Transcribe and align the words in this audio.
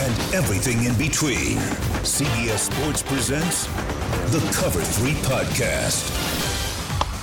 and 0.00 0.34
everything 0.34 0.84
in 0.84 0.96
between, 0.96 1.58
CBS 2.02 2.72
Sports 2.72 3.02
presents 3.02 3.66
the 4.32 4.40
Cover 4.50 4.80
3 4.80 5.12
podcast. 5.28 6.16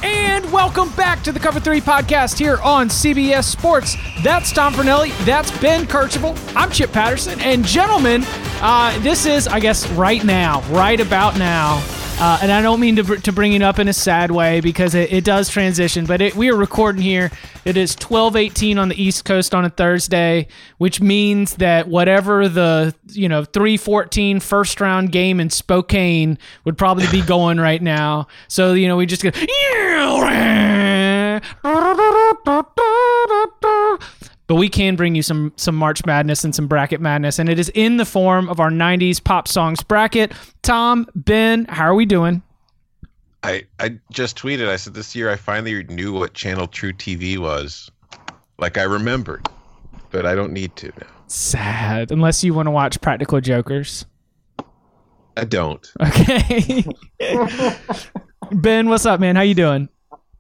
And 0.04 0.52
welcome 0.52 0.92
back 0.92 1.24
to 1.24 1.32
the 1.32 1.40
Cover 1.40 1.60
3 1.60 1.82
podcast 1.82 2.38
here 2.38 2.60
on 2.62 2.90
CBS 2.90 3.46
Sports. 3.46 3.96
That's 4.22 4.52
Tom 4.52 4.74
Fornelli. 4.74 5.10
That's 5.26 5.50
Ben 5.60 5.88
Kercheval. 5.88 6.38
I'm 6.56 6.70
Chip 6.70 6.92
Patterson. 6.92 7.42
And 7.42 7.66
gentlemen, 7.66 8.24
uh, 8.62 8.98
this 9.00 9.26
is, 9.26 9.48
I 9.48 9.60
guess, 9.60 9.90
right 9.94 10.24
now, 10.24 10.62
right 10.70 11.00
about 11.00 11.36
now. 11.40 11.84
Uh, 12.20 12.40
and 12.42 12.52
I 12.52 12.64
don't 12.64 12.80
mean 12.80 12.96
to, 12.96 13.04
to 13.04 13.32
bring 13.32 13.54
it 13.54 13.62
up 13.62 13.78
in 13.78 13.88
a 13.88 13.94
sad 13.94 14.32
way 14.32 14.60
because 14.60 14.96
it, 14.96 15.14
it 15.14 15.24
does 15.24 15.50
transition, 15.50 16.08
but 16.08 16.20
it, 16.20 16.36
we 16.36 16.50
are 16.50 16.56
recording 16.56 17.04
here. 17.04 17.30
It 17.64 17.78
is 17.78 17.96
12:18 17.96 18.80
on 18.80 18.90
the 18.90 19.00
East 19.00 19.24
Coast 19.24 19.54
on 19.54 19.66
a 19.66 19.70
Thursday, 19.70 20.48
which 20.80 21.00
means 21.00 21.58
that 21.58 21.88
whatever 21.88 22.50
the 22.50 22.96
you 23.10 23.30
know 23.30 23.44
3-14 23.44 24.42
first 24.42 24.82
round 24.82 25.12
game 25.12 25.40
in 25.40 25.52
Spokane 25.52 26.40
would 26.66 26.76
probably 26.76 27.06
be 27.12 27.22
going 27.22 27.60
right 27.60 27.84
now. 27.84 28.28
So 28.48 28.74
you 28.74 28.88
know 28.88 28.98
we 28.98 29.06
just 29.06 29.22
go. 29.22 29.30
But 34.48 34.56
we 34.56 34.70
can 34.70 34.96
bring 34.96 35.14
you 35.14 35.22
some 35.22 35.52
some 35.58 35.76
March 35.76 36.06
Madness 36.06 36.44
and 36.44 36.56
some 36.56 36.68
bracket 36.68 37.02
madness, 37.02 37.38
and 37.38 37.50
it 37.50 37.60
is 37.60 37.70
in 37.76 37.98
the 37.98 38.06
form 38.06 38.48
of 38.50 38.60
our 38.60 38.70
'90s 38.70 39.22
pop 39.22 39.48
songs 39.48 39.84
bracket. 39.84 40.32
Tom, 40.62 41.06
Ben, 41.16 41.66
how 41.66 41.86
are 41.86 41.96
we 41.96 42.06
doing? 42.06 42.42
I 43.44 43.64
I 43.80 44.00
just 44.12 44.38
tweeted. 44.38 44.70
I 44.70 44.78
said 44.78 44.94
this 44.94 45.16
year 45.16 45.30
I 45.30 45.36
finally 45.36 45.84
knew 45.84 46.14
what 46.14 46.34
channel 46.34 46.68
truTV 46.68 47.38
was. 47.38 47.92
Like 48.58 48.78
I 48.78 48.84
remembered, 48.84 49.48
but 50.12 50.26
I 50.26 50.34
don't 50.34 50.54
need 50.54 50.76
to 50.78 50.88
now. 50.88 51.08
Sad, 51.28 52.12
unless 52.12 52.44
you 52.44 52.54
want 52.54 52.68
to 52.68 52.72
watch 52.72 53.02
Practical 53.02 53.42
Jokers. 53.42 54.06
I 55.36 55.44
don't. 55.44 55.86
Okay. 56.02 56.84
ben, 58.52 58.90
what's 58.90 59.06
up, 59.06 59.20
man? 59.20 59.36
How 59.36 59.44
you 59.44 59.54
doing? 59.54 59.90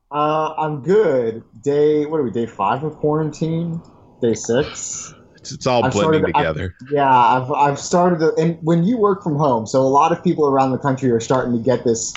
Uh, 0.09 0.53
I'm 0.57 0.81
good. 0.81 1.43
Day, 1.61 2.05
what 2.05 2.17
are 2.17 2.23
we? 2.23 2.31
Day 2.31 2.45
five 2.45 2.83
of 2.83 2.95
quarantine. 2.95 3.81
Day 4.21 4.33
six. 4.33 5.13
It's, 5.35 5.51
it's 5.51 5.67
all 5.67 5.85
I've 5.85 5.91
blending 5.91 6.21
started- 6.21 6.35
I've- 6.35 6.59
together. 6.59 6.75
Yeah, 6.91 7.09
I've 7.09 7.51
I've 7.51 7.79
started. 7.79 8.19
To, 8.19 8.33
and 8.35 8.57
when 8.61 8.83
you 8.83 8.97
work 8.97 9.23
from 9.23 9.35
home, 9.37 9.67
so 9.67 9.81
a 9.81 9.83
lot 9.87 10.11
of 10.11 10.23
people 10.23 10.47
around 10.47 10.71
the 10.71 10.77
country 10.79 11.11
are 11.11 11.19
starting 11.19 11.53
to 11.53 11.59
get 11.59 11.83
this 11.83 12.13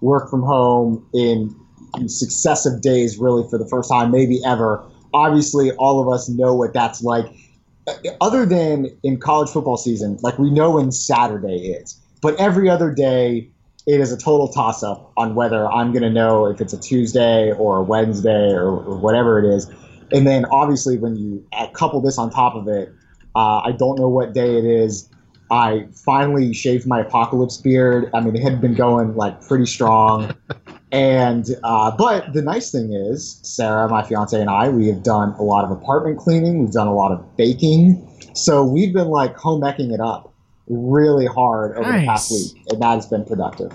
work 0.00 0.28
from 0.30 0.42
home 0.42 1.06
in 1.14 1.54
successive 2.08 2.82
days, 2.82 3.18
really 3.18 3.48
for 3.48 3.58
the 3.58 3.66
first 3.68 3.88
time, 3.90 4.10
maybe 4.10 4.40
ever. 4.44 4.84
Obviously, 5.14 5.70
all 5.72 6.02
of 6.02 6.12
us 6.12 6.28
know 6.28 6.54
what 6.54 6.72
that's 6.74 7.02
like. 7.02 7.26
Other 8.20 8.44
than 8.46 8.88
in 9.04 9.18
college 9.20 9.50
football 9.50 9.76
season, 9.76 10.18
like 10.22 10.38
we 10.38 10.50
know 10.50 10.72
when 10.72 10.90
Saturday 10.90 11.68
is, 11.68 12.00
but 12.20 12.34
every 12.40 12.68
other 12.68 12.92
day 12.92 13.48
it 13.86 14.00
is 14.00 14.10
a 14.10 14.16
total 14.16 14.48
toss 14.48 14.82
up 14.82 15.12
on 15.16 15.34
whether 15.34 15.70
I'm 15.70 15.92
going 15.92 16.02
to 16.02 16.10
know 16.10 16.46
if 16.46 16.60
it's 16.60 16.72
a 16.72 16.80
Tuesday 16.80 17.52
or 17.52 17.78
a 17.78 17.82
Wednesday 17.82 18.50
or, 18.50 18.70
or 18.70 18.96
whatever 18.98 19.38
it 19.38 19.54
is. 19.54 19.70
And 20.12 20.26
then 20.26 20.44
obviously, 20.46 20.98
when 20.98 21.16
you 21.16 21.44
add- 21.52 21.72
couple 21.74 22.00
this 22.00 22.18
on 22.18 22.30
top 22.30 22.54
of 22.54 22.68
it, 22.68 22.92
uh, 23.34 23.60
I 23.64 23.72
don't 23.72 23.98
know 23.98 24.08
what 24.08 24.32
day 24.32 24.56
it 24.58 24.64
is. 24.64 25.08
I 25.50 25.86
finally 26.04 26.54
shaved 26.54 26.86
my 26.86 27.00
apocalypse 27.00 27.58
beard. 27.58 28.10
I 28.14 28.20
mean, 28.20 28.34
it 28.34 28.42
had 28.42 28.60
been 28.60 28.74
going 28.74 29.14
like 29.16 29.40
pretty 29.46 29.66
strong. 29.66 30.34
And 30.94 31.48
uh, 31.64 31.90
but 31.96 32.34
the 32.34 32.40
nice 32.40 32.70
thing 32.70 32.92
is, 32.92 33.40
Sarah, 33.42 33.88
my 33.88 34.04
fiance, 34.04 34.40
and 34.40 34.48
I, 34.48 34.68
we 34.68 34.86
have 34.86 35.02
done 35.02 35.30
a 35.40 35.42
lot 35.42 35.64
of 35.64 35.72
apartment 35.72 36.18
cleaning. 36.18 36.60
We've 36.60 36.70
done 36.70 36.86
a 36.86 36.94
lot 36.94 37.10
of 37.10 37.36
baking. 37.36 38.08
So 38.32 38.62
we've 38.62 38.92
been 38.92 39.08
like 39.08 39.36
home 39.36 39.64
ecking 39.64 39.90
it 39.90 39.98
up 40.00 40.32
really 40.68 41.26
hard 41.26 41.76
over 41.76 41.90
the 41.90 42.06
past 42.06 42.30
week, 42.30 42.64
and 42.70 42.80
that 42.80 42.94
has 42.94 43.06
been 43.06 43.24
productive. 43.24 43.72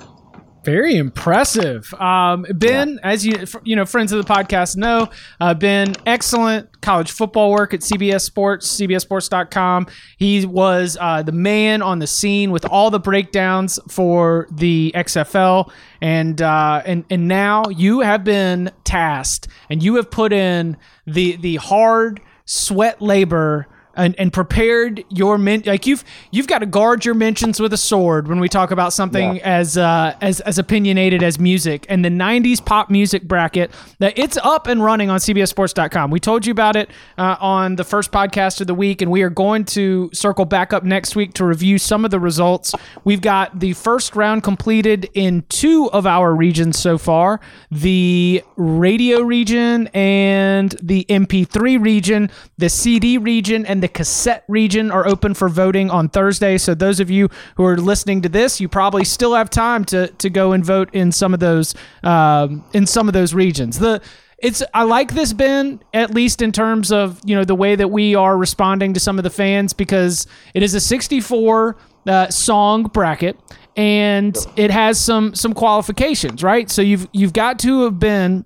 Very 0.64 0.98
impressive. 0.98 1.94
Um, 1.94 2.46
ben, 2.50 3.00
as 3.02 3.26
you 3.26 3.46
you 3.64 3.78
know, 3.78 3.86
friends 3.86 4.12
of 4.12 4.26
the 4.26 4.32
podcast 4.34 4.76
know, 4.76 5.10
uh, 5.40 5.54
Ben, 5.54 5.96
excellent 6.06 6.82
college 6.82 7.12
football 7.12 7.52
work 7.52 7.74
at 7.74 7.80
CBS 7.80 8.22
Sports, 8.22 8.80
CBSSports.com. 8.80 9.88
He 10.18 10.46
was 10.46 10.98
uh, 11.00 11.24
the 11.24 11.32
man 11.32 11.82
on 11.82 12.00
the 12.00 12.08
scene 12.08 12.52
with 12.52 12.66
all 12.66 12.92
the 12.92 13.00
breakdowns 13.00 13.80
for 13.90 14.48
the 14.52 14.92
XFL, 14.96 15.72
and 16.02 16.42
uh, 16.42 16.82
and 16.86 17.06
and 17.10 17.30
now 17.30 17.64
you 17.70 18.02
have 18.02 18.26
been 18.26 18.70
tasked, 18.84 19.48
and 19.70 19.82
you 19.82 19.96
have 19.96 20.12
put 20.12 20.34
in 20.34 20.76
the 21.08 21.38
the 21.38 21.56
hard 21.56 22.20
sweat 22.46 23.02
labor 23.02 23.66
and, 24.00 24.16
and 24.18 24.34
prepared 24.34 25.04
your 25.10 25.38
men 25.38 25.62
like 25.66 25.86
you've 25.86 26.04
you've 26.32 26.48
got 26.48 26.60
to 26.60 26.66
guard 26.66 27.06
your 27.06 27.14
mentions 27.16 27.60
with 27.60 27.74
a 27.74 27.78
sword 27.78 28.28
when 28.28 28.40
we 28.40 28.50
talk 28.50 28.72
about 28.72 28.94
something 28.94 29.36
Yeah. 29.36 29.42
as 29.60 29.78
uh, 29.78 30.16
as 30.22 30.40
as 30.42 30.58
opinionated 30.58 31.22
as 31.22 31.38
music. 31.38 31.86
And 31.90 32.04
the 32.04 32.10
90s 32.10 32.64
pop 32.66 32.90
music 32.90 33.24
bracket 33.28 33.72
that 34.00 34.18
it's 34.18 34.38
up 34.38 34.66
and 34.68 34.84
running 34.84 35.10
on 35.10 35.20
cbssports.com 35.20 36.10
we 36.12 36.20
told 36.20 36.46
you 36.46 36.52
about 36.52 36.76
it 36.76 36.90
uh, 37.18 37.36
on 37.40 37.76
the 37.76 37.84
first 37.84 38.12
podcast 38.12 38.62
of 38.62 38.68
the 38.68 38.74
week 38.74 39.02
and 39.02 39.12
we 39.12 39.22
are 39.22 39.30
going 39.30 39.66
to 39.66 40.10
circle 40.14 40.46
back 40.46 40.72
up 40.74 40.84
next 40.84 41.16
week 41.16 41.34
to 41.34 41.44
review 41.46 41.78
some 41.78 42.06
of 42.06 42.12
the 42.12 42.20
results. 42.20 42.74
We've 43.04 43.22
got 43.22 43.60
the 43.60 43.74
first 43.74 44.16
round 44.16 44.44
completed 44.44 45.10
in 45.14 45.44
two 45.50 45.90
of 45.92 46.08
our 46.08 46.34
regions 46.34 46.80
so 46.80 46.98
far 46.98 47.42
the 47.70 48.42
radio 48.56 49.20
region 49.22 49.88
and 49.94 50.76
the 50.82 51.06
mp3 51.10 51.84
region 51.84 52.30
the 52.58 52.70
cd 52.70 53.18
region 53.18 53.66
and 53.66 53.84
the 53.84 53.88
cassette 53.90 54.44
region 54.48 54.92
are 54.92 55.08
open 55.08 55.34
for 55.34 55.50
voting 55.50 55.90
on 55.90 56.10
Thursday. 56.10 56.58
So 56.58 56.74
those 56.74 57.00
of 57.00 57.10
you 57.10 57.30
who 57.56 57.66
are 57.66 57.78
listening 57.78 58.22
to 58.22 58.30
this, 58.30 58.62
you 58.62 58.70
probably 58.70 59.04
still 59.04 59.34
have 59.36 59.50
time 59.50 59.86
to 59.86 60.08
to 60.08 60.30
go 60.30 60.52
and 60.52 60.64
vote 60.64 60.90
in 60.94 61.12
some 61.12 61.34
of 61.34 61.40
those 61.40 61.76
um, 62.04 62.64
in 62.74 62.86
some 62.86 63.08
of 63.08 63.14
those 63.14 63.34
regions. 63.34 63.80
The 63.80 64.02
it's 64.42 64.64
I 64.74 64.84
like 64.84 65.14
this 65.14 65.34
Ben 65.34 65.82
at 65.94 66.12
least 66.12 66.42
in 66.42 66.52
terms 66.52 66.92
of 66.92 67.20
you 67.26 67.36
know 67.36 67.44
the 67.44 67.56
way 67.56 67.76
that 67.76 67.90
we 67.90 68.16
are 68.16 68.38
responding 68.38 68.94
to 68.94 69.00
some 69.00 69.18
of 69.18 69.24
the 69.24 69.30
fans 69.30 69.74
because 69.74 70.28
it 70.54 70.64
is 70.64 70.74
a 70.74 70.80
64 70.80 71.78
uh, 72.08 72.30
song 72.30 72.84
bracket 72.84 73.38
and 73.76 74.38
it 74.56 74.72
has 74.72 75.00
some 75.00 75.36
some 75.36 75.54
qualifications 75.54 76.44
right 76.44 76.70
so 76.70 76.82
you've 76.82 77.08
you've 77.12 77.34
got 77.34 77.60
to 77.60 77.84
have 77.84 78.00
been 78.00 78.46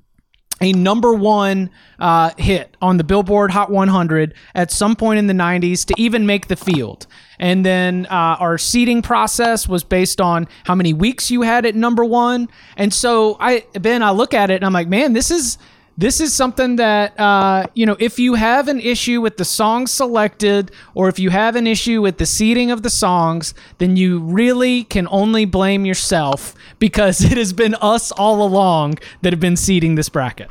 a 0.64 0.74
number 0.74 1.14
one 1.14 1.70
uh, 2.00 2.32
hit 2.38 2.76
on 2.82 2.98
the 2.98 3.04
Billboard 3.04 3.52
Hot 3.52 3.70
100 3.70 4.34
at 4.56 4.72
some 4.72 4.96
point 4.96 5.20
in 5.20 5.28
the 5.28 5.34
90s 5.34 5.86
to 5.86 5.94
even 5.98 6.26
make 6.26 6.48
the 6.48 6.56
field. 6.56 7.08
And 7.40 7.66
then 7.66 8.06
uh, 8.08 8.38
our 8.40 8.58
seeding 8.58 9.02
process 9.02 9.68
was 9.68 9.84
based 9.84 10.22
on 10.22 10.48
how 10.66 10.76
many 10.76 10.94
weeks 10.94 11.32
you 11.32 11.42
had 11.42 11.66
at 11.66 11.76
number 11.76 12.06
one. 12.06 12.50
And 12.78 12.94
so 12.94 13.38
I, 13.40 13.66
Ben, 13.74 14.04
I 14.04 14.12
look 14.12 14.34
at 14.34 14.52
it 14.52 14.56
and 14.56 14.66
I'm 14.66 14.74
like, 14.74 14.88
man, 14.88 15.14
this 15.14 15.32
is 15.32 15.58
this 15.98 16.20
is 16.20 16.34
something 16.34 16.76
that 16.78 17.20
uh, 17.20 17.68
you 17.74 17.86
know 17.86 17.96
if 18.00 18.18
you 18.18 18.34
have 18.34 18.68
an 18.68 18.80
issue 18.80 19.22
with 19.22 19.38
the 19.38 19.46
songs 19.46 19.92
selected 19.92 20.72
or 20.96 21.08
if 21.08 21.20
you 21.20 21.30
have 21.30 21.56
an 21.56 21.68
issue 21.68 22.02
with 22.02 22.18
the 22.18 22.26
seating 22.26 22.72
of 22.72 22.84
the 22.84 22.90
songs 22.90 23.54
then 23.78 23.96
you 23.96 24.20
really 24.20 24.84
can 24.86 25.08
only 25.12 25.46
blame 25.46 25.86
yourself 25.86 26.56
because 26.80 27.24
it 27.32 27.38
has 27.38 27.54
been 27.54 27.76
us 27.76 28.12
all 28.12 28.46
along 28.46 28.98
that 29.22 29.34
have 29.34 29.40
been 29.40 29.58
seating 29.58 29.96
this 29.96 30.10
bracket. 30.10 30.50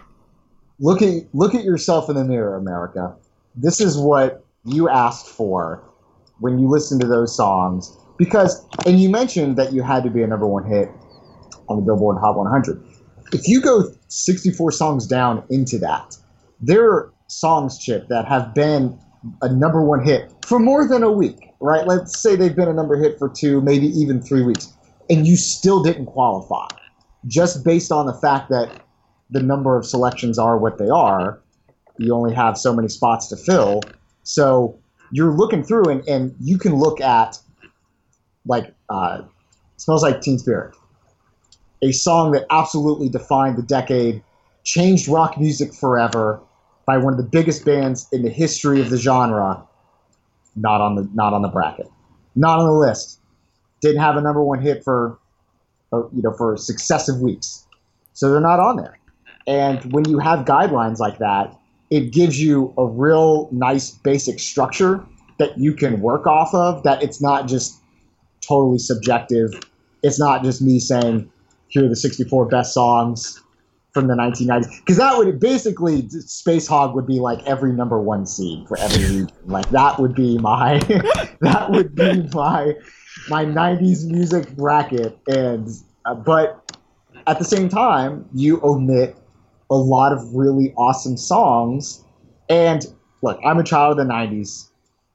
Look 0.78 1.02
at 1.02 1.24
look 1.32 1.54
at 1.54 1.64
yourself 1.64 2.08
in 2.08 2.16
the 2.16 2.24
mirror 2.24 2.56
america. 2.56 3.14
This 3.54 3.80
is 3.80 3.98
what 3.98 4.44
you 4.64 4.88
asked 4.88 5.26
for 5.26 5.82
when 6.38 6.58
you 6.58 6.68
listened 6.68 7.00
to 7.00 7.06
those 7.06 7.34
songs 7.36 7.96
because 8.16 8.64
and 8.86 9.00
you 9.00 9.08
mentioned 9.10 9.56
that 9.56 9.72
you 9.72 9.82
had 9.82 10.04
to 10.04 10.10
be 10.10 10.22
a 10.22 10.26
number 10.26 10.46
one 10.46 10.64
hit 10.64 10.88
on 11.68 11.76
the 11.76 11.82
billboard 11.82 12.18
hot 12.18 12.36
100 12.36 12.82
if 13.32 13.48
you 13.48 13.60
go 13.60 13.82
64 14.12 14.72
songs 14.72 15.06
down 15.06 15.42
into 15.50 15.78
that, 15.78 16.16
there 16.60 16.90
are 16.90 17.12
songs, 17.28 17.78
Chip, 17.78 18.08
that 18.08 18.26
have 18.26 18.54
been 18.54 18.98
a 19.40 19.52
number 19.52 19.82
one 19.82 20.04
hit 20.04 20.32
for 20.46 20.58
more 20.58 20.86
than 20.86 21.02
a 21.02 21.10
week, 21.10 21.50
right? 21.60 21.86
Let's 21.86 22.18
say 22.18 22.36
they've 22.36 22.54
been 22.54 22.68
a 22.68 22.72
number 22.72 22.96
hit 22.96 23.18
for 23.18 23.28
two, 23.28 23.60
maybe 23.60 23.86
even 23.86 24.20
three 24.20 24.42
weeks, 24.42 24.72
and 25.08 25.26
you 25.26 25.36
still 25.36 25.82
didn't 25.82 26.06
qualify 26.06 26.66
just 27.26 27.64
based 27.64 27.92
on 27.92 28.06
the 28.06 28.14
fact 28.14 28.50
that 28.50 28.82
the 29.30 29.42
number 29.42 29.76
of 29.76 29.86
selections 29.86 30.38
are 30.38 30.58
what 30.58 30.78
they 30.78 30.88
are. 30.88 31.40
You 31.98 32.14
only 32.14 32.34
have 32.34 32.58
so 32.58 32.74
many 32.74 32.88
spots 32.88 33.28
to 33.28 33.36
fill. 33.36 33.80
So 34.24 34.78
you're 35.10 35.32
looking 35.32 35.62
through 35.62 35.88
and, 35.88 36.06
and 36.08 36.34
you 36.40 36.58
can 36.58 36.74
look 36.74 37.00
at 37.00 37.38
like 38.46 38.74
uh, 38.88 39.22
smells 39.76 40.02
like 40.02 40.20
teen 40.20 40.38
spirit 40.38 40.74
a 41.82 41.92
song 41.92 42.32
that 42.32 42.46
absolutely 42.50 43.08
defined 43.08 43.56
the 43.56 43.62
decade, 43.62 44.22
changed 44.64 45.08
rock 45.08 45.38
music 45.38 45.74
forever 45.74 46.40
by 46.86 46.96
one 46.96 47.12
of 47.12 47.16
the 47.16 47.24
biggest 47.24 47.64
bands 47.64 48.08
in 48.12 48.22
the 48.22 48.30
history 48.30 48.80
of 48.80 48.90
the 48.90 48.96
genre. 48.96 49.62
Not 50.54 50.80
on 50.80 50.96
the 50.96 51.08
not 51.14 51.32
on 51.32 51.42
the 51.42 51.48
bracket, 51.48 51.90
not 52.36 52.58
on 52.58 52.66
the 52.66 52.72
list. 52.72 53.18
Didn't 53.80 54.00
have 54.00 54.16
a 54.16 54.20
number 54.20 54.42
one 54.44 54.60
hit 54.60 54.84
for, 54.84 55.18
uh, 55.92 56.06
you 56.10 56.22
know, 56.22 56.32
for 56.32 56.56
successive 56.56 57.20
weeks, 57.20 57.66
so 58.12 58.30
they're 58.30 58.40
not 58.40 58.60
on 58.60 58.76
there. 58.76 58.98
And 59.46 59.92
when 59.92 60.06
you 60.08 60.18
have 60.18 60.44
guidelines 60.44 60.98
like 60.98 61.18
that, 61.18 61.58
it 61.90 62.12
gives 62.12 62.40
you 62.40 62.74
a 62.76 62.84
real 62.84 63.48
nice 63.50 63.90
basic 63.90 64.38
structure 64.40 65.04
that 65.38 65.58
you 65.58 65.72
can 65.72 66.00
work 66.02 66.26
off 66.26 66.54
of. 66.54 66.82
That 66.82 67.02
it's 67.02 67.22
not 67.22 67.48
just 67.48 67.80
totally 68.42 68.78
subjective. 68.78 69.58
It's 70.02 70.18
not 70.18 70.44
just 70.44 70.60
me 70.60 70.78
saying 70.78 71.31
here 71.72 71.86
are 71.86 71.88
the 71.88 71.96
64 71.96 72.46
best 72.46 72.74
songs 72.74 73.42
from 73.92 74.06
the 74.06 74.14
1990s 74.14 74.68
because 74.80 74.98
that 74.98 75.16
would 75.16 75.40
basically 75.40 76.02
Spacehog 76.02 76.94
would 76.94 77.06
be 77.06 77.18
like 77.18 77.44
every 77.46 77.72
number 77.72 77.98
one 77.98 78.26
seed 78.26 78.68
for 78.68 78.78
every 78.78 79.02
region. 79.04 79.30
like 79.46 79.68
that 79.70 79.98
would 79.98 80.14
be 80.14 80.38
my 80.38 80.78
that 81.40 81.70
would 81.70 81.94
be 81.94 82.28
my 82.34 82.74
my 83.28 83.44
90s 83.44 84.06
music 84.06 84.54
bracket. 84.56 85.18
And 85.26 85.68
uh, 86.04 86.14
but 86.14 86.76
at 87.26 87.38
the 87.38 87.44
same 87.44 87.68
time 87.68 88.28
you 88.34 88.60
omit 88.62 89.16
a 89.70 89.76
lot 89.76 90.12
of 90.12 90.34
really 90.34 90.74
awesome 90.76 91.16
songs. 91.16 92.04
And 92.48 92.86
look 93.22 93.40
i'm 93.44 93.58
a 93.58 93.64
child 93.64 93.98
of 93.98 94.06
the 94.06 94.12
90s 94.12 94.68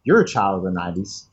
you're 0.04 0.22
a 0.22 0.28
child 0.28 0.66
of 0.66 0.74
the 0.74 0.80
90s 0.80 1.26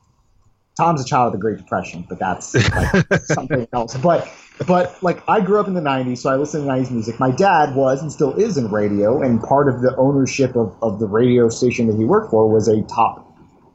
tom's 0.76 1.00
a 1.00 1.05
child 1.05 1.29
of 1.29 1.32
the 1.32 1.38
great 1.38 1.59
depression 1.59 2.05
but 2.09 2.19
that's 2.19 2.55
like 2.55 3.23
something 3.25 3.67
else 3.73 3.97
but 3.97 4.29
but 4.67 5.03
like 5.03 5.23
I 5.29 5.41
grew 5.41 5.59
up 5.59 5.67
in 5.67 5.75
the 5.75 5.81
90s, 5.81 6.19
so 6.19 6.31
I 6.31 6.37
listened 6.37 6.65
to 6.65 6.71
90s 6.71 6.91
music. 6.91 7.19
My 7.19 7.32
dad 7.32 7.75
was 7.75 8.00
and 8.00 8.12
still 8.12 8.32
is 8.35 8.56
in 8.56 8.71
radio, 8.71 9.21
and 9.21 9.43
part 9.43 9.69
of 9.69 9.82
the 9.82 9.94
ownership 9.97 10.55
of, 10.55 10.75
of 10.81 11.00
the 11.00 11.06
radio 11.06 11.49
station 11.49 11.88
that 11.88 11.97
he 11.97 12.05
worked 12.05 12.31
for 12.31 12.49
was 12.49 12.69
a 12.69 12.82
top 12.82 13.25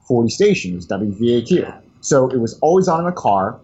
40 0.08 0.30
station, 0.30 0.72
it 0.72 0.76
was 0.76 0.88
WVAQ. 0.88 1.82
So 2.02 2.30
it 2.30 2.40
was 2.40 2.58
always 2.62 2.88
on 2.88 3.00
in 3.00 3.06
the 3.06 3.12
car, 3.12 3.60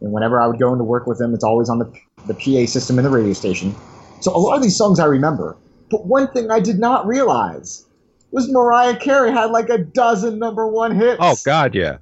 and 0.00 0.12
whenever 0.12 0.40
I 0.40 0.46
would 0.46 0.58
go 0.58 0.72
into 0.72 0.84
work 0.84 1.06
with 1.06 1.20
him, 1.20 1.34
it's 1.34 1.44
always 1.44 1.68
on 1.68 1.78
the, 1.78 1.92
the 2.26 2.34
PA 2.34 2.70
system 2.70 2.98
in 2.98 3.04
the 3.04 3.10
radio 3.10 3.32
station. 3.32 3.74
So 4.20 4.34
a 4.34 4.38
lot 4.38 4.56
of 4.56 4.62
these 4.62 4.76
songs 4.76 5.00
I 5.00 5.06
remember. 5.06 5.56
But 5.90 6.06
one 6.06 6.28
thing 6.28 6.50
I 6.50 6.60
did 6.60 6.78
not 6.78 7.06
realize 7.06 7.86
was 8.30 8.46
Mariah 8.50 8.96
Carey 8.96 9.32
had 9.32 9.46
like 9.46 9.70
a 9.70 9.78
dozen 9.78 10.38
number 10.38 10.68
one 10.68 10.94
hits. 10.94 11.18
Oh, 11.18 11.36
God, 11.46 11.74
yeah. 11.74 11.98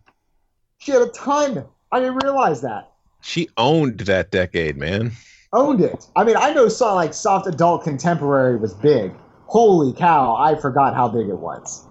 She 0.87 0.93
had 0.93 1.03
a 1.03 1.09
ton. 1.09 1.65
I 1.91 1.99
didn't 1.99 2.23
realize 2.23 2.61
that. 2.61 2.93
She 3.21 3.49
owned 3.57 3.99
that 4.03 4.31
decade, 4.31 4.77
man. 4.77 5.11
Owned 5.53 5.81
it. 5.81 6.07
I 6.15 6.23
mean, 6.23 6.37
I 6.37 6.53
know 6.53 6.69
saw 6.69 6.95
like 6.95 7.13
soft 7.13 7.49
adult 7.49 7.83
contemporary 7.83 8.57
was 8.57 8.73
big. 8.73 9.13
Holy 9.47 9.93
cow, 9.93 10.37
I 10.37 10.55
forgot 10.55 10.95
how 10.95 11.09
big 11.09 11.29
it 11.29 11.39
was. 11.39 11.85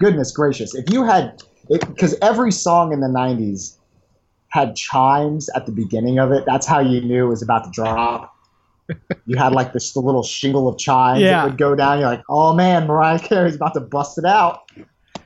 Goodness 0.00 0.32
gracious. 0.32 0.74
If 0.74 0.92
you 0.92 1.04
had 1.04 1.44
because 1.68 2.16
every 2.22 2.50
song 2.50 2.92
in 2.92 2.98
the 2.98 3.06
90s 3.06 3.76
had 4.48 4.74
chimes 4.74 5.48
at 5.50 5.66
the 5.66 5.72
beginning 5.72 6.18
of 6.18 6.32
it, 6.32 6.42
that's 6.44 6.66
how 6.66 6.80
you 6.80 7.02
knew 7.02 7.26
it 7.26 7.28
was 7.28 7.40
about 7.40 7.62
to 7.66 7.70
drop. 7.70 8.34
you 9.26 9.36
had 9.36 9.52
like 9.52 9.72
this 9.72 9.92
the 9.92 10.00
little 10.00 10.24
shingle 10.24 10.66
of 10.66 10.76
chimes 10.76 11.20
yeah. 11.20 11.42
that 11.42 11.50
would 11.50 11.58
go 11.58 11.76
down. 11.76 12.00
You're 12.00 12.08
like, 12.08 12.24
oh 12.28 12.52
man, 12.52 12.88
Mariah 12.88 13.20
Carey's 13.20 13.54
about 13.54 13.74
to 13.74 13.80
bust 13.80 14.18
it 14.18 14.24
out 14.24 14.68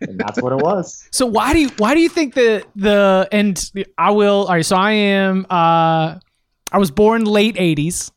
and 0.00 0.18
that's 0.18 0.40
what 0.40 0.52
it 0.52 0.58
was. 0.62 1.06
So 1.12 1.26
why 1.26 1.52
do 1.52 1.60
you 1.60 1.70
why 1.78 1.94
do 1.94 2.00
you 2.00 2.08
think 2.08 2.34
that 2.34 2.66
the 2.76 3.28
and 3.32 3.70
I 3.96 4.10
will 4.12 4.46
all 4.46 4.54
right, 4.54 4.64
so 4.64 4.76
I 4.76 4.92
am 4.92 5.46
uh 5.50 6.18
I 6.70 6.78
was 6.78 6.90
born 6.90 7.24
late 7.24 7.56
80s. 7.56 8.10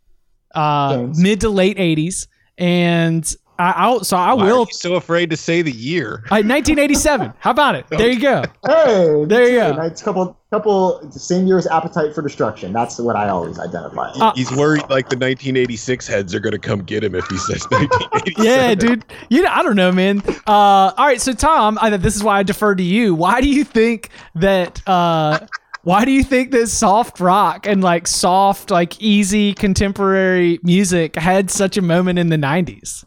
Uh 0.54 1.08
mid 1.18 1.42
to 1.42 1.50
late 1.50 1.78
80s 1.78 2.28
and 2.58 3.36
I, 3.62 3.90
I 3.90 3.98
so 4.00 4.18
I 4.18 4.34
Why 4.34 4.46
will. 4.46 4.66
so 4.72 4.96
afraid 4.96 5.30
to 5.30 5.38
say 5.38 5.62
the 5.62 5.72
year. 5.72 6.24
1987. 6.30 7.34
How 7.40 7.52
about 7.52 7.76
it? 7.76 7.86
There 7.90 8.10
you 8.10 8.20
go. 8.20 8.44
Hey, 8.66 9.26
there 9.26 9.44
you 9.48 9.76
go. 9.76 9.82
It's 9.84 10.02
a 10.02 10.04
couple, 10.04 10.36
couple, 10.50 11.12
same 11.12 11.46
year 11.46 11.60
as 11.60 11.68
Appetite 11.68 12.16
for 12.16 12.24
Destruction. 12.24 12.74
That's 12.74 12.98
what 12.98 13.16
I 13.16 13.30
always 13.30 13.60
identify. 13.60 14.10
Uh, 14.16 14.34
He's 14.34 14.52
worried 14.52 14.82
like 14.90 15.10
the 15.10 15.18
1986 15.18 16.08
heads 16.08 16.34
are 16.34 16.40
going 16.40 16.54
to 16.54 16.60
come 16.60 16.82
get 16.82 17.04
him 17.04 17.14
if 17.14 17.28
he 17.28 17.38
says 17.38 17.64
1987. 17.70 18.44
yeah, 18.44 18.74
dude. 18.74 19.06
You 19.30 19.44
know, 19.44 19.50
I 19.52 19.62
don't 19.62 19.76
know, 19.76 19.92
man. 19.92 20.24
Uh, 20.48 20.94
all 20.98 21.06
right, 21.06 21.22
so 21.22 21.32
Tom, 21.32 21.78
I, 21.82 21.96
this 21.98 22.16
is 22.16 22.24
why 22.24 22.40
I 22.40 22.44
defer 22.44 22.74
to 22.74 22.84
you. 22.84 23.14
Why 23.14 23.42
do 23.42 23.48
you 23.48 23.64
think 23.64 24.10
that? 24.36 24.82
Uh, 24.88 25.46
why 25.84 26.06
do 26.06 26.12
you 26.12 26.24
think 26.24 26.52
that 26.52 26.68
soft 26.68 27.20
rock 27.20 27.66
and 27.66 27.84
like 27.84 28.06
soft, 28.08 28.70
like 28.70 29.02
easy 29.02 29.54
contemporary 29.54 30.60
music 30.62 31.16
had 31.16 31.50
such 31.50 31.76
a 31.76 31.82
moment 31.82 32.20
in 32.20 32.30
the 32.30 32.38
90s? 32.38 33.04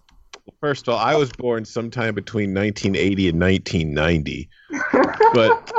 First 0.64 0.88
of 0.88 0.94
all, 0.94 0.98
I 0.98 1.14
was 1.14 1.30
born 1.30 1.66
sometime 1.66 2.14
between 2.14 2.54
1980 2.54 3.28
and 3.28 3.38
1990, 3.38 4.48
but 5.34 5.72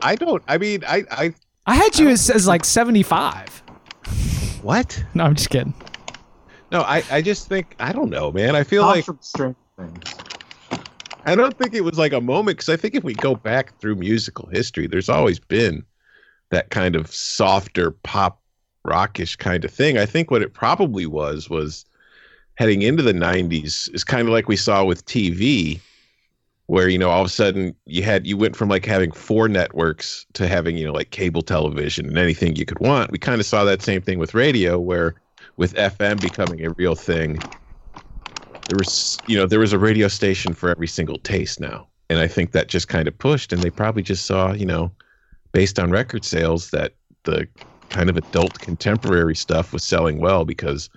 I 0.00 0.16
don't. 0.16 0.42
I 0.48 0.58
mean, 0.58 0.82
I 0.88 1.04
I 1.08 1.34
I 1.66 1.76
had 1.76 1.96
you 1.96 2.08
I 2.08 2.10
as, 2.10 2.28
as 2.28 2.48
like 2.48 2.64
75. 2.64 3.62
What? 4.62 5.04
No, 5.14 5.22
I'm 5.22 5.36
just 5.36 5.50
kidding. 5.50 5.72
No, 6.72 6.80
I 6.80 7.04
I 7.12 7.22
just 7.22 7.48
think 7.48 7.76
I 7.78 7.92
don't 7.92 8.10
know, 8.10 8.32
man. 8.32 8.56
I 8.56 8.64
feel 8.64 8.82
like 8.82 9.06
I 11.24 11.36
don't 11.36 11.56
think 11.56 11.72
it 11.72 11.82
was 11.82 11.96
like 11.96 12.12
a 12.12 12.20
moment 12.20 12.56
because 12.58 12.68
I 12.68 12.76
think 12.76 12.96
if 12.96 13.04
we 13.04 13.14
go 13.14 13.36
back 13.36 13.78
through 13.78 13.94
musical 13.94 14.48
history, 14.48 14.88
there's 14.88 15.08
always 15.08 15.38
been 15.38 15.84
that 16.50 16.70
kind 16.70 16.96
of 16.96 17.06
softer 17.14 17.92
pop 17.92 18.42
rockish 18.84 19.36
kind 19.36 19.64
of 19.64 19.70
thing. 19.70 19.96
I 19.96 20.06
think 20.06 20.32
what 20.32 20.42
it 20.42 20.54
probably 20.54 21.06
was 21.06 21.48
was 21.48 21.84
heading 22.56 22.82
into 22.82 23.02
the 23.02 23.12
90s 23.14 23.88
is 23.94 24.04
kind 24.04 24.28
of 24.28 24.32
like 24.32 24.48
we 24.48 24.56
saw 24.56 24.84
with 24.84 25.04
TV 25.06 25.82
where 26.66 26.88
you 26.88 26.98
know 26.98 27.10
all 27.10 27.20
of 27.22 27.26
a 27.26 27.30
sudden 27.30 27.74
you 27.86 28.02
had 28.02 28.26
you 28.26 28.36
went 28.36 28.56
from 28.56 28.68
like 28.68 28.84
having 28.86 29.12
four 29.12 29.48
networks 29.48 30.26
to 30.34 30.48
having 30.48 30.76
you 30.76 30.86
know 30.86 30.92
like 30.92 31.10
cable 31.10 31.42
television 31.42 32.06
and 32.06 32.18
anything 32.18 32.56
you 32.56 32.66
could 32.66 32.80
want. 32.80 33.10
We 33.12 33.18
kind 33.18 33.40
of 33.40 33.46
saw 33.46 33.64
that 33.64 33.82
same 33.82 34.02
thing 34.02 34.18
with 34.18 34.34
radio 34.34 34.78
where 34.80 35.16
with 35.56 35.74
fm 35.74 36.20
becoming 36.20 36.64
a 36.64 36.70
real 36.78 36.94
thing 36.96 37.44
there 38.68 38.76
was 38.76 39.20
you 39.26 39.36
know 39.36 39.46
there 39.46 39.60
was 39.60 39.72
a 39.72 39.78
radio 39.78 40.08
station 40.08 40.52
for 40.54 40.70
every 40.70 40.88
single 40.88 41.18
taste 41.18 41.60
now. 41.60 41.88
And 42.08 42.18
i 42.20 42.28
think 42.28 42.52
that 42.52 42.68
just 42.68 42.88
kind 42.88 43.08
of 43.08 43.18
pushed 43.18 43.52
and 43.52 43.62
they 43.62 43.70
probably 43.70 44.02
just 44.02 44.26
saw 44.26 44.52
you 44.52 44.66
know 44.66 44.92
based 45.52 45.78
on 45.78 45.90
record 45.90 46.24
sales 46.24 46.70
that 46.70 46.94
the 47.24 47.48
kind 47.90 48.10
of 48.10 48.16
adult 48.16 48.60
contemporary 48.60 49.36
stuff 49.36 49.72
was 49.72 49.84
selling 49.84 50.20
well 50.20 50.44
because 50.44 50.90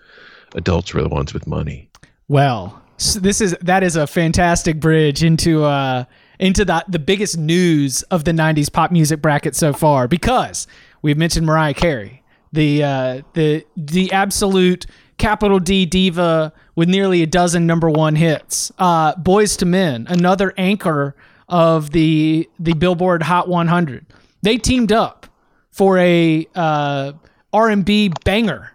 adults 0.55 0.93
were 0.93 1.01
the 1.01 1.09
ones 1.09 1.33
with 1.33 1.47
money. 1.47 1.89
Well, 2.27 2.81
so 2.97 3.19
this 3.19 3.41
is 3.41 3.55
that 3.61 3.83
is 3.83 3.95
a 3.95 4.05
fantastic 4.07 4.79
bridge 4.79 5.23
into 5.23 5.63
uh 5.63 6.05
into 6.39 6.65
the 6.65 6.83
the 6.87 6.99
biggest 6.99 7.37
news 7.37 8.03
of 8.03 8.23
the 8.23 8.31
90s 8.31 8.71
pop 8.71 8.91
music 8.91 9.21
bracket 9.21 9.55
so 9.55 9.73
far 9.73 10.07
because 10.07 10.67
we've 11.01 11.17
mentioned 11.17 11.45
Mariah 11.45 11.73
Carey, 11.73 12.23
the 12.51 12.83
uh 12.83 13.21
the 13.33 13.65
the 13.75 14.11
absolute 14.11 14.85
capital 15.17 15.59
D 15.59 15.85
diva 15.85 16.53
with 16.75 16.89
nearly 16.89 17.21
a 17.21 17.27
dozen 17.27 17.67
number 17.67 17.89
one 17.89 18.15
hits. 18.15 18.71
Uh, 18.79 19.13
Boyz 19.15 19.61
II 19.61 19.69
Men, 19.69 20.07
another 20.09 20.53
anchor 20.57 21.15
of 21.47 21.91
the 21.91 22.49
the 22.59 22.73
Billboard 22.73 23.23
Hot 23.23 23.47
100. 23.47 24.05
They 24.41 24.57
teamed 24.57 24.91
up 24.91 25.27
for 25.71 25.97
a 25.97 26.47
uh, 26.55 27.13
R&B 27.51 28.13
banger, 28.23 28.71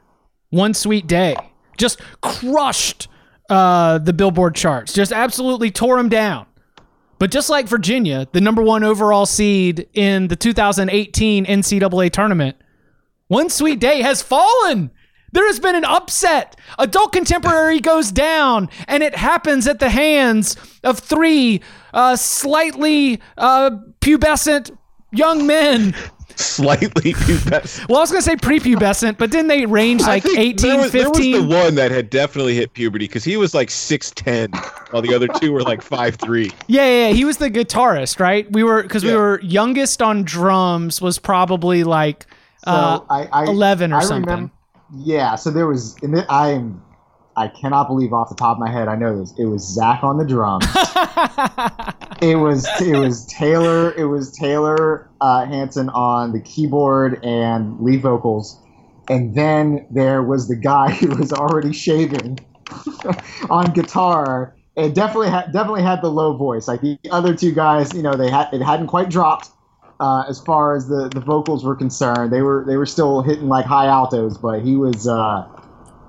One 0.51 0.75
Sweet 0.75 1.07
Day. 1.07 1.35
Just 1.77 2.01
crushed 2.21 3.09
uh, 3.51 3.99
the 3.99 4.13
Billboard 4.13 4.55
charts. 4.55 4.93
Just 4.93 5.13
absolutely 5.13 5.71
tore 5.71 5.97
them 5.97 6.09
down. 6.09 6.47
But 7.19 7.31
just 7.31 7.49
like 7.49 7.69
Virginia, 7.69 8.27
the 8.33 8.41
number 8.41 8.63
one 8.63 8.85
overall 8.85 9.27
seed 9.27 9.89
in 9.95 10.29
the 10.29 10.37
2018 10.37 11.47
NCAA 11.47 12.11
tournament, 12.11 12.57
One 13.29 13.49
Sweet 13.49 13.79
Day 13.81 14.03
has 14.03 14.23
fallen. 14.23 14.91
There 15.33 15.47
has 15.47 15.59
been 15.59 15.75
an 15.75 15.85
upset. 15.85 16.57
Adult 16.79 17.13
Contemporary 17.13 17.81
goes 17.81 18.13
down, 18.13 18.69
and 18.87 19.03
it 19.03 19.17
happens 19.17 19.67
at 19.67 19.81
the 19.81 19.89
hands 19.89 20.57
of 20.85 20.99
three 21.01 21.61
uh, 21.93 22.17
slightly 22.17 23.21
uh, 23.37 23.71
pubescent 24.01 24.77
young 25.11 25.47
men. 25.47 25.95
Slightly 26.37 27.13
pubescent. 27.15 27.89
Well, 27.89 27.99
I 27.99 28.01
was 28.01 28.11
going 28.11 28.23
to 28.23 28.29
say 28.29 28.37
prepubescent, 28.37 29.19
but 29.19 29.31
didn't 29.31 29.49
they 29.49 29.67
range 29.67 30.03
like 30.03 30.23
think 30.23 30.39
18, 30.39 30.71
there 30.71 30.81
was, 30.81 30.91
15? 30.93 31.33
There 31.33 31.41
was 31.41 31.49
the 31.49 31.57
one 31.57 31.75
that 31.77 31.91
had 31.91 32.11
definitely 32.11 32.55
hit 32.55 32.73
puberty 32.73 33.07
because 33.07 33.25
he 33.25 33.37
was 33.37 33.55
like 33.55 33.71
six 33.71 34.11
ten, 34.11 34.51
while 34.91 35.03
the 35.03 35.15
other 35.15 35.29
two 35.29 35.53
were 35.53 35.63
like 35.63 35.83
five 35.83 36.17
three. 36.17 36.51
Yeah, 36.67 36.85
yeah, 36.85 37.09
yeah, 37.09 37.15
he 37.15 37.25
was 37.25 37.39
the 37.39 37.51
guitarist, 37.51 38.21
right? 38.21 38.51
We 38.53 38.63
were 38.63 38.83
because 38.83 39.05
we 39.05 39.15
were 39.15 39.41
youngest 39.43 40.03
on 40.03 40.23
drums 40.25 41.01
was 41.01 41.19
probably 41.19 41.85
like 41.85 42.27
uh, 42.67 42.99
So 42.99 43.07
I, 43.11 43.29
I, 43.33 43.45
11 43.45 43.93
or 43.93 43.97
I 43.97 44.01
something. 44.03 44.31
Remember, 44.31 44.53
yeah, 44.97 45.35
so 45.35 45.51
there 45.51 45.67
was, 45.67 45.97
and 46.03 46.25
I 46.29 46.51
am, 46.51 46.83
I 47.37 47.49
cannot 47.49 47.89
believe 47.89 48.13
off 48.13 48.29
the 48.29 48.35
top 48.35 48.57
of 48.57 48.61
my 48.61 48.71
head, 48.71 48.89
I 48.89 48.97
know 48.97 49.19
this. 49.19 49.35
It 49.39 49.47
was 49.47 49.63
Zach 49.63 50.05
on 50.05 50.19
the 50.19 50.25
drums. 50.25 50.65
it 52.23 52.37
was 52.37 52.69
it 52.81 52.99
was 52.99 53.27
Taylor. 53.27 53.93
It 53.95 54.05
was 54.05 54.31
Taylor 54.33 55.11
uh, 55.21 55.47
Hanson 55.47 55.89
on 55.91 56.33
the 56.33 56.41
keyboard 56.41 57.25
and 57.25 57.81
lead 57.81 58.03
vocals, 58.03 58.61
and 59.09 59.35
then 59.35 59.87
there 59.91 60.23
was 60.23 60.49
the 60.49 60.57
guy 60.57 60.93
who 60.95 61.09
was 61.17 61.33
already 61.33 61.73
shaving 61.73 62.39
on 63.51 63.73
guitar. 63.73 64.55
It 64.77 64.95
definitely 64.95 65.31
had 65.31 65.53
definitely 65.53 65.83
had 65.83 66.03
the 66.03 66.11
low 66.11 66.37
voice. 66.37 66.69
Like 66.69 66.81
the 66.81 66.99
other 67.11 67.35
two 67.35 67.53
guys, 67.53 67.93
you 67.95 68.03
know, 68.03 68.15
they 68.15 68.31
had 68.31 68.53
it 68.53 68.63
hadn't 68.63 68.89
quite 68.89 69.11
dropped 69.11 69.51
uh, 70.01 70.25
as 70.29 70.41
far 70.41 70.77
as 70.77 70.89
the, 70.89 71.09
the 71.09 71.21
vocals 71.21 71.65
were 71.65 71.77
concerned. 71.77 72.33
They 72.33 72.43
were 72.43 72.65
they 72.67 72.77
were 72.77 72.87
still 72.87 73.23
hitting 73.23 73.49
like 73.49 73.67
high 73.67 73.87
altos, 73.87 74.39
but 74.39 74.63
he 74.63 74.77
was 74.77 75.07
uh, 75.07 75.47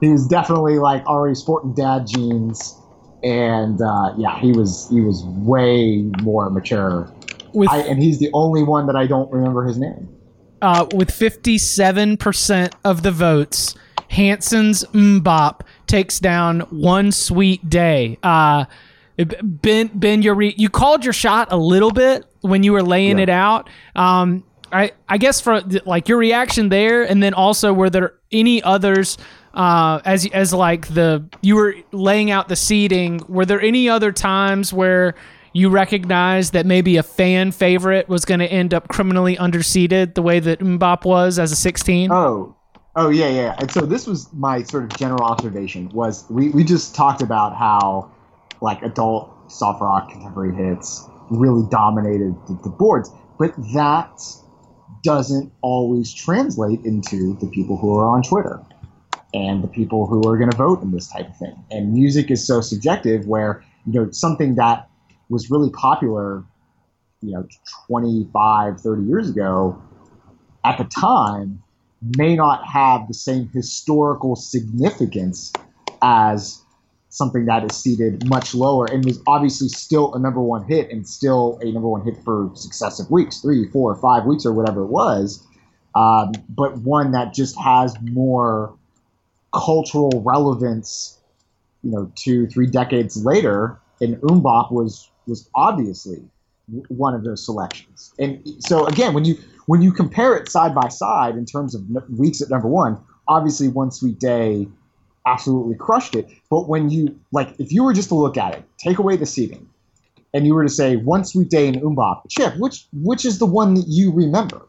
he 0.02 0.10
was 0.10 0.28
definitely 0.28 0.78
like 0.80 1.06
already 1.06 1.36
sporting 1.36 1.74
dad 1.74 2.08
jeans, 2.08 2.80
and 3.24 3.82
uh, 3.82 4.14
yeah, 4.18 4.40
he 4.40 4.52
was 4.52 4.88
he 4.90 5.02
was 5.02 5.24
way 5.26 6.04
more 6.22 6.50
mature. 6.50 7.12
with 7.54 7.70
I, 7.70 7.80
and 7.80 8.02
he's 8.02 8.20
the 8.20 8.30
only 8.34 8.64
one 8.64 8.88
that 8.88 8.96
I 8.96 9.08
don't 9.08 9.32
remember 9.32 9.64
his 9.66 9.78
name. 9.78 10.10
uh, 10.62 10.86
with 10.94 11.10
57% 11.10 12.74
of 12.84 13.04
the 13.04 13.12
votes, 13.12 13.76
Hanson's 14.10 14.84
MMMBop 14.86 15.62
takes 15.88 16.20
down 16.20 16.62
one 16.72 17.12
sweet 17.12 17.70
day. 17.70 18.18
Uh, 18.24 18.66
ben, 19.18 19.90
Ben, 19.94 20.22
you 20.22 20.34
re- 20.34 20.54
you 20.58 20.70
called 20.70 21.04
your 21.04 21.14
shot 21.14 21.48
a 21.52 21.58
little 21.58 21.92
bit 21.92 22.26
when 22.42 22.64
you 22.64 22.72
were 22.74 22.84
laying 22.84 23.18
Yeah. 23.18 23.24
it 23.24 23.30
out. 23.30 23.70
Um, 23.96 24.44
I, 24.72 24.92
I 25.08 25.18
guess 25.18 25.40
for 25.40 25.62
like 25.86 26.10
your 26.10 26.18
reaction 26.18 26.70
there, 26.70 27.04
and 27.04 27.22
then 27.24 27.34
also 27.34 27.72
were 27.72 27.90
there 27.90 28.14
any 28.32 28.62
others 28.64 29.18
uh, 29.56 30.02
as 30.06 30.28
as 30.28 30.54
like 30.54 30.88
the 30.88 31.28
you 31.42 31.56
were 31.56 31.76
laying 31.92 32.30
out 32.30 32.50
the 32.50 32.56
seating? 32.56 33.22
Were 33.28 33.46
there 33.46 33.62
any 33.62 33.90
other 33.90 34.12
times 34.12 34.74
where 34.74 35.16
you 35.54 35.70
recognized 35.70 36.52
that 36.52 36.66
maybe 36.66 36.98
a 36.98 37.04
fan 37.04 37.50
favorite 37.52 38.10
was 38.10 38.26
going 38.26 38.42
to 38.42 38.48
end 38.48 38.74
up 38.74 38.90
criminally 38.90 39.38
underseated 39.38 40.14
the 40.14 40.22
way 40.22 40.38
that 40.42 40.60
MMMBop 40.60 41.06
was 41.06 41.40
as 41.40 41.54
a 41.54 41.56
16? 41.56 42.12
Oh, 42.12 42.54
oh 42.98 43.10
yeah, 43.10 43.30
yeah. 43.30 43.56
And 43.58 43.72
so 43.72 43.82
this 43.82 44.06
was 44.06 44.32
my 44.34 44.64
sort 44.64 44.84
of 44.84 44.98
general 44.98 45.24
observation 45.24 45.88
was 45.90 46.26
we, 46.30 46.50
we 46.50 46.66
just 46.66 46.94
talked 46.94 47.22
about 47.22 47.56
how 47.56 48.12
like 48.62 48.82
adult 48.82 49.32
soft 49.50 49.82
rock 49.82 50.10
contemporary 50.12 50.54
hits 50.54 51.08
really 51.30 51.66
dominated 51.70 52.36
the, 52.48 52.60
the 52.64 52.70
boards, 52.70 53.10
but 53.40 53.54
that 53.74 54.22
doesn't 55.06 55.54
always 55.62 56.14
translate 56.14 56.84
into 56.84 57.38
the 57.38 57.48
people 57.48 57.78
who 57.78 57.98
are 57.98 58.08
on 58.08 58.24
Twitter 58.24 58.60
and 59.36 59.62
the 59.62 59.68
people 59.68 60.08
who 60.08 60.28
are 60.30 60.38
going 60.38 60.50
to 60.50 60.56
vote 60.56 60.82
in 60.82 60.92
this 60.92 61.08
type 61.08 61.28
of 61.28 61.38
thing. 61.38 61.56
And 61.70 61.94
music 61.94 62.32
is 62.32 62.46
so 62.48 62.62
subjective 62.62 63.28
where, 63.28 63.64
you 63.86 64.00
know, 64.00 64.10
something 64.12 64.56
that 64.56 64.90
was 65.30 65.52
really 65.52 65.70
popular, 65.72 66.44
you 67.22 67.34
know, 67.34 67.46
25, 67.88 68.80
30 68.80 69.04
years 69.04 69.30
ago, 69.30 69.82
at 70.64 70.78
the 70.78 70.86
time 70.86 71.62
may 72.18 72.36
not 72.36 72.66
have 72.66 73.08
the 73.10 73.14
same 73.14 73.50
historical 73.50 74.38
significance 74.38 75.52
as 76.02 76.62
something 77.10 77.46
that 77.46 77.70
is 77.70 77.76
seated 77.76 78.28
much 78.30 78.54
lower 78.54 78.86
and 78.86 79.04
was 79.06 79.22
obviously 79.28 79.68
still 79.70 80.14
a 80.14 80.20
number 80.20 80.42
one 80.42 80.64
hit 80.66 80.90
and 80.92 81.08
still 81.08 81.58
a 81.62 81.72
number 81.72 81.88
one 81.88 82.04
hit 82.04 82.16
for 82.24 82.52
successive 82.56 83.10
weeks 83.10 83.40
three 83.40 83.70
four 83.70 83.96
five 83.96 84.26
weeks 84.26 84.46
or 84.46 84.52
whatever 84.52 84.84
it 84.84 84.88
was 84.88 85.48
um, 85.96 86.34
but 86.50 86.78
one 86.80 87.12
that 87.12 87.34
just 87.34 87.58
has 87.58 87.96
more 88.02 88.78
cultural 89.56 90.22
relevance 90.26 91.20
you 91.84 91.92
know 91.92 92.12
two 92.16 92.48
three 92.48 92.68
decades 92.68 93.24
later 93.24 93.80
and 94.02 94.18
MMMBop 94.18 94.72
was 94.72 95.10
was 95.28 95.50
obviously 95.56 96.22
one 96.88 97.14
of 97.14 97.24
those 97.24 97.46
selections. 97.46 98.14
And 98.20 98.42
so 98.60 98.86
again 98.86 99.14
when 99.14 99.24
you 99.24 99.38
when 99.68 99.82
you 99.82 99.92
compare 99.92 100.36
it 100.36 100.50
side 100.50 100.76
by 100.76 100.90
side 100.90 101.36
in 101.36 101.46
terms 101.46 101.76
of 101.76 101.84
weeks 102.10 102.42
at 102.42 102.50
number 102.50 102.68
one 102.68 103.02
obviously 103.28 103.68
one 103.68 103.92
sweet 103.92 104.20
day 104.20 104.68
absolutely 105.26 105.76
crushed 105.76 106.16
it. 106.16 106.30
But 106.50 106.68
when 106.68 106.90
you 106.90 107.20
like 107.32 107.56
if 107.60 107.72
you 107.72 107.84
were 107.84 107.94
just 107.94 108.10
to 108.10 108.16
look 108.16 108.38
at 108.38 108.56
it 108.56 108.64
take 108.78 108.98
away 108.98 109.16
the 109.16 109.26
seating 109.26 109.70
and 110.34 110.46
you 110.46 110.54
were 110.54 110.64
to 110.64 110.70
say 110.70 110.96
one 110.98 111.24
sweet 111.24 111.50
day 111.50 111.68
in 111.68 111.76
MMMBop 111.76 112.24
chip 112.30 112.58
which 112.58 112.88
which 112.94 113.26
is 113.26 113.38
the 113.38 113.46
one 113.46 113.76
that 113.76 113.86
you 113.88 114.12
remember? 114.12 114.68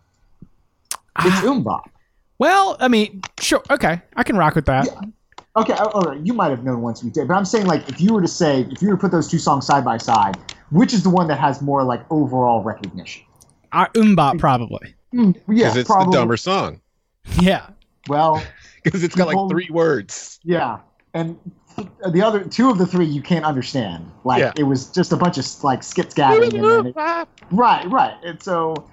It's 1.20 1.36
ah. 1.36 1.42
MMMBop 1.44 1.95
Well, 2.38 2.76
I 2.80 2.88
mean, 2.88 3.22
sure. 3.40 3.62
Okay. 3.70 4.00
I 4.16 4.22
can 4.22 4.36
rock 4.36 4.54
with 4.54 4.66
that. 4.66 4.86
Yeah. 4.86 5.00
Okay, 5.56 5.72
all 5.72 5.88
all 5.88 6.02
right. 6.02 6.20
You 6.26 6.34
might 6.34 6.50
have 6.50 6.64
known 6.64 6.82
One 6.82 6.94
Sweet 6.94 7.14
Day, 7.14 7.24
but 7.24 7.32
I'm 7.34 7.46
saying 7.46 7.66
like 7.66 7.88
if 7.88 7.98
you 7.98 8.12
were 8.12 8.20
to 8.20 8.28
say 8.28 8.66
if 8.70 8.82
you 8.82 8.88
were 8.88 8.94
to 8.96 9.00
put 9.00 9.10
those 9.10 9.26
two 9.26 9.38
songs 9.38 9.64
side 9.66 9.84
by 9.86 9.96
side, 9.96 10.36
which 10.70 10.92
is 10.92 11.02
the 11.02 11.08
one 11.08 11.28
that 11.28 11.38
has 11.38 11.62
more 11.62 11.82
like 11.82 12.02
overall 12.10 12.62
recognition? 12.62 13.22
Uh, 13.72 13.86
MMMBop, 13.94 14.38
probably. 14.38 14.94
Yeah, 15.12 15.32
Because 15.48 15.76
it's 15.76 15.86
probably. 15.88 16.12
the 16.12 16.18
dumber 16.18 16.36
song. 16.36 16.80
Yeah. 17.40 17.68
Well, 18.08 18.42
Because 18.84 19.02
it's 19.02 19.14
got 19.16 19.26
like 19.28 19.50
three 19.50 19.68
words. 19.70 20.38
yeah, 20.44 20.78
and 21.14 21.36
the 22.10 22.22
other 22.22 22.44
two 22.44 22.70
of 22.70 22.78
the 22.78 22.86
three 22.86 23.06
you 23.06 23.20
can't 23.22 23.44
understand. 23.44 24.10
Like 24.24 24.40
Yeah. 24.40 24.52
it 24.58 24.62
was 24.64 24.86
just 24.90 25.10
a 25.12 25.16
bunch 25.16 25.38
of 25.38 25.64
like 25.64 25.82
skit 25.82 26.10
scatting, 26.10 26.52
and 26.54 26.88
it, 26.88 26.94
right, 27.50 27.90
right. 27.90 28.14
And 28.22 28.40
so 28.42 28.88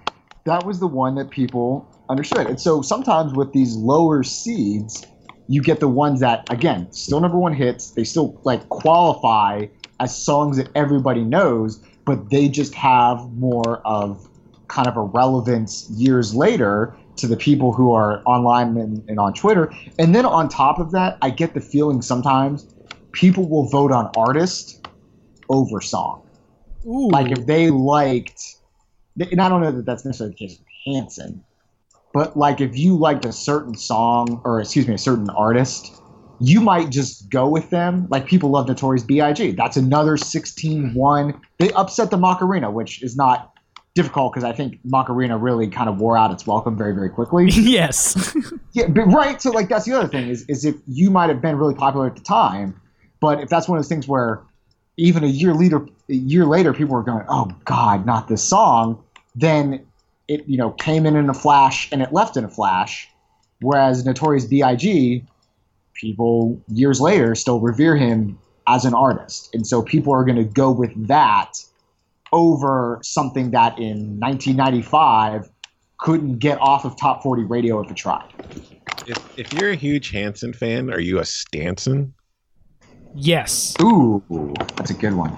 that 0.45 0.65
was 0.65 0.79
the 0.79 0.87
one 0.87 1.13
that 1.15 1.29
people 1.29 1.87
understood. 2.09 2.47
And 2.47 2.59
so 2.59 2.81
sometimes 2.81 3.33
with 3.33 3.53
these 3.53 3.75
lower 3.75 4.23
seeds, 4.23 5.05
you 5.47 5.61
get 5.61 5.79
the 5.79 5.87
ones 5.87 6.19
that 6.21 6.51
again 6.51 6.91
still 6.91 7.19
number 7.19 7.37
one 7.37 7.53
hits. 7.53 7.91
They 7.91 8.03
still 8.03 8.39
like 8.43 8.67
qualify 8.69 9.67
as 9.99 10.15
songs 10.15 10.57
that 10.57 10.69
everybody 10.75 11.23
knows, 11.23 11.83
but 12.05 12.29
they 12.29 12.49
just 12.49 12.73
have 12.75 13.31
more 13.33 13.81
of 13.85 14.27
kind 14.67 14.87
of 14.87 14.97
a 14.97 15.01
relevance 15.01 15.89
years 15.91 16.33
later 16.33 16.95
to 17.15 17.27
the 17.27 17.37
people 17.37 17.73
who 17.73 17.93
are 17.93 18.23
online 18.25 18.75
and, 18.77 19.07
and 19.07 19.19
on 19.19 19.33
Twitter. 19.33 19.71
And 19.99 20.15
then 20.15 20.25
on 20.25 20.49
top 20.49 20.79
of 20.79 20.91
that, 20.91 21.17
I 21.21 21.29
get 21.29 21.53
the 21.53 21.61
feeling 21.61 22.01
sometimes 22.01 22.65
people 23.11 23.47
will 23.47 23.69
vote 23.69 23.91
on 23.91 24.09
artist 24.17 24.87
over 25.49 25.79
song. 25.79 26.27
Ooh. 26.85 27.09
Like 27.09 27.31
if 27.31 27.45
they 27.45 27.69
liked, 27.69 28.55
and 29.19 29.39
I 29.39 29.47
don't 29.47 29.61
know 29.61 29.71
that 29.71 29.85
that's 29.85 30.05
necessarily 30.05 30.33
the 30.33 30.47
case 30.47 30.57
with 30.57 30.67
Hanson, 30.85 31.43
but 32.13 32.37
like 32.37 32.61
if 32.61 32.77
you 32.77 32.95
liked 32.95 33.25
a 33.25 33.33
certain 33.33 33.75
song 33.75 34.41
or 34.45 34.61
excuse 34.61 34.87
me, 34.87 34.93
a 34.93 34.97
certain 34.97 35.29
artist, 35.31 35.99
you 36.39 36.61
might 36.61 36.89
just 36.89 37.29
go 37.29 37.47
with 37.47 37.69
them. 37.69 38.07
Like 38.09 38.25
people 38.25 38.49
love 38.49 38.67
Notorious 38.67 39.03
B.I.G. 39.03 39.51
That's 39.51 39.77
another 39.77 40.17
16-1. 40.17 41.39
They 41.57 41.71
upset 41.71 42.11
the 42.11 42.17
Macarena, 42.17 42.69
which 42.69 43.01
is 43.01 43.15
not 43.15 43.53
difficult 43.95 44.33
because 44.33 44.43
I 44.43 44.53
think 44.53 44.79
Macarena 44.83 45.37
really 45.37 45.67
kind 45.67 45.89
of 45.89 45.99
wore 45.99 46.17
out 46.17 46.31
its 46.31 46.47
welcome 46.47 46.77
very, 46.77 46.93
very 46.93 47.09
quickly. 47.09 47.47
yes. 47.49 48.35
Yeah, 48.75 48.87
but 48.87 49.03
right. 49.03 49.39
So 49.39 49.51
like 49.51 49.69
that's 49.69 49.85
the 49.85 49.93
other 49.93 50.07
thing 50.07 50.29
is 50.29 50.45
is 50.47 50.65
if 50.65 50.73
you 50.87 51.11
might 51.11 51.29
have 51.29 51.39
been 51.39 51.57
really 51.57 51.75
popular 51.75 52.07
at 52.07 52.15
the 52.15 52.23
time, 52.23 52.81
but 53.19 53.39
if 53.39 53.47
that's 53.47 53.69
one 53.69 53.77
of 53.77 53.83
those 53.83 53.87
things 53.87 54.07
where 54.07 54.41
even 54.97 55.23
a 55.23 55.27
year 55.27 55.53
later, 55.53 55.85
a 56.09 56.13
year 56.15 56.45
later, 56.45 56.73
people 56.73 56.95
were 56.95 57.03
going, 57.03 57.23
"Oh 57.29 57.51
God, 57.65 58.07
not 58.07 58.29
this 58.29 58.41
song," 58.41 59.03
then 59.35 59.85
it 60.27 60.47
you 60.47 60.57
know 60.57 60.71
came 60.71 61.05
in 61.05 61.15
in 61.15 61.29
a 61.29 61.33
flash 61.33 61.89
and 61.91 62.01
it 62.01 62.11
left 62.13 62.37
in 62.37 62.43
a 62.43 62.49
flash. 62.49 63.09
Whereas 63.61 64.05
Notorious 64.05 64.45
B.I.G. 64.45 65.23
people 65.93 66.61
years 66.67 66.99
later 66.99 67.33
still 67.33 67.61
revere 67.61 67.95
him 67.95 68.37
as 68.67 68.85
an 68.85 68.93
artist. 68.93 69.53
And 69.53 69.65
so 69.65 69.81
people 69.81 70.13
are 70.13 70.25
going 70.25 70.37
to 70.37 70.43
go 70.43 70.71
with 70.71 71.07
that 71.07 71.53
over 72.33 72.99
something 73.03 73.51
that 73.51 73.77
in 73.77 74.19
1995 74.19 75.49
couldn't 75.97 76.39
get 76.39 76.59
off 76.59 76.83
of 76.83 76.97
top 76.97 77.23
40 77.23 77.43
radio 77.43 77.79
if 77.81 77.89
it 77.89 77.95
tried. 77.95 78.27
If, 79.07 79.39
if 79.39 79.53
you're 79.53 79.71
a 79.71 79.75
huge 79.75 80.09
Hanson 80.11 80.51
fan, 80.51 80.91
are 80.91 80.99
you 80.99 81.19
a 81.19 81.25
Stanson? 81.25 82.13
Yes. 83.15 83.75
Ooh, 83.81 84.23
that's 84.75 84.89
a 84.89 84.95
good 84.95 85.13
one. 85.13 85.37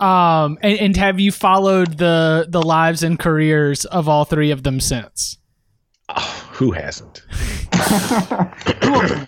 Um, 0.00 0.58
and, 0.62 0.78
and 0.78 0.96
have 0.96 1.20
you 1.20 1.32
followed 1.32 1.98
the 1.98 2.46
the 2.48 2.62
lives 2.62 3.02
and 3.02 3.18
careers 3.18 3.84
of 3.84 4.08
all 4.08 4.24
three 4.24 4.50
of 4.50 4.62
them 4.62 4.80
since? 4.80 5.38
Oh, 6.08 6.48
who 6.52 6.72
hasn't? 6.72 7.22
I, 7.72 9.26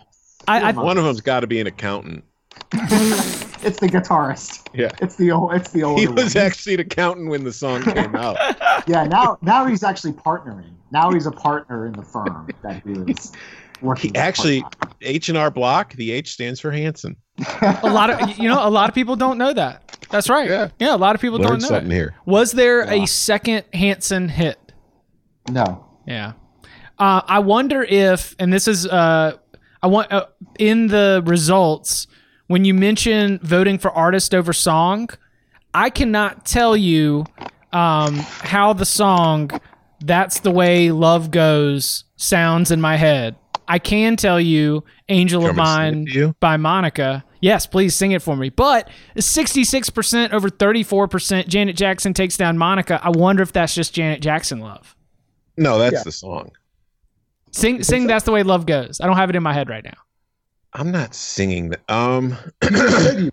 I 0.49 0.73
One 0.73 0.99
of 0.99 1.05
them's 1.05 1.21
got 1.21 1.41
to 1.41 1.47
be 1.47 1.61
an 1.61 1.67
accountant. 1.67 2.25
it's 2.73 3.81
the 3.81 3.89
guitarist. 3.89 4.67
Yeah. 4.75 4.91
It's 5.01 5.17
the 5.17 5.31
old. 5.31 5.55
It's 5.55 5.71
the 5.71 5.83
old. 5.83 5.99
He 5.99 6.09
was 6.09 6.37
actually 6.37 6.75
an 6.75 6.81
accountant 6.81 7.29
when 7.29 7.45
the 7.45 7.53
song 7.53 7.83
came 7.83 8.15
out. 8.17 8.37
Yeah. 8.87 9.05
Now, 9.05 9.37
now 9.43 9.67
he's 9.67 9.83
actually 9.83 10.15
partnering. 10.15 10.73
Now 10.91 11.13
he's 11.13 11.27
a 11.27 11.31
partner 11.31 11.87
in 11.87 11.93
the 11.93 12.03
firm 12.03 12.49
that 12.63 12.83
he 12.83 12.93
was 12.93 13.31
working. 13.83 14.13
He 14.15 14.17
actually 14.17 14.65
H 15.03 15.29
and 15.29 15.37
R 15.37 15.51
Block. 15.51 15.93
The 15.95 16.13
H 16.13 16.33
stands 16.33 16.61
for 16.61 16.71
Hanson. 16.71 17.17
a 17.61 17.91
lot 17.91 18.09
of 18.09 18.39
you 18.39 18.49
know 18.49 18.67
a 18.67 18.71
lot 18.71 18.89
of 18.89 18.95
people 18.95 19.17
don't 19.17 19.37
know 19.37 19.53
that. 19.53 19.90
That's 20.11 20.29
right. 20.29 20.49
Yeah. 20.51 20.69
Yeah, 20.79 20.95
a 20.95 20.99
lot 20.99 21.15
of 21.15 21.21
people 21.21 21.39
Learned 21.39 21.49
don't 21.49 21.63
know. 21.63 21.69
something 21.69 21.93
it. 21.93 21.95
here. 21.95 22.15
Was 22.27 22.53
there 22.53 22.83
a 22.83 23.07
second 23.07 23.65
Hanson 23.73 24.29
hit? 24.29 24.59
no. 25.49 25.87
Yeah. 26.07 26.33
Uh, 26.99 27.23
I 27.27 27.39
wonder 27.39 27.83
if, 27.83 28.35
and 28.39 28.53
this 28.53 28.67
is, 28.69 28.87
uh, 28.87 29.37
I 29.83 29.87
want 29.87 30.13
uh, 30.13 30.27
in 30.59 30.89
the 30.89 31.23
results 31.25 32.07
when 32.49 32.65
you 32.65 32.75
mention 32.75 33.39
voting 33.43 33.79
for 33.79 33.91
artist 33.93 34.35
over 34.35 34.53
song, 34.53 35.09
I 35.73 35.89
cannot 35.89 36.45
tell 36.45 36.77
you 36.77 37.25
um, 37.73 38.17
how 38.17 38.73
the 38.75 38.85
song 38.85 39.51
"That's 40.01 40.41
the 40.41 40.51
Way 40.51 40.91
Love 40.91 41.31
Goes" 41.31 42.05
sounds 42.17 42.71
in 42.71 42.81
my 42.81 42.97
head. 42.97 43.37
I 43.69 43.79
can 43.79 44.17
tell 44.17 44.41
you 44.41 44.85
"Angel 45.09 45.41
Do 45.41 45.45
you 45.47 45.51
of 45.53 45.57
want 45.57 45.69
me 45.69 45.87
to 45.87 45.91
sing 45.95 46.05
Mine" 46.05 46.07
you? 46.09 46.35
by 46.41 46.57
Monica. 46.59 47.25
Yes, 47.41 47.67
please 47.67 47.95
sing 47.95 48.13
it 48.13 48.23
for 48.23 48.37
me. 48.37 48.51
But 48.51 48.89
66% 49.17 50.33
over 50.33 50.49
34%. 50.51 51.49
Janet 51.49 51.77
Jackson 51.77 52.13
takes 52.15 52.37
down 52.37 52.59
Monica. 52.59 53.01
I 53.03 53.11
wonder 53.11 53.43
if 53.43 53.53
that's 53.53 53.75
just 53.75 53.95
Janet 53.95 54.21
Jackson 54.21 54.61
love. 54.61 54.95
No, 55.57 55.79
that's 55.79 55.95
Yeah. 55.95 56.03
the 56.05 56.13
song. 56.13 56.51
Sing, 57.53 57.83
sing. 57.83 58.07
That's 58.07 58.25
the 58.25 58.33
way 58.33 58.43
love 58.43 58.67
goes. 58.67 59.01
I 59.01 59.07
don't 59.07 59.17
have 59.17 59.31
it 59.31 59.37
in 59.37 59.43
my 59.43 59.53
head 59.53 59.69
right 59.69 59.85
now. 59.85 59.95
I'm 60.73 60.91
not 60.93 61.15
singing 61.15 61.71
that. 61.71 61.81
Um, 61.89 62.37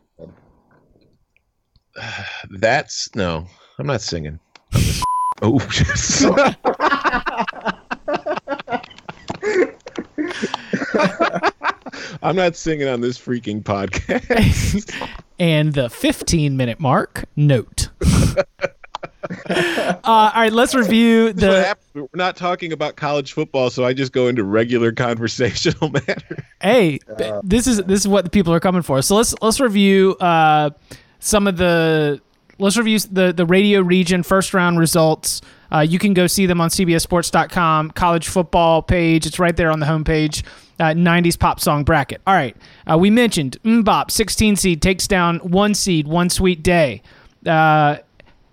that's 2.50 3.14
no. 3.16 3.46
I'm 3.80 3.86
not 3.88 4.02
singing. 4.02 4.40
I'm 4.74 4.82
just- 4.82 5.04
oh, 5.44 5.60
I'm 12.22 12.36
not 12.36 12.56
singing 12.56 12.88
on 12.88 13.02
this 13.02 13.18
freaking 13.18 13.64
podcast. 13.64 14.92
and 15.40 15.74
the 15.74 15.90
15 15.90 16.58
minute 16.58 16.80
mark. 16.80 17.26
Note. 17.36 17.90
uh, 19.50 20.00
all 20.04 20.32
right, 20.36 20.54
let's 20.54 20.76
review 20.76 21.34
the. 21.34 21.76
We're 21.94 22.08
not 22.14 22.36
talking 22.36 22.72
about 22.72 22.96
college 22.96 23.34
football, 23.34 23.70
so 23.70 23.84
I 23.84 23.94
just 23.94 24.12
go 24.12 24.28
into 24.28 24.44
regular 24.44 24.92
conversational 24.94 25.90
matter. 25.90 26.46
Hey, 26.62 27.00
this 27.44 27.68
is 27.68 27.78
this 27.84 28.02
is 28.02 28.08
what 28.08 28.24
the 28.24 28.32
people 28.32 28.54
are 28.54 28.60
coming 28.60 28.82
for. 28.82 29.02
So 29.02 29.16
let's 29.16 29.36
let's 29.42 29.60
review 29.60 30.16
uh, 30.20 30.72
some 31.20 31.48
of 31.48 31.58
the. 31.58 32.22
Let's 32.60 32.76
review 32.76 32.98
the 33.00 33.34
the 33.34 33.46
radio 33.46 33.82
region 33.82 34.24
first 34.24 34.54
round 34.54 34.80
results. 34.80 35.42
Uh, 35.72 35.80
you 35.80 36.00
can 36.00 36.14
go 36.14 36.28
see 36.28 36.46
them 36.46 36.62
on 36.62 36.70
CBSSports.com 36.70 37.92
college 37.92 38.28
football 38.28 38.82
page. 38.82 39.26
It's 39.26 39.38
right 39.38 39.56
there 39.56 39.70
on 39.70 39.80
the 39.80 39.86
homepage. 39.86 40.44
Uh, 40.80 40.94
90s 40.94 41.40
pop 41.40 41.60
song 41.60 41.84
bracket. 41.84 42.22
All 42.28 42.36
right, 42.36 42.56
uh, 42.86 42.98
we 42.98 43.10
mentioned 43.10 43.58
MMMBop, 43.64 44.12
16 44.12 44.56
seed 44.58 44.82
takes 44.82 45.08
down 45.08 45.40
one 45.40 45.74
seed, 45.74 46.08
one 46.08 46.30
sweet 46.30 46.62
day. 46.62 47.02
Uh, 47.46 47.98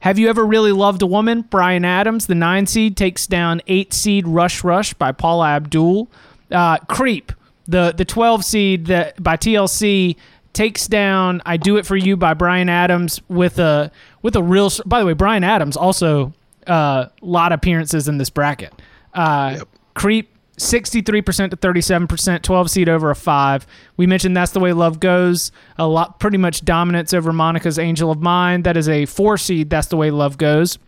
have 0.04 0.18
you 0.18 0.28
ever 0.28 0.44
really 0.44 0.72
loved 0.72 1.00
a 1.00 1.06
woman? 1.06 1.42
Bryan 1.42 1.84
Adams, 1.84 2.26
the 2.26 2.34
nine 2.34 2.66
seed, 2.66 2.96
takes 2.96 3.26
down 3.26 3.62
eight 3.66 3.94
seed 3.94 4.28
Rush 4.28 4.62
Rush 4.62 4.92
by 4.92 5.12
Paula 5.12 5.48
Abdul. 5.48 6.10
Uh, 6.50 6.76
Creep, 6.88 7.32
the 7.66 7.94
the 7.96 8.04
12 8.04 8.44
seed 8.44 8.87
that 8.87 9.22
by 9.22 9.37
TLC 9.37 10.16
takes 10.52 10.87
down 10.87 11.40
I 11.46 11.56
Do 11.56 11.78
It 11.78 11.87
For 11.87 11.96
You 11.96 12.16
by 12.16 12.34
Bryan 12.34 12.68
Adams 12.68 13.20
with 13.28 13.58
a 13.58 13.90
with 14.20 14.37
a 14.37 14.42
real 14.42 14.70
by 14.84 15.00
the 15.00 15.06
way 15.06 15.14
Bryan 15.14 15.42
Adams 15.42 15.76
also 15.76 16.32
a 16.66 16.70
uh, 16.70 17.08
lot 17.20 17.52
of 17.52 17.56
appearances 17.56 18.08
in 18.08 18.18
this 18.18 18.30
bracket. 18.30 18.72
Uh, 19.14 19.60
Creep 19.94 20.34
63% 20.58 21.50
to 21.50 21.56
37%, 21.56 22.42
12 22.42 22.70
seed 22.70 22.88
over 22.88 23.10
a 23.10 23.16
5. 23.16 23.66
We 23.96 24.06
mentioned 24.06 24.36
That's 24.36 24.52
the 24.52 24.60
Way 24.60 24.72
Love 24.72 25.00
Goes. 25.00 25.50
A 25.78 25.86
lot 25.86 26.20
pretty 26.20 26.38
much 26.38 26.64
dominance 26.64 27.12
over 27.12 27.32
Monica's 27.32 27.78
Angel 27.78 28.10
of 28.10 28.20
Mine. 28.20 28.62
That 28.62 28.76
is 28.76 28.88
a 28.88 29.06
4 29.06 29.36
seed 29.36 29.70
That's 29.70 29.88
the 29.88 29.96
Way 29.96 30.10
Love 30.10 30.38
Goes. 30.38 30.78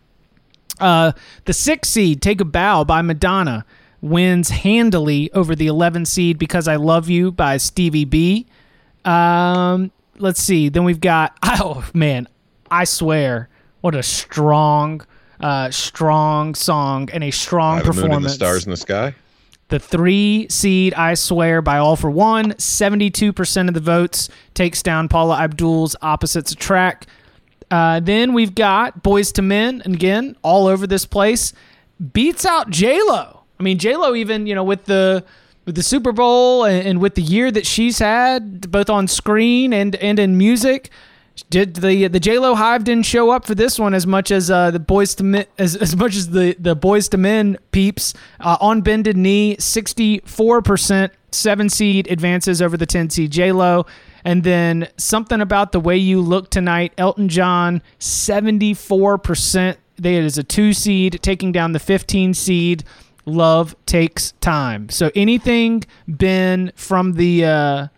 Uh, 0.79 1.13
the 1.47 1.53
6 1.53 1.89
seed 1.89 2.23
Take 2.23 2.41
a 2.41 2.45
Bow 2.45 2.85
by 2.85 3.03
Madonna 3.03 3.65
wins 4.01 4.51
handily 4.51 5.33
over 5.33 5.57
the 5.57 5.67
11 5.67 6.05
seed 6.05 6.39
Because 6.39 6.69
I 6.69 6.77
Love 6.77 7.09
You 7.09 7.33
by 7.33 7.57
Stevie 7.57 8.05
B. 8.05 8.47
Um, 9.05 9.91
let's 10.19 10.41
see. 10.41 10.69
Then 10.69 10.85
we've 10.85 11.01
got 11.01 11.37
oh 11.43 11.89
man, 11.95 12.29
I 12.71 12.85
swear, 12.85 13.49
what 13.81 13.95
a 13.95 14.03
strong, 14.03 15.05
uh, 15.41 15.71
strong 15.71 16.55
song 16.55 17.09
and 17.13 17.25
a 17.25 17.31
strong 17.31 17.79
By 17.79 17.91
the 17.91 18.03
moon 18.03 18.13
and 18.13 18.25
the 18.25 18.29
stars 18.29 18.65
in 18.65 18.71
the 18.71 18.77
sky. 18.77 19.15
The 19.69 19.79
three 19.81 20.47
seed, 20.49 20.95
I 20.95 21.15
swear, 21.15 21.61
by 21.61 21.79
All-4-One. 21.79 22.53
72% 22.53 23.69
of 23.69 23.75
the 23.75 23.81
votes 23.81 24.29
takes 24.55 24.83
down 24.83 25.09
Paula 25.09 25.39
Abdul's 25.39 25.97
Opposites 26.03 26.53
Attract. 26.53 27.09
Uh, 27.71 27.99
then 27.99 28.33
we've 28.33 28.55
got 28.55 29.03
Boyz 29.03 29.37
II 29.37 29.45
Men, 29.45 29.83
and 29.85 29.95
again, 29.95 30.37
all 30.43 30.69
over 30.69 30.87
this 30.87 31.05
place, 31.05 31.53
beats 32.13 32.47
out 32.47 32.71
J 32.71 33.01
Lo. 33.03 33.43
I 33.59 33.63
mean, 33.63 33.79
J 33.79 33.97
Lo 33.97 34.15
even, 34.15 34.47
you 34.47 34.55
know, 34.55 34.63
with 34.63 34.85
the 34.85 35.25
with 35.65 35.75
the 35.75 35.83
Super 35.83 36.13
Bowl 36.13 36.65
and, 36.65 36.87
and 36.87 37.01
with 37.01 37.17
the 37.17 37.23
year 37.23 37.51
that 37.51 37.67
she's 37.67 37.99
had, 37.99 38.71
both 38.71 38.89
on 38.89 39.09
screen 39.09 39.73
and 39.73 39.97
and 39.97 40.19
in 40.21 40.39
music. 40.39 40.91
Did 41.51 41.77
the 41.77 42.09
the 42.09 42.19
J 42.21 42.39
Lo 42.39 42.55
Hive 42.55 42.85
didn't 42.85 43.05
show 43.05 43.31
up 43.31 43.45
for 43.45 43.55
this 43.55 43.79
one 43.79 43.93
as 43.95 44.07
much 44.07 44.31
as 44.31 44.51
uh, 44.51 44.71
the 44.71 44.81
Boyz 44.81 45.21
II 45.21 45.27
Men 45.27 45.47
as, 45.59 45.77
as 45.77 45.95
much 45.95 46.17
as 46.17 46.31
the 46.31 46.57
the 46.59 46.75
Boyz 46.75 47.13
II 47.13 47.21
Men 47.21 47.59
peeps. 47.73 48.15
Uh, 48.41 48.57
on 48.61 48.81
bended 48.81 49.17
knee 49.17 49.57
sixty 49.59 50.21
four 50.25 50.63
percent 50.63 51.13
seven 51.33 51.69
seed 51.69 52.11
advances 52.11 52.63
over 52.63 52.77
the 52.77 52.87
ten 52.87 53.11
seed 53.11 53.31
J 53.31 53.53
Lo 53.53 53.85
and 54.25 54.43
then 54.43 54.89
something 54.97 55.41
about 55.41 55.73
the 55.73 55.81
way 55.81 55.97
you 55.97 56.21
look 56.21 56.51
tonight 56.51 56.93
Elton 56.97 57.29
John 57.29 57.83
seventy 57.99 58.73
four 58.75 59.19
percent. 59.19 59.79
They 59.97 60.17
it 60.17 60.25
is 60.25 60.39
a 60.39 60.43
two 60.43 60.73
seed 60.73 61.21
taking 61.23 61.53
down 61.53 61.73
the 61.73 61.79
fifteen 61.79 62.35
seed. 62.35 62.85
Love 63.27 63.75
takes 63.87 64.33
time. 64.41 64.89
So 64.89 65.11
anything 65.15 65.85
Ben 66.07 66.73
from 66.77 67.15
the 67.15 67.45
uh, 67.45 67.89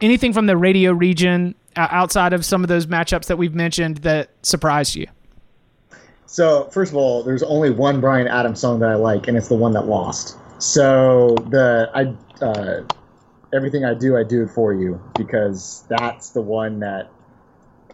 anything 0.00 0.32
from 0.32 0.46
the 0.46 0.56
radio 0.56 0.92
region 0.92 1.54
outside 1.76 2.32
of 2.32 2.44
some 2.44 2.62
of 2.62 2.68
those 2.68 2.86
matchups 2.86 3.26
that 3.26 3.36
we've 3.36 3.54
mentioned 3.54 3.98
that 3.98 4.30
surprised 4.42 4.94
you? 4.94 5.06
So 6.26 6.68
first 6.72 6.92
of 6.92 6.96
all, 6.96 7.22
there's 7.22 7.42
only 7.42 7.70
one 7.70 8.00
Bryan 8.00 8.26
Adams 8.26 8.60
song 8.60 8.80
that 8.80 8.88
I 8.88 8.94
like, 8.94 9.28
and 9.28 9.36
it's 9.36 9.48
the 9.48 9.54
one 9.54 9.72
that 9.72 9.86
lost. 9.86 10.38
So 10.58 11.34
the 11.50 11.90
I 11.94 12.44
uh, 12.44 12.82
everything 13.54 13.84
I 13.84 13.94
do, 13.94 14.16
I 14.16 14.22
do 14.24 14.44
it 14.44 14.50
for 14.50 14.72
you 14.72 15.00
because 15.16 15.84
that's 15.88 16.30
the 16.30 16.40
one 16.40 16.80
that 16.80 17.10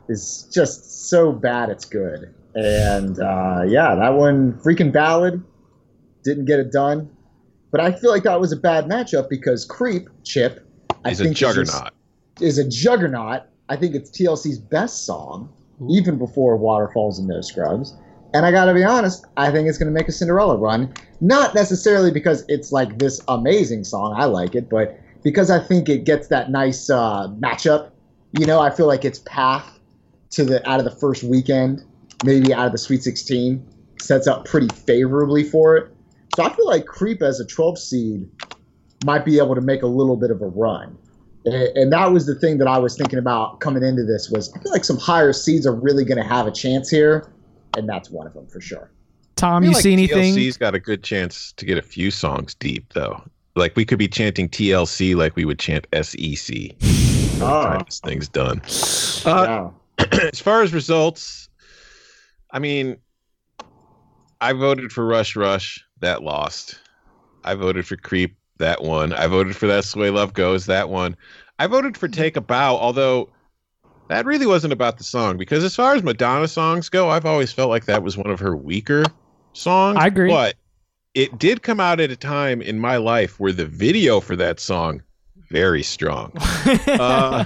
is 0.09 0.49
just 0.53 1.09
so 1.09 1.33
bad 1.33 1.69
it's 1.69 1.85
good. 1.85 2.35
And 2.55 3.19
uh, 3.19 3.63
yeah, 3.67 3.95
that 3.95 4.15
one 4.15 4.55
freaking 4.55 4.93
ballad 4.93 5.43
didn't 6.25 6.45
get 6.45 6.59
it 6.59 6.73
done. 6.73 7.11
But 7.71 7.81
I 7.81 7.93
feel 7.93 8.11
like 8.11 8.23
that 8.23 8.41
was 8.41 8.53
a 8.53 8.57
bad 8.57 8.87
matchup 8.87 9.29
because 9.29 9.65
Creep 9.65 10.09
Chip 10.25 10.67
I 11.05 11.11
He's 11.11 11.21
a 11.21 11.25
think 11.25 11.43
is 11.43 11.83
is 12.41 12.59
a 12.59 12.69
juggernaut. 12.69 13.43
I 13.69 13.77
think 13.77 13.95
it's 13.95 14.11
TLC's 14.11 14.59
best 14.59 15.05
song, 15.05 15.53
even 15.91 16.19
before 16.19 16.57
Waterfalls 16.57 17.19
and 17.19 17.29
No 17.29 17.41
Scrubs. 17.41 17.95
And 18.35 18.45
I 18.45 18.51
gotta 18.51 18.75
be 18.75 18.85
honest, 18.85 19.25
I 19.37 19.51
think 19.51 19.69
it's 19.69 19.79
gonna 19.79 19.91
make 19.91 20.09
a 20.09 20.13
Cinderella 20.13 20.57
run. 20.57 20.93
Not 21.21 21.55
necessarily 21.55 22.11
because 22.11 22.45
it's 22.49 22.73
like 22.73 22.99
this 22.99 23.21
amazing 23.29 23.85
song, 23.85 24.15
I 24.17 24.25
like 24.27 24.55
it, 24.55 24.69
but 24.69 24.99
because 25.23 25.51
I 25.51 25.59
think 25.59 25.89
it 25.89 26.05
gets 26.05 26.29
that 26.29 26.51
nice 26.51 26.91
uh, 26.91 27.29
matchup. 27.39 27.91
You 28.39 28.47
know, 28.47 28.61
I 28.61 28.71
feel 28.71 28.87
like 28.87 29.05
its 29.05 29.21
path 29.21 29.79
to 30.31 30.45
the 30.45 30.69
out 30.69 30.79
of 30.79 30.85
the 30.85 30.95
first 30.97 31.25
weekend, 31.25 31.85
maybe 32.25 32.53
out 32.53 32.67
of 32.67 32.73
the 32.73 32.79
Sweet 32.79 33.03
16, 33.03 33.67
sets 34.01 34.27
up 34.27 34.45
pretty 34.45 34.69
favorably 34.69 35.45
for 35.45 35.77
it. 35.77 35.93
So 36.37 36.45
I 36.45 36.55
feel 36.55 36.67
like 36.67 36.87
Creep 36.87 37.23
as 37.23 37.41
a 37.41 37.47
12 37.47 37.79
seed 37.79 38.31
might 39.05 39.25
be 39.25 39.39
able 39.39 39.55
to 39.55 39.61
make 39.61 39.83
a 39.83 39.87
little 39.87 40.17
bit 40.17 40.31
of 40.31 40.43
a 40.43 40.47
run. 40.47 40.97
A- 41.55 41.73
And 41.81 41.93
that 41.93 42.13
was 42.13 42.27
the 42.27 42.35
thing 42.35 42.59
that 42.59 42.69
I 42.69 42.79
was 42.79 42.97
thinking 42.97 43.19
about 43.19 43.61
coming 43.61 43.83
into 43.83 44.05
this 44.05 44.31
was 44.31 44.53
I 44.55 44.61
feel 44.61 44.73
like 44.73 44.85
some 44.85 44.99
higher 44.99 45.33
seeds 45.33 45.67
are 45.67 45.75
really 45.75 46.05
going 46.05 46.19
to 46.19 46.29
have 46.29 46.47
a 46.47 46.51
chance 46.53 46.89
here, 46.91 47.31
and 47.77 47.89
that's 47.89 48.11
one 48.11 48.27
of 48.27 48.35
them 48.35 48.47
for 48.47 48.61
sure. 48.61 48.91
Tom, 49.37 49.63
I 49.63 49.67
you 49.67 49.73
feel 49.73 49.81
see 49.83 49.93
anything? 49.93 50.35
TLC's 50.35 50.57
got 50.57 50.75
a 50.75 50.81
good 50.81 51.03
chance 51.05 51.53
to 51.53 51.65
get 51.65 51.79
a 51.79 51.83
few 51.83 52.11
songs 52.11 52.55
deep 52.55 52.93
though. 52.95 53.23
Like 53.55 53.77
we 53.77 53.85
could 53.85 53.99
be 53.99 54.09
chanting 54.09 54.49
TLC 54.49 55.15
like 55.17 55.37
we 55.37 55.45
would 55.45 55.59
chant 55.59 55.87
SEC. 56.03 56.55
Oh. 57.41 57.79
This 57.87 58.01
thing's 58.01 58.29
done. 58.29 58.61
Uh, 59.25 59.71
yeah. 59.99 60.07
as 60.33 60.41
far 60.41 60.63
as 60.63 60.73
results, 60.73 61.49
I 62.51 62.59
mean, 62.59 62.97
I 64.41 64.53
voted 64.53 64.93
for 64.93 65.05
Rush 65.07 65.37
Rush. 65.37 65.85
That 66.01 66.23
lost. 66.23 66.79
I 67.45 67.55
voted 67.55 67.87
for 67.87 67.97
Creep. 67.97 68.37
That 68.59 68.83
one. 68.83 69.13
I 69.13 69.27
voted 69.27 69.57
for 69.57 69.67
That's 69.67 69.93
the 69.93 70.01
Way 70.01 70.11
Love 70.11 70.35
Goes. 70.35 70.67
That 70.67 70.89
one. 70.89 71.17
I 71.59 71.67
voted 71.67 71.97
for 71.97 72.09
Take 72.09 72.37
a 72.37 72.41
Bow, 72.41 72.77
although 72.77 73.29
that 74.09 74.25
really 74.25 74.47
wasn't 74.47 74.73
about 74.73 74.99
the 74.99 75.05
song 75.05 75.37
because 75.37 75.65
as 75.65 75.75
far 75.75 75.95
as 75.95 76.03
Madonna 76.03 76.49
songs 76.49 76.89
go, 76.89 77.11
I've 77.11 77.27
always 77.27 77.53
felt 77.53 77.69
like 77.71 77.87
that 77.87 78.03
was 78.03 78.17
one 78.17 78.31
of 78.31 78.41
her 78.41 78.57
weaker 78.57 79.05
songs. 79.53 79.99
I 80.01 80.07
agree. 80.07 80.31
But 80.31 80.57
it 81.15 81.39
did 81.39 81.63
come 81.63 81.81
out 81.81 82.01
at 82.01 82.11
a 82.11 82.17
time 82.17 82.63
in 82.63 82.79
my 82.79 82.97
life 82.97 83.41
where 83.41 83.53
the 83.53 83.67
video 83.67 84.21
for 84.21 84.37
that 84.37 84.61
song 84.61 85.03
very 85.51 85.83
strong. 85.83 86.33
Uh, 86.87 87.45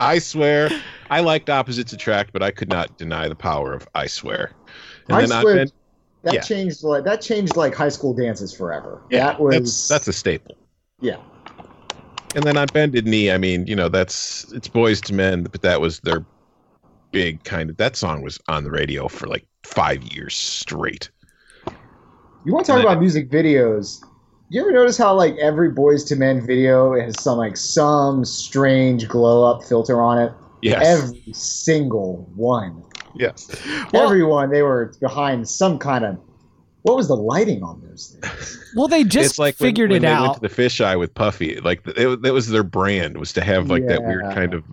I 0.00 0.18
swear, 0.18 0.68
I 1.10 1.20
liked 1.20 1.48
Opposites 1.48 1.92
Attract, 1.92 2.32
but 2.32 2.42
I 2.42 2.50
could 2.50 2.68
not 2.68 2.98
deny 2.98 3.28
the 3.28 3.34
power 3.36 3.72
of 3.72 3.86
I 3.94 4.06
swear. 4.08 4.52
And 5.08 5.16
I 5.16 5.20
then 5.20 5.32
I've 5.32 5.42
swear 5.42 5.54
been- 5.56 5.72
that 6.22 6.34
yeah. 6.34 6.40
changed 6.40 6.82
like 6.82 7.04
that 7.04 7.20
changed 7.20 7.56
like 7.56 7.74
high 7.74 7.88
school 7.88 8.14
dances 8.14 8.52
forever. 8.52 9.02
yeah, 9.10 9.26
that 9.26 9.40
was 9.40 9.54
that's 9.54 9.88
that's 9.88 10.08
a 10.08 10.12
staple. 10.12 10.56
yeah. 11.00 11.16
And 12.36 12.44
then 12.44 12.56
on 12.56 12.68
Bended 12.72 13.06
Knee, 13.06 13.32
I 13.32 13.38
mean, 13.38 13.66
you 13.66 13.74
know, 13.74 13.88
that's 13.88 14.52
it's 14.52 14.68
Boyz 14.68 15.10
II 15.10 15.16
Men, 15.16 15.42
but 15.42 15.62
that 15.62 15.80
was 15.80 15.98
their 16.00 16.24
big 17.10 17.42
kind 17.42 17.70
of 17.70 17.76
that 17.78 17.96
song 17.96 18.22
was 18.22 18.38
on 18.46 18.62
the 18.62 18.70
radio 18.70 19.08
for 19.08 19.26
like 19.26 19.44
five 19.64 20.02
years 20.04 20.36
straight. 20.36 21.10
You 22.44 22.54
want 22.54 22.66
to 22.66 22.72
talk 22.72 22.80
about 22.80 23.00
music 23.00 23.30
videos? 23.30 24.02
You 24.48 24.60
ever 24.62 24.72
notice 24.72 24.96
how 24.96 25.14
like 25.14 25.36
every 25.36 25.70
Boyz 25.70 26.10
II 26.10 26.18
Men 26.18 26.46
video 26.46 26.98
has 27.00 27.20
some 27.20 27.38
like 27.38 27.56
some 27.56 28.24
strange 28.24 29.08
glow 29.08 29.50
up 29.50 29.64
filter 29.64 30.00
on 30.00 30.18
it? 30.18 30.32
Yes. 30.62 30.86
Every 30.86 31.32
single 31.32 32.30
one. 32.34 32.84
Yes. 33.14 33.50
Well- 33.92 34.04
Everyone 34.04 34.50
they 34.50 34.62
were 34.62 34.92
behind 35.00 35.48
some 35.48 35.78
kind 35.78 36.04
of 36.04 36.18
what 36.82 36.96
was 36.96 37.08
the 37.08 37.16
lighting 37.16 37.62
on 37.62 37.82
those 37.86 38.16
things? 38.20 38.72
well, 38.74 38.88
they 38.88 39.04
just 39.04 39.30
it's 39.32 39.38
like 39.38 39.54
figured 39.56 39.90
when, 39.90 39.98
it 39.98 40.06
they 40.06 40.12
out. 40.12 40.22
went 40.22 40.34
to 40.34 40.40
the 40.40 40.48
fisheye 40.48 40.98
with 40.98 41.12
Puffy. 41.14 41.60
Like 41.60 41.86
it, 41.86 42.22
that 42.22 42.32
was 42.32 42.48
their 42.48 42.62
brand 42.62 43.18
was 43.18 43.32
to 43.34 43.42
have 43.42 43.68
like 43.68 43.86
that 43.86 44.02
weird 44.02 44.22
kind 44.34 44.54
of 44.54 44.64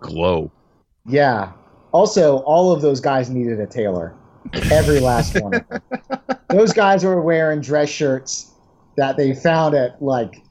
glow. 0.00 0.50
Yeah. 1.06 1.52
Also, 1.92 2.38
all 2.40 2.72
of 2.72 2.82
those 2.82 3.00
guys 3.00 3.28
needed 3.30 3.60
a 3.60 3.66
tailor. 3.66 4.14
Every 4.70 5.00
last 5.00 5.34
one. 5.40 5.64
those 6.48 6.72
guys 6.72 7.04
were 7.04 7.20
wearing 7.20 7.60
dress 7.60 7.88
shirts 7.88 8.52
that 8.96 9.16
they 9.16 9.34
found 9.34 9.74
at 9.74 10.00
like 10.00 10.42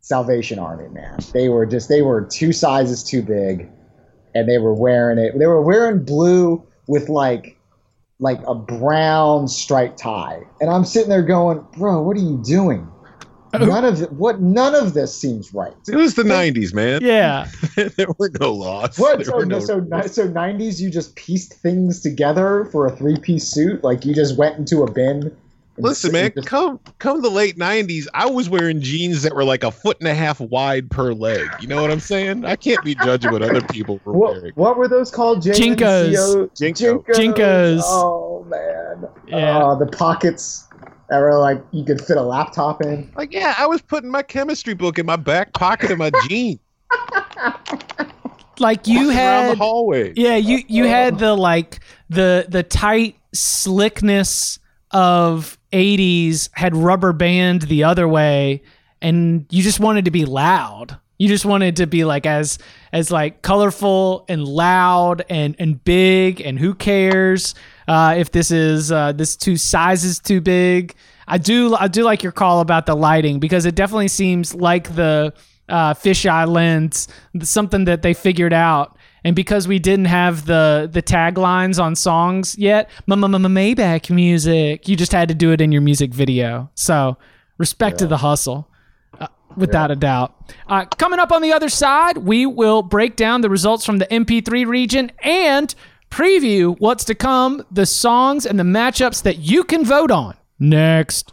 Salvation 0.00 0.58
Army, 0.58 0.88
man. 0.88 1.18
They 1.32 1.48
were 1.48 1.66
just 1.66 1.88
they 1.88 2.02
were 2.02 2.22
two 2.30 2.52
sizes 2.52 3.02
too 3.02 3.22
big 3.22 3.68
and 4.34 4.48
they 4.48 4.58
were 4.58 4.74
wearing 4.74 5.18
it. 5.18 5.38
They 5.38 5.46
were 5.46 5.62
wearing 5.62 6.04
blue 6.04 6.62
with 6.86 7.08
like 7.08 7.56
like 8.20 8.40
a 8.46 8.54
brown 8.54 9.48
striped 9.48 9.98
tie. 9.98 10.42
And 10.60 10.70
I'm 10.70 10.84
sitting 10.84 11.08
there 11.08 11.22
going, 11.22 11.64
"Bro, 11.76 12.02
what 12.02 12.16
are 12.16 12.20
you 12.20 12.42
doing?" 12.44 12.88
None 13.58 13.84
of 13.84 14.02
it, 14.02 14.12
what 14.12 14.42
none 14.42 14.74
of 14.74 14.92
this 14.92 15.18
seems 15.18 15.54
right. 15.54 15.72
It 15.88 15.96
was 15.96 16.16
the 16.16 16.22
'90s, 16.22 16.74
man. 16.74 17.00
yeah. 17.02 17.48
there 17.96 18.08
were 18.18 18.30
no 18.38 18.52
laws. 18.52 18.98
What? 18.98 19.24
So, 19.24 19.38
no 19.38 19.58
so, 19.58 19.80
so, 20.06 20.28
90s, 20.28 20.80
you 20.80 20.90
just 20.90 21.16
pieced 21.16 21.54
things 21.54 22.02
together 22.02 22.66
for 22.70 22.86
a 22.86 22.94
three 22.94 23.16
piece 23.16 23.48
suit? 23.48 23.82
Like 23.82 24.04
you 24.04 24.14
just 24.14 24.36
went 24.36 24.58
into 24.58 24.82
a 24.82 24.90
bin? 24.90 25.34
And 25.78 25.84
Listen, 25.84 26.12
man, 26.12 26.32
come 26.44 26.80
come 26.98 27.22
the 27.22 27.30
late 27.30 27.56
'90s, 27.56 28.06
I 28.12 28.26
was 28.26 28.48
wearing 28.48 28.80
jeans 28.80 29.22
that 29.22 29.34
were 29.34 29.44
like 29.44 29.62
a 29.62 29.70
foot 29.70 29.96
and 30.00 30.08
a 30.08 30.14
half 30.14 30.40
wide 30.40 30.90
per 30.90 31.12
leg. 31.12 31.48
You 31.60 31.68
know 31.68 31.80
what 31.80 31.90
I'm 31.90 32.00
saying? 32.00 32.44
I 32.44 32.56
can't 32.56 32.84
be 32.84 32.96
judging 32.96 33.30
what 33.30 33.42
other 33.42 33.62
people 33.62 34.00
were 34.04 34.12
what, 34.12 34.32
wearing. 34.34 34.52
what 34.56 34.76
were 34.76 34.88
those 34.88 35.10
called? 35.10 35.42
JNCOs. 35.42 36.50
JNCO. 36.50 37.06
JNCOs. 37.06 37.82
Oh, 37.84 38.44
man. 38.48 39.08
Yeah. 39.28 39.58
Uh, 39.58 39.74
the 39.76 39.86
pockets 39.86 40.66
that 41.08 41.20
were 41.20 41.38
like 41.38 41.62
you 41.70 41.84
could 41.84 42.00
fit 42.00 42.16
a 42.16 42.22
laptop 42.22 42.82
in. 42.82 43.10
Like, 43.16 43.32
yeah, 43.32 43.54
I 43.56 43.66
was 43.66 43.80
putting 43.80 44.10
my 44.10 44.22
chemistry 44.22 44.74
book 44.74 44.98
in 44.98 45.06
my 45.06 45.16
back 45.16 45.52
pocket 45.52 45.92
of 45.92 45.98
my 45.98 46.10
jeans 46.28 46.58
Like 48.58 48.86
you 48.86 49.08
around 49.08 49.08
the 49.08 49.14
had 49.14 49.58
hallway. 49.58 50.12
Yeah, 50.16 50.36
you 50.36 50.62
you 50.66 50.84
had 50.84 51.18
the 51.18 51.34
like 51.34 51.80
the 52.10 52.46
the 52.48 52.62
tight 52.62 53.16
slickness 53.32 54.58
of 54.90 55.57
80s 55.72 56.50
had 56.52 56.74
rubber 56.74 57.12
band 57.12 57.62
the 57.62 57.84
other 57.84 58.08
way 58.08 58.62
and 59.00 59.46
you 59.50 59.62
just 59.62 59.80
wanted 59.80 60.04
to 60.06 60.10
be 60.10 60.24
loud. 60.24 60.98
You 61.18 61.28
just 61.28 61.44
wanted 61.44 61.76
to 61.76 61.86
be 61.86 62.04
like 62.04 62.26
as 62.26 62.58
as 62.92 63.10
like 63.10 63.42
colorful 63.42 64.24
and 64.28 64.46
loud 64.46 65.24
and 65.28 65.56
and 65.58 65.82
big 65.82 66.40
and 66.40 66.58
who 66.58 66.74
cares 66.74 67.54
uh, 67.88 68.14
if 68.16 68.30
this 68.30 68.50
is 68.50 68.92
uh, 68.92 69.12
this 69.12 69.36
two 69.36 69.56
sizes 69.56 70.20
too 70.20 70.40
big. 70.40 70.94
I 71.26 71.38
do 71.38 71.74
I 71.74 71.88
do 71.88 72.04
like 72.04 72.22
your 72.22 72.32
call 72.32 72.60
about 72.60 72.86
the 72.86 72.94
lighting 72.94 73.40
because 73.40 73.66
it 73.66 73.74
definitely 73.74 74.08
seems 74.08 74.54
like 74.54 74.94
the 74.94 75.32
uh, 75.68 75.94
fisheye 75.94 76.48
lens, 76.48 77.08
something 77.42 77.84
that 77.84 78.02
they 78.02 78.14
figured 78.14 78.52
out. 78.52 78.96
And 79.24 79.34
because 79.34 79.66
we 79.66 79.78
didn't 79.78 80.06
have 80.06 80.46
the 80.46 80.88
the 80.90 81.02
taglines 81.02 81.82
on 81.82 81.96
songs 81.96 82.56
yet, 82.58 82.88
Maybach 83.48 84.10
music, 84.10 84.88
you 84.88 84.96
just 84.96 85.12
had 85.12 85.28
to 85.28 85.34
do 85.34 85.52
it 85.52 85.60
in 85.60 85.72
your 85.72 85.82
music 85.82 86.12
video. 86.12 86.70
So 86.74 87.16
respect 87.58 87.98
to 87.98 88.06
the 88.06 88.18
hustle, 88.18 88.68
uh, 89.20 89.26
without 89.56 89.90
a 89.90 89.96
doubt. 89.96 90.34
Uh, 90.68 90.84
coming 90.84 91.18
up 91.18 91.32
on 91.32 91.42
the 91.42 91.52
other 91.52 91.68
side, 91.68 92.18
we 92.18 92.46
will 92.46 92.82
break 92.82 93.16
down 93.16 93.40
the 93.40 93.50
results 93.50 93.84
from 93.84 93.98
the 93.98 94.06
MP3 94.06 94.66
region 94.66 95.12
and 95.22 95.74
preview 96.10 96.76
what's 96.78 97.04
to 97.04 97.14
come, 97.14 97.64
the 97.70 97.86
songs 97.86 98.46
and 98.46 98.58
the 98.58 98.64
matchups 98.64 99.22
that 99.22 99.38
you 99.38 99.64
can 99.64 99.84
vote 99.84 100.10
on. 100.10 100.36
Next. 100.58 101.32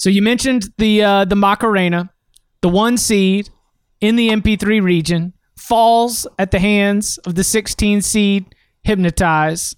So 0.00 0.08
you 0.08 0.22
mentioned 0.22 0.70
the 0.78 1.02
uh, 1.02 1.24
the 1.26 1.36
Macarena, 1.36 2.08
the 2.62 2.70
one 2.70 2.96
seed 2.96 3.50
in 4.00 4.16
the 4.16 4.30
MP3 4.30 4.82
region 4.82 5.34
falls 5.58 6.26
at 6.38 6.52
the 6.52 6.58
hands 6.58 7.18
of 7.18 7.34
the 7.34 7.44
16 7.44 8.00
seed 8.00 8.46
Hypnotize. 8.82 9.76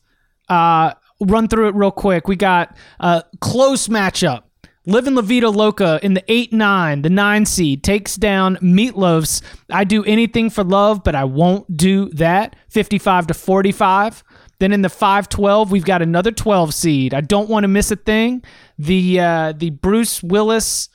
Uh, 0.48 0.92
run 1.20 1.48
through 1.48 1.66
it 1.66 1.74
real 1.74 1.90
quick. 1.90 2.28
We 2.28 2.36
got 2.36 2.76
a 3.00 3.24
close 3.40 3.88
matchup. 3.88 4.44
Living 4.86 5.16
La 5.16 5.22
Vida 5.22 5.50
Loca 5.50 5.98
in 6.04 6.14
the 6.14 6.22
8 6.28 6.52
9, 6.52 7.02
the 7.02 7.10
9 7.10 7.44
seed, 7.44 7.82
takes 7.82 8.14
down 8.14 8.58
Meatloaf's 8.62 9.42
I 9.72 9.82
Do 9.82 10.04
Anything 10.04 10.50
for 10.50 10.62
Love, 10.62 11.02
but 11.02 11.16
I 11.16 11.24
Won't 11.24 11.76
Do 11.76 12.10
That, 12.10 12.54
55 12.68 13.26
to 13.26 13.34
45. 13.34 14.22
Then 14.62 14.72
in 14.72 14.82
the 14.82 14.88
512, 14.88 15.72
we've 15.72 15.84
got 15.84 16.02
another 16.02 16.30
12 16.30 16.72
seed. 16.72 17.14
I 17.14 17.20
don't 17.20 17.48
want 17.48 17.64
to 17.64 17.68
miss 17.68 17.90
a 17.90 17.96
thing. 17.96 18.44
The 18.78 19.18
uh, 19.18 19.52
the 19.56 19.70
Bruce 19.70 20.22
Willis 20.22 20.88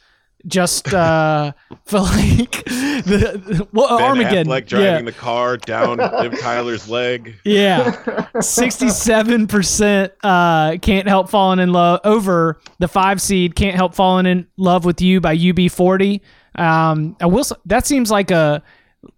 just 0.45 0.93
uh 0.93 1.51
feel 1.85 2.03
like 2.03 2.63
the 2.63 3.67
well, 3.73 3.97
Ben 3.97 4.07
Armageddon. 4.07 4.47
Affleck 4.47 4.67
driving 4.67 4.87
yeah. 4.87 5.01
the 5.01 5.11
car 5.11 5.57
down 5.57 5.97
Liv 6.21 6.39
Tyler's 6.39 6.87
leg. 6.87 7.35
Yeah. 7.43 7.91
67% 8.35 10.11
uh, 10.23 10.77
can't 10.77 11.09
help 11.09 11.29
falling 11.29 11.59
in 11.59 11.73
love 11.73 11.99
over 12.05 12.61
the 12.79 12.87
five 12.87 13.21
seed 13.21 13.55
can't 13.55 13.75
help 13.75 13.93
falling 13.93 14.27
in 14.27 14.47
love 14.55 14.85
with 14.85 15.01
you 15.01 15.19
by 15.19 15.35
UB40. 15.35 16.21
Um, 16.55 17.17
I 17.19 17.25
will, 17.25 17.43
that 17.65 17.85
seems 17.85 18.09
like 18.09 18.31
a 18.31 18.63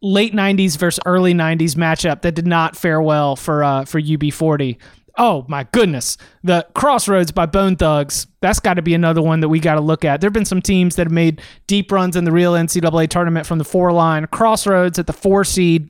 late 0.02 0.34
90s 0.34 0.78
versus 0.78 1.00
early 1.06 1.34
90s 1.34 1.76
matchup 1.76 2.22
that 2.22 2.36
did 2.36 2.48
not 2.48 2.76
fare 2.76 3.02
well 3.02 3.36
for 3.36 3.64
uh, 3.64 3.86
for 3.86 4.02
UB40. 4.02 4.78
Oh 5.18 5.46
my 5.50 5.66
goodness. 5.72 6.18
The 6.44 6.66
Crossroads 6.74 7.32
by 7.32 7.46
Bone 7.46 7.76
Thugs. 7.76 8.28
That's 8.42 8.60
got 8.60 8.76
to 8.76 8.82
be 8.82 8.94
another 8.94 9.22
one 9.22 9.42
that 9.42 9.50
we 9.50 9.60
got 9.60 9.76
to 9.76 9.82
look 9.82 10.06
at. 10.06 10.22
There 10.22 10.28
have 10.28 10.34
been 10.34 10.46
some 10.46 10.62
teams 10.62 10.96
that 10.96 11.08
have 11.08 11.12
made 11.12 11.42
deep 11.68 11.92
runs 11.92 12.16
in 12.16 12.24
the 12.24 12.32
real 12.32 12.54
NCAA 12.54 13.10
tournament 13.10 13.46
from 13.46 13.58
the 13.58 13.66
four 13.66 13.92
line. 13.92 14.28
Crossroads 14.28 14.98
at 14.98 15.08
the 15.08 15.14
four 15.14 15.44
seed 15.44 15.90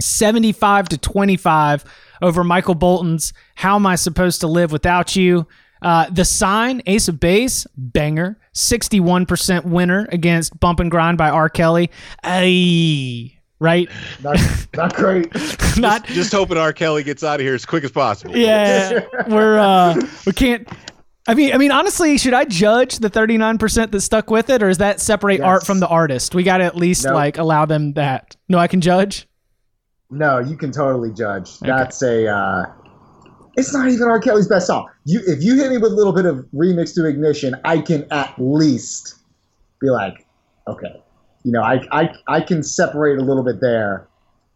75 0.00 0.88
to 0.90 0.98
25 0.98 1.84
over 2.22 2.44
Michael 2.44 2.74
Bolton's 2.74 3.32
How 3.54 3.76
Am 3.76 3.86
I 3.86 3.94
Supposed 3.94 4.40
to 4.40 4.46
Live 4.46 4.72
Without 4.72 5.14
You? 5.14 5.46
Uh, 5.82 6.08
the 6.10 6.24
sign, 6.24 6.82
Ace 6.86 7.08
of 7.08 7.20
Base, 7.20 7.66
banger, 7.76 8.38
61% 8.54 9.64
winner 9.66 10.08
against 10.10 10.58
Bump 10.58 10.80
and 10.80 10.90
Grind 10.90 11.18
by 11.18 11.28
R. 11.30 11.48
Kelly. 11.48 11.90
Ay, 12.24 13.38
right? 13.58 13.88
Not, 14.22 14.38
not 14.74 14.94
great. 14.94 15.30
Not, 15.78 16.06
Just 16.06 16.32
hoping 16.32 16.56
R. 16.56 16.72
Kelly 16.72 17.02
gets 17.02 17.22
out 17.22 17.38
of 17.38 17.44
here 17.44 17.54
as 17.54 17.66
quick 17.66 17.84
as 17.84 17.90
possible. 17.92 18.34
yeah, 18.36 19.04
we're, 19.28 19.58
uh, 19.58 19.94
we 20.24 20.32
can't. 20.32 20.66
I 21.28 21.34
mean, 21.34 21.52
I 21.52 21.58
mean, 21.58 21.72
honestly, 21.72 22.16
should 22.18 22.32
I 22.34 22.44
judge 22.44 22.98
the 23.00 23.10
39% 23.10 23.90
that 23.90 24.00
stuck 24.00 24.30
with 24.30 24.48
it, 24.48 24.62
or 24.62 24.68
is 24.68 24.78
that 24.78 25.00
separate 25.00 25.40
art 25.40 25.66
from 25.66 25.80
the 25.80 25.88
artist? 25.88 26.34
We 26.34 26.44
got 26.44 26.58
to 26.58 26.64
at 26.64 26.76
least 26.76 27.04
Nope. 27.04 27.14
like 27.14 27.36
allow 27.36 27.66
them 27.66 27.92
that. 27.94 28.36
No, 28.48 28.58
I 28.58 28.68
can 28.68 28.80
judge. 28.80 29.26
No, 30.08 30.38
you 30.38 30.56
can 30.56 30.70
totally 30.70 31.12
judge. 31.12 31.58
That's 31.58 32.00
a. 32.02 32.28
Uh, 32.28 32.66
it's 33.56 33.72
not 33.72 33.88
even 33.88 34.08
R. 34.08 34.20
Kelly's 34.20 34.48
best 34.48 34.66
song. 34.66 34.88
You, 35.04 35.20
if 35.26 35.42
you 35.42 35.56
hit 35.56 35.70
me 35.70 35.78
with 35.78 35.92
a 35.92 35.94
little 35.94 36.12
bit 36.12 36.26
of 36.26 36.46
remix 36.54 36.94
to 36.94 37.04
ignition, 37.06 37.54
I 37.64 37.78
can 37.80 38.06
at 38.10 38.34
least 38.38 39.16
be 39.80 39.88
like, 39.90 40.26
okay, 40.68 41.02
you 41.44 41.52
know, 41.52 41.62
I, 41.62 41.80
I, 41.92 42.14
I 42.28 42.40
can 42.40 42.62
separate 42.62 43.18
a 43.18 43.22
little 43.22 43.42
bit 43.44 43.60
there. 43.60 44.08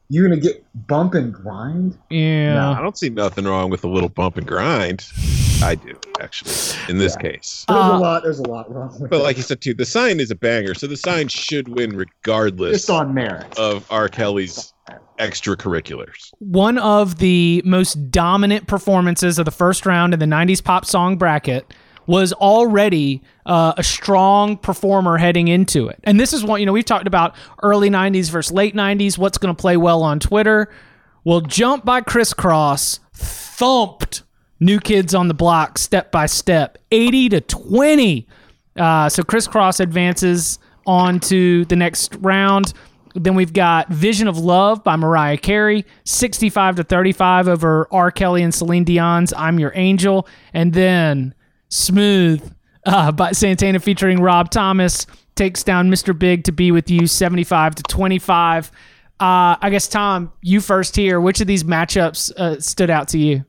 You're 0.08 0.28
gonna 0.28 0.40
get 0.40 0.64
bump 0.88 1.14
and 1.14 1.32
grind. 1.32 1.96
Yeah. 2.10 2.74
I 2.76 2.82
don't 2.82 2.98
see 2.98 3.10
nothing 3.10 3.44
wrong 3.44 3.70
with 3.70 3.84
a 3.84 3.88
little 3.88 4.08
bump 4.08 4.36
and 4.38 4.46
grind. 4.46 5.06
I 5.62 5.74
do, 5.76 5.94
actually, 6.20 6.54
in 6.88 6.98
this 6.98 7.14
case. 7.16 7.64
There's 7.68 7.78
Uh, 7.78 7.92
a 7.92 7.98
lot. 7.98 8.22
There's 8.24 8.38
a 8.40 8.48
lot 8.48 8.74
wrong 8.74 8.96
with 8.98 9.10
But 9.10 9.20
it. 9.20 9.22
like 9.22 9.36
you 9.36 9.42
said 9.44 9.60
too, 9.60 9.74
the 9.74 9.84
sign 9.84 10.18
is 10.18 10.30
a 10.30 10.34
banger, 10.34 10.74
so 10.74 10.86
the 10.88 10.96
sign 10.96 11.28
should 11.28 11.68
win 11.68 11.94
regardless 11.96 12.72
just 12.72 12.90
on 12.90 13.14
merit. 13.14 13.56
of 13.58 13.86
R. 13.90 14.08
Kelly's 14.08 14.72
extracurriculars. 15.20 16.32
one 16.38 16.78
of 16.78 17.18
the 17.18 17.62
most 17.64 18.10
dominant 18.10 18.66
performances 18.66 19.38
of 19.38 19.44
the 19.44 19.50
first 19.50 19.84
round 19.86 20.14
in 20.14 20.20
the 20.20 20.26
90s 20.26 20.62
pop 20.64 20.84
song 20.84 21.16
bracket 21.16 21.72
was 22.06 22.32
already 22.32 23.22
uh, 23.46 23.74
a 23.76 23.84
strong 23.84 24.56
performer 24.56 25.16
heading 25.16 25.46
into 25.48 25.86
it. 25.86 26.00
And 26.04 26.18
this 26.18 26.32
is 26.32 26.42
what, 26.42 26.58
you 26.58 26.66
know, 26.66 26.72
we've 26.72 26.84
talked 26.84 27.06
about 27.06 27.36
early 27.62 27.88
90s 27.88 28.30
versus 28.30 28.52
late 28.52 28.74
90s, 28.74 29.16
what's 29.16 29.38
going 29.38 29.54
to 29.54 29.60
play 29.60 29.76
well 29.76 30.02
on 30.02 30.18
Twitter. 30.18 30.68
Well, 31.22 31.40
Jump 31.42 31.84
by 31.84 32.00
Kris 32.00 32.34
Kross 32.34 32.98
thumped 33.12 34.22
New 34.58 34.80
Kids 34.80 35.14
on 35.14 35.28
the 35.28 35.34
Block 35.34 35.78
step 35.78 36.10
by 36.10 36.26
step, 36.26 36.78
80 36.90 37.28
to 37.28 37.40
20. 37.42 38.26
Uh, 38.76 39.08
so 39.08 39.22
Kris 39.22 39.46
Kross 39.46 39.78
advances 39.80 40.58
on 40.86 41.20
to 41.20 41.64
the 41.66 41.76
next 41.76 42.16
round. 42.16 42.72
Then 43.14 43.34
we've 43.34 43.52
got 43.52 43.88
Vision 43.88 44.28
of 44.28 44.38
Love 44.38 44.84
by 44.84 44.96
Mariah 44.96 45.36
Carey, 45.36 45.84
65 46.04 46.76
to 46.76 46.84
35 46.84 47.48
over 47.48 47.88
R. 47.90 48.10
Kelly 48.10 48.42
and 48.42 48.54
Celine 48.54 48.84
Dion's 48.84 49.32
I'm 49.32 49.58
Your 49.58 49.72
Angel. 49.74 50.28
And 50.54 50.72
then 50.72 51.34
Smooth 51.68 52.52
uh, 52.86 53.12
by 53.12 53.32
Santana 53.32 53.80
featuring 53.80 54.20
Rob 54.20 54.50
Thomas 54.50 55.06
takes 55.34 55.62
down 55.62 55.90
Mr. 55.90 56.16
Big 56.16 56.44
to 56.44 56.52
be 56.52 56.70
with 56.70 56.90
you, 56.90 57.06
75 57.06 57.76
to 57.76 57.82
25. 57.84 58.70
Uh, 59.18 59.56
I 59.60 59.70
guess, 59.70 59.88
Tom, 59.88 60.32
you 60.42 60.60
first 60.60 60.96
here. 60.96 61.20
Which 61.20 61.40
of 61.40 61.46
these 61.46 61.64
matchups 61.64 62.32
uh, 62.36 62.60
stood 62.60 62.90
out 62.90 63.08
to 63.08 63.18
you? 63.18 63.44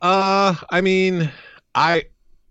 Uh, 0.00 0.54
I 0.70 0.80
mean, 0.80 1.30
I, 1.74 2.04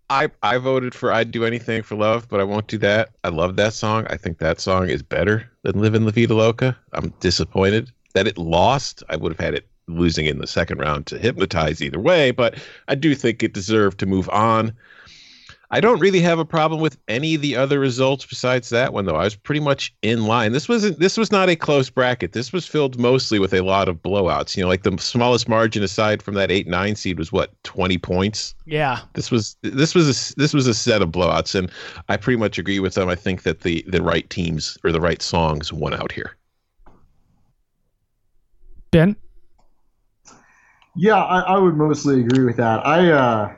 I, 0.10 0.30
I 0.44 0.58
voted 0.58 0.94
for 0.94 1.12
"I'd 1.12 1.32
Do 1.32 1.46
Anything 1.46 1.82
for 1.82 1.96
Love," 1.96 2.28
but 2.30 2.40
I 2.40 2.44
won't 2.44 2.68
do 2.68 2.78
that. 2.80 3.10
I 3.24 3.30
love 3.30 3.56
that 3.56 3.74
song. 3.74 4.06
I 4.10 4.18
think 4.18 4.38
that 4.38 4.60
song 4.60 4.90
is 4.90 5.02
better 5.02 5.50
than 5.64 5.80
"Livin' 5.80 6.06
La 6.06 6.12
Vida 6.12 6.34
Loca." 6.36 6.78
I'm 6.94 7.12
disappointed 7.20 7.92
that 8.14 8.28
it 8.28 8.38
lost. 8.38 9.04
I 9.10 9.16
would 9.16 9.32
have 9.32 9.40
had 9.40 9.56
it 9.56 9.68
losing 9.88 10.26
in 10.26 10.40
the 10.40 10.48
second 10.48 10.80
round 10.80 11.08
to 11.08 11.18
hypnotize 11.18 11.82
either 11.82 12.00
way, 12.00 12.32
but 12.32 12.56
I 12.88 12.96
do 12.96 13.16
think 13.16 13.42
it 13.44 13.54
deserved 13.54 14.00
to 14.00 14.06
move 14.06 14.30
on. 14.30 14.74
I 15.76 15.82
don't 15.82 16.00
really 16.00 16.22
have 16.22 16.40
a 16.40 16.46
problem 16.46 16.80
with 16.80 16.98
any 17.10 17.36
of 17.36 17.42
the 17.42 17.58
other 17.58 17.80
results 17.82 18.26
besides 18.26 18.70
that 18.70 18.94
one 18.94 19.04
though. 19.04 19.18
I 19.18 19.26
was 19.26 19.36
pretty 19.36 19.60
much 19.60 19.94
in 20.04 20.26
line. 20.26 20.54
This 20.54 20.70
wasn't 20.70 21.00
this 21.00 21.18
was 21.18 21.34
not 21.34 21.50
a 21.50 21.58
close 21.58 21.90
bracket. 21.90 22.32
This 22.32 22.54
was 22.54 22.66
filled 22.66 22.98
mostly 22.98 23.40
with 23.40 23.54
a 23.54 23.60
lot 23.60 23.90
of 23.90 24.02
blowouts. 24.02 24.56
You 24.56 24.64
know, 24.64 24.70
like 24.70 24.84
the 24.84 24.98
smallest 24.98 25.50
margin 25.50 25.84
aside 25.84 26.24
from 26.24 26.36
that 26.36 26.50
8-9 26.50 26.96
seed 26.96 27.20
was 27.20 27.34
what, 27.34 27.62
20 27.66 27.98
points. 27.98 28.56
Yeah. 28.66 29.02
This 29.16 29.30
was 29.30 29.58
this 29.64 29.94
was 29.94 30.08
a 30.08 30.36
this 30.38 30.54
was 30.54 30.66
a 30.66 30.74
set 30.74 31.02
of 31.02 31.10
blowouts 31.10 31.54
and 31.56 31.70
I 32.08 32.16
pretty 32.16 32.40
much 32.40 32.58
agree 32.58 32.80
with 32.80 32.94
them. 32.94 33.10
I 33.10 33.16
think 33.16 33.44
that 33.44 33.64
the 33.64 33.84
the 33.86 34.02
right 34.02 34.30
teams 34.30 34.78
or 34.86 34.94
the 34.94 35.02
right 35.02 35.22
songs 35.22 35.74
won 35.74 35.94
out 35.94 36.14
here. 36.14 36.38
Ben? 38.92 39.18
Yeah, 40.96 41.22
I, 41.22 41.42
I 41.42 41.58
would 41.58 41.76
mostly 41.76 42.22
agree 42.22 42.46
with 42.46 42.56
that. 42.56 42.88
I 42.88 43.12
uh, 43.12 43.54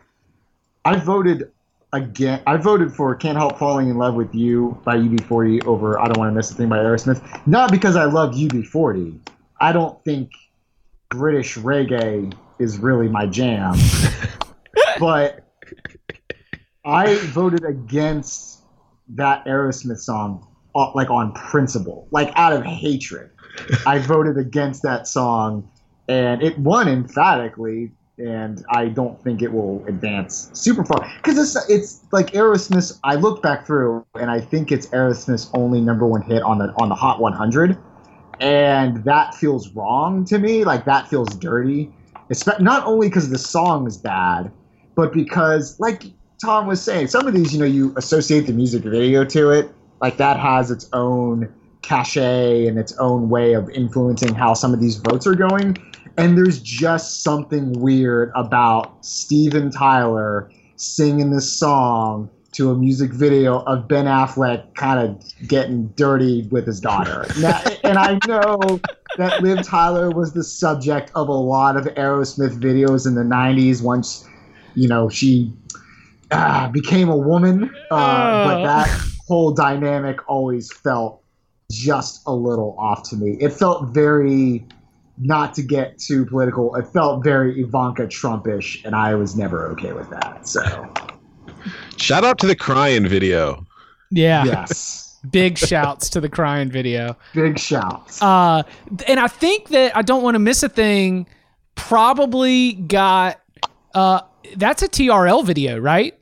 I 0.84 0.95
voted 0.95 1.51
again. 1.97 2.41
I 2.47 2.57
voted 2.57 2.93
for 2.93 3.15
"Can't 3.15 3.38
Help 3.38 3.57
Falling 3.57 3.89
in 3.89 3.97
Love 3.97 4.15
with 4.15 4.33
You" 4.33 4.79
by 4.86 4.97
UB40 4.97 5.65
over 5.65 5.99
"I 5.99 6.05
Don't 6.05 6.17
Want 6.17 6.31
to 6.31 6.36
Miss 6.36 6.51
a 6.51 6.53
Thing" 6.53 6.69
by 6.69 6.77
Aerosmith. 6.77 7.45
Not 7.45 7.71
because 7.71 7.95
I 7.95 8.05
love 8.05 8.33
UB40. 8.33 9.19
I 9.60 9.71
don't 9.71 10.01
think 10.03 10.31
British 11.10 11.57
reggae 11.57 12.33
is 12.60 12.77
really 12.77 13.07
my 13.07 13.25
jam, 13.25 13.75
but 14.99 15.43
I 16.86 17.15
voted 17.17 17.65
against 17.65 18.62
that 19.10 19.45
Aerosmith 19.45 19.99
song, 19.99 20.47
uh, 20.75 20.91
like 20.93 21.10
on 21.10 21.33
principle, 21.33 22.07
like 22.12 22.31
out 22.36 22.53
of 22.53 22.63
hatred. 22.63 23.31
I 23.86 23.99
voted 23.99 24.38
against 24.38 24.83
that 24.83 25.07
song, 25.07 25.69
and 26.07 26.41
it 26.41 26.57
won 26.60 26.88
emphatically. 26.88 27.91
And 28.19 28.65
I 28.71 28.88
don't 28.88 29.21
think 29.23 29.43
it 29.43 29.51
will 29.51 29.86
advance 29.86 30.49
super 30.53 30.84
far 30.84 31.08
because 31.17 31.38
it's 31.38 31.69
it's 31.69 32.03
like 32.12 32.32
Aerosmith. 32.32 32.97
I 33.03 33.13
looked 33.13 33.43
back 33.43 33.67
through, 33.67 34.06
and 34.19 34.32
I 34.32 34.41
think 34.41 34.71
it's 34.71 34.88
Aerosmith's 34.88 35.51
only 35.53 35.82
number 35.82 36.08
one 36.08 36.23
hit 36.23 36.41
on 36.41 36.58
the 36.58 36.73
on 36.82 36.89
the 36.89 36.95
Hot 36.95 37.21
100, 37.21 37.77
and 38.39 39.03
that 39.03 39.36
feels 39.36 39.69
wrong 39.75 40.25
to 40.25 40.39
me. 40.39 40.63
Like 40.63 40.86
that 40.86 41.08
feels 41.08 41.30
dirty. 41.36 41.91
It's 42.30 42.47
not 42.47 42.86
only 42.86 43.08
because 43.08 43.30
the 43.30 43.38
song 43.38 43.86
is 43.86 43.97
bad, 43.97 44.51
but 44.95 45.13
because 45.13 45.80
like 45.80 46.03
Tom 46.43 46.67
was 46.67 46.82
saying, 46.82 47.08
some 47.08 47.27
of 47.27 47.34
these, 47.34 47.53
you 47.53 47.60
know, 47.60 47.65
you 47.65 47.93
associate 47.97 48.41
the 48.41 48.53
music 48.53 48.84
video 48.84 49.23
to 49.25 49.51
it. 49.51 49.71
Like 50.01 50.17
that 50.17 50.39
has 50.39 50.69
its 50.69 50.89
own 50.93 51.53
cachet 51.82 52.67
and 52.67 52.77
its 52.77 52.93
own 52.97 53.30
way 53.30 53.53
of 53.53 53.69
influencing 53.69 54.36
how 54.36 54.53
some 54.53 54.73
of 54.73 54.80
these 54.80 54.97
votes 54.97 55.25
are 55.25 55.36
going. 55.36 55.77
And 56.17 56.38
there's 56.38 56.60
just 56.60 57.21
something 57.23 57.73
weird 57.80 58.32
about 58.36 59.06
Steven 59.06 59.69
Tyler 59.69 60.49
singing 60.75 61.30
this 61.32 61.51
song 61.51 62.30
to 62.53 62.71
a 62.71 62.75
music 62.75 63.12
video 63.13 63.60
of 63.63 63.88
Ben 63.88 64.06
Affleck 64.06 64.73
kind 64.73 64.99
of 64.99 65.47
getting 65.47 65.88
dirty 65.89 66.47
with 66.49 66.65
his 66.65 66.80
daughter. 66.80 67.25
Now, 67.39 67.62
and 67.84 67.99
I 67.99 68.17
know 68.27 68.80
that 69.17 69.43
Liv 69.43 69.63
Tyler 69.63 70.10
was 70.10 70.34
the 70.34 70.43
subject 70.43 71.12
of 71.13 71.27
a 71.27 71.34
lot 71.34 71.77
of 71.77 71.86
Aerosmith 71.86 72.60
videos 72.60 73.06
in 73.06 73.13
the 73.13 73.21
90s 73.21 73.84
once, 73.84 74.27
you 74.73 74.88
know, 74.88 75.10
she 75.10 75.53
uh, 76.32 76.67
became 76.69 77.10
a 77.10 77.17
woman. 77.17 77.65
Uh, 77.91 78.45
but 78.45 78.58
Oh. 78.62 78.63
that 78.63 78.89
whole 79.27 79.51
dynamic 79.51 80.19
always 80.27 80.71
felt 80.73 81.21
just 81.71 82.21
a 82.25 82.34
little 82.34 82.75
off 82.80 83.08
to 83.10 83.15
me. 83.17 83.38
It 83.39 83.51
felt 83.53 83.89
very, 83.93 84.65
not 85.17 85.53
to 85.56 85.62
get 85.63 85.97
too 85.97 86.25
political, 86.25 86.75
it 86.75 86.88
felt 86.88 87.23
very 87.23 87.60
Ivanka 87.62 88.08
Trumpish, 88.08 88.84
and 88.86 88.95
I 88.95 89.15
was 89.15 89.36
never 89.36 89.67
okay 89.71 89.93
with 89.93 90.10
that. 90.12 90.47
So, 90.47 90.62
Shout 91.97 92.23
out 92.23 92.38
to 92.39 92.47
the 92.47 92.56
crying 92.56 93.08
video. 93.08 93.65
Yeah. 94.12 94.45
yes, 94.45 95.19
Big 95.32 95.58
shouts 95.58 96.10
to 96.12 96.21
the 96.21 96.30
crying 96.30 96.69
video. 96.71 97.17
big 97.34 97.60
shouts. 97.60 98.21
Uh, 98.21 98.63
and 99.08 99.19
I 99.19 99.27
think 99.27 99.69
that 99.69 99.95
I 99.97 100.01
don't 100.01 100.23
want 100.23 100.36
to 100.36 100.39
miss 100.39 100.63
a 100.63 100.69
thing. 100.69 101.27
probably 101.75 102.73
got 102.73 103.41
uh 103.93 104.21
that's 104.56 104.82
a 104.84 104.88
TRL 104.88 105.43
video, 105.45 105.80
right? 105.80 106.17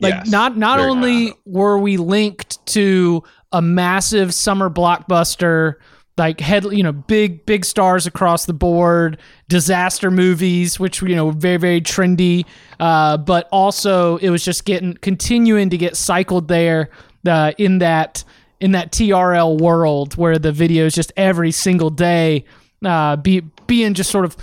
Like 0.00 0.14
Yes, 0.14 0.30
not 0.30 0.56
not 0.56 0.80
only 0.80 1.28
much 1.28 1.36
were 1.46 1.78
we 1.78 1.96
linked 1.96 2.64
to 2.66 3.22
a 3.52 3.62
massive 3.62 4.34
summer 4.34 4.68
blockbuster 4.68 5.74
like 6.16 6.40
head 6.40 6.64
you 6.64 6.82
know 6.82 6.92
big 6.92 7.46
big 7.46 7.64
stars 7.64 8.06
across 8.06 8.44
the 8.44 8.52
board 8.52 9.18
disaster 9.48 10.10
movies 10.10 10.78
which 10.78 11.00
you 11.02 11.16
know 11.16 11.30
very 11.30 11.56
very 11.56 11.80
trendy. 11.80 12.44
Uh, 12.78 13.16
but 13.16 13.48
also 13.50 14.16
it 14.18 14.30
was 14.30 14.44
just 14.44 14.64
getting 14.64 14.94
continuing 14.94 15.70
to 15.70 15.76
get 15.76 15.96
cycled 15.96 16.48
there 16.48 16.90
uh, 17.26 17.52
in 17.58 17.78
that 17.78 18.24
in 18.60 18.72
that 18.72 18.92
TRL 18.92 19.58
world 19.58 20.16
where 20.16 20.38
the 20.38 20.52
videos 20.52 20.94
just 20.94 21.12
every 21.16 21.50
single 21.50 21.90
day 21.90 22.44
uh, 22.84 23.16
be 23.16 23.40
being 23.66 23.94
just 23.94 24.10
sort 24.10 24.24
of 24.24 24.36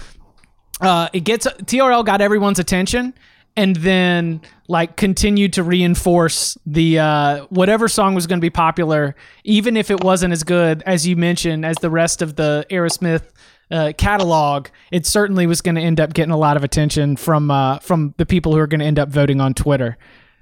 uh, 0.81 1.09
it 1.13 1.21
gets 1.21 1.45
TRL 1.45 2.05
got 2.05 2.21
everyone's 2.21 2.59
attention 2.59 3.13
and 3.57 3.75
then 3.77 4.39
like 4.67 4.95
continued 4.95 5.53
to 5.53 5.63
reinforce 5.63 6.57
the 6.65 6.99
uh, 6.99 7.45
whatever 7.45 7.87
song 7.87 8.13
was 8.13 8.27
going 8.27 8.39
to 8.39 8.41
be 8.41 8.51
popular, 8.51 9.15
even 9.43 9.75
if 9.75 9.89
it 9.89 10.03
wasn't 10.03 10.31
as 10.31 10.43
good 10.43 10.83
as 10.85 11.07
you 11.07 11.17
mentioned 11.17 11.65
as 11.65 11.75
the 11.77 11.89
rest 11.89 12.21
of 12.21 12.35
the 12.35 12.65
Aerosmith 12.69 13.23
uh, 13.71 13.93
catalog. 13.97 14.67
It 14.91 15.07
certainly 15.07 15.47
was 15.47 15.61
going 15.61 15.75
to 15.75 15.81
end 15.81 15.99
up 15.99 16.13
getting 16.13 16.31
a 16.31 16.37
lot 16.37 16.55
of 16.55 16.63
attention 16.63 17.17
from 17.17 17.49
uh, 17.49 17.79
from 17.79 18.13
the 18.17 18.25
people 18.25 18.53
who 18.53 18.59
are 18.59 18.67
going 18.67 18.79
to 18.79 18.85
end 18.85 18.99
up 18.99 19.09
voting 19.09 19.41
on 19.41 19.55
Twitter. 19.55 19.97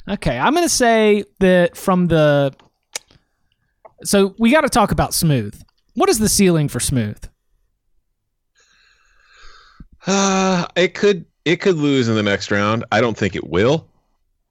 Okay, 0.07 0.37
I'm 0.37 0.53
going 0.53 0.65
to 0.65 0.69
say 0.69 1.23
that 1.39 1.77
from 1.77 2.07
the 2.07 2.53
so 4.03 4.35
we 4.37 4.51
got 4.51 4.61
to 4.61 4.69
talk 4.69 4.91
about 4.91 5.13
Smooth. 5.13 5.59
What 5.93 6.09
is 6.09 6.19
the 6.19 6.29
ceiling 6.29 6.67
for 6.67 6.81
Smooth? 6.81 7.23
Uh, 10.05 10.67
it 10.75 10.93
could 10.93 11.25
it 11.45 11.57
could 11.61 11.77
lose 11.77 12.09
in 12.09 12.15
the 12.15 12.23
next 12.23 12.51
round. 12.51 12.83
I 12.91 12.99
don't 12.99 13.17
think 13.17 13.35
it 13.35 13.47
will. 13.47 13.87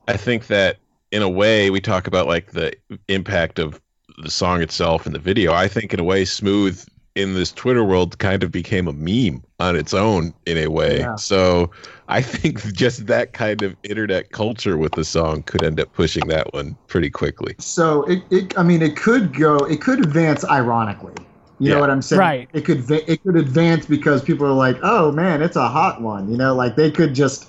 I 0.09 0.17
think 0.17 0.47
that 0.47 0.79
in 1.11 1.23
a 1.23 1.29
way 1.29 1.71
we 1.71 1.81
talk 1.81 2.07
about 2.07 2.27
like 2.27 2.53
the 2.53 2.73
impact 3.09 3.59
of 3.59 3.81
the 4.19 4.31
song 4.31 4.63
itself 4.63 5.07
and 5.07 5.15
the 5.15 5.19
video. 5.19 5.53
I 5.53 5.69
think 5.69 5.93
in 5.93 6.01
a 6.01 6.05
way 6.05 6.25
Smooth 6.25 6.85
in 7.15 7.35
this 7.35 7.53
Twitter 7.53 7.85
world 7.85 8.19
kind 8.19 8.43
of 8.43 8.51
became 8.51 8.89
a 8.89 8.93
meme 8.93 9.43
on 9.61 9.77
its 9.77 9.95
own 9.95 10.35
in 10.47 10.59
a 10.59 10.69
way. 10.69 11.01
Yeah. 11.01 11.15
So 11.15 11.71
I 12.09 12.23
think 12.23 12.73
just 12.75 13.07
that 13.07 13.33
kind 13.33 13.63
of 13.63 13.77
internet 13.85 14.31
culture 14.31 14.77
with 14.77 14.93
the 14.93 15.05
song 15.05 15.43
could 15.43 15.63
end 15.63 15.81
up 15.81 15.93
pushing 15.93 16.27
that 16.29 16.53
one 16.53 16.77
pretty 16.89 17.11
quickly. 17.11 17.55
So 17.59 18.03
it, 18.05 18.23
it, 18.31 18.59
I 18.59 18.63
mean, 18.63 18.83
it 18.83 18.97
could 18.97 19.33
go, 19.33 19.59
it 19.59 19.81
could 19.81 20.01
advance 20.01 20.45
ironically. 20.45 21.15
You 21.59 21.69
Yeah. 21.69 21.75
know 21.75 21.81
what 21.81 21.91
I'm 21.91 22.03
saying? 22.03 22.21
Right. 22.21 22.49
It 22.53 22.65
could, 22.65 22.91
it 22.91 23.23
could 23.23 23.37
advance 23.37 23.87
because 23.87 24.23
people 24.23 24.47
are 24.47 24.53
like, 24.53 24.79
oh 24.83 25.13
man, 25.13 25.43
it's 25.43 25.57
a 25.57 25.69
hot 25.69 26.01
one. 26.03 26.31
You 26.31 26.37
know, 26.37 26.55
like 26.55 26.77
they 26.77 26.91
could 26.91 27.15
just 27.15 27.49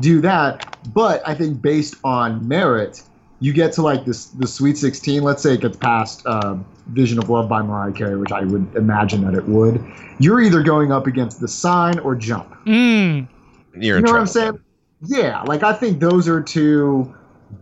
do 0.00 0.20
that. 0.22 0.64
But 0.94 1.22
I 1.26 1.34
think 1.34 1.60
based 1.60 1.96
on 2.04 2.46
merit, 2.46 3.02
you 3.40 3.52
get 3.52 3.72
to 3.74 3.82
like 3.82 4.04
this, 4.04 4.26
the 4.26 4.46
Sweet 4.46 4.76
16. 4.76 5.22
Let's 5.22 5.42
say 5.42 5.54
it 5.54 5.60
gets 5.60 5.76
past 5.76 6.26
um, 6.26 6.64
Vision 6.88 7.18
of 7.18 7.28
Love 7.30 7.48
by 7.48 7.62
Mariah 7.62 7.92
Carey, 7.92 8.16
which 8.16 8.32
I 8.32 8.42
would 8.42 8.74
imagine 8.76 9.24
that 9.24 9.34
it 9.34 9.48
would. 9.48 9.82
You're 10.18 10.40
either 10.40 10.62
going 10.62 10.92
up 10.92 11.06
against 11.06 11.40
the 11.40 11.48
sign 11.48 11.98
or 11.98 12.14
jump. 12.14 12.52
Mm, 12.66 13.28
You're 13.74 13.96
You 13.96 14.02
in 14.02 14.04
know 14.04 14.12
what. 14.12 14.20
I'm 14.20 14.26
saying? 14.26 14.58
Yeah, 15.06 15.42
like 15.42 15.62
I 15.62 15.72
think 15.72 16.00
those 16.00 16.28
are 16.28 16.42
two 16.42 17.14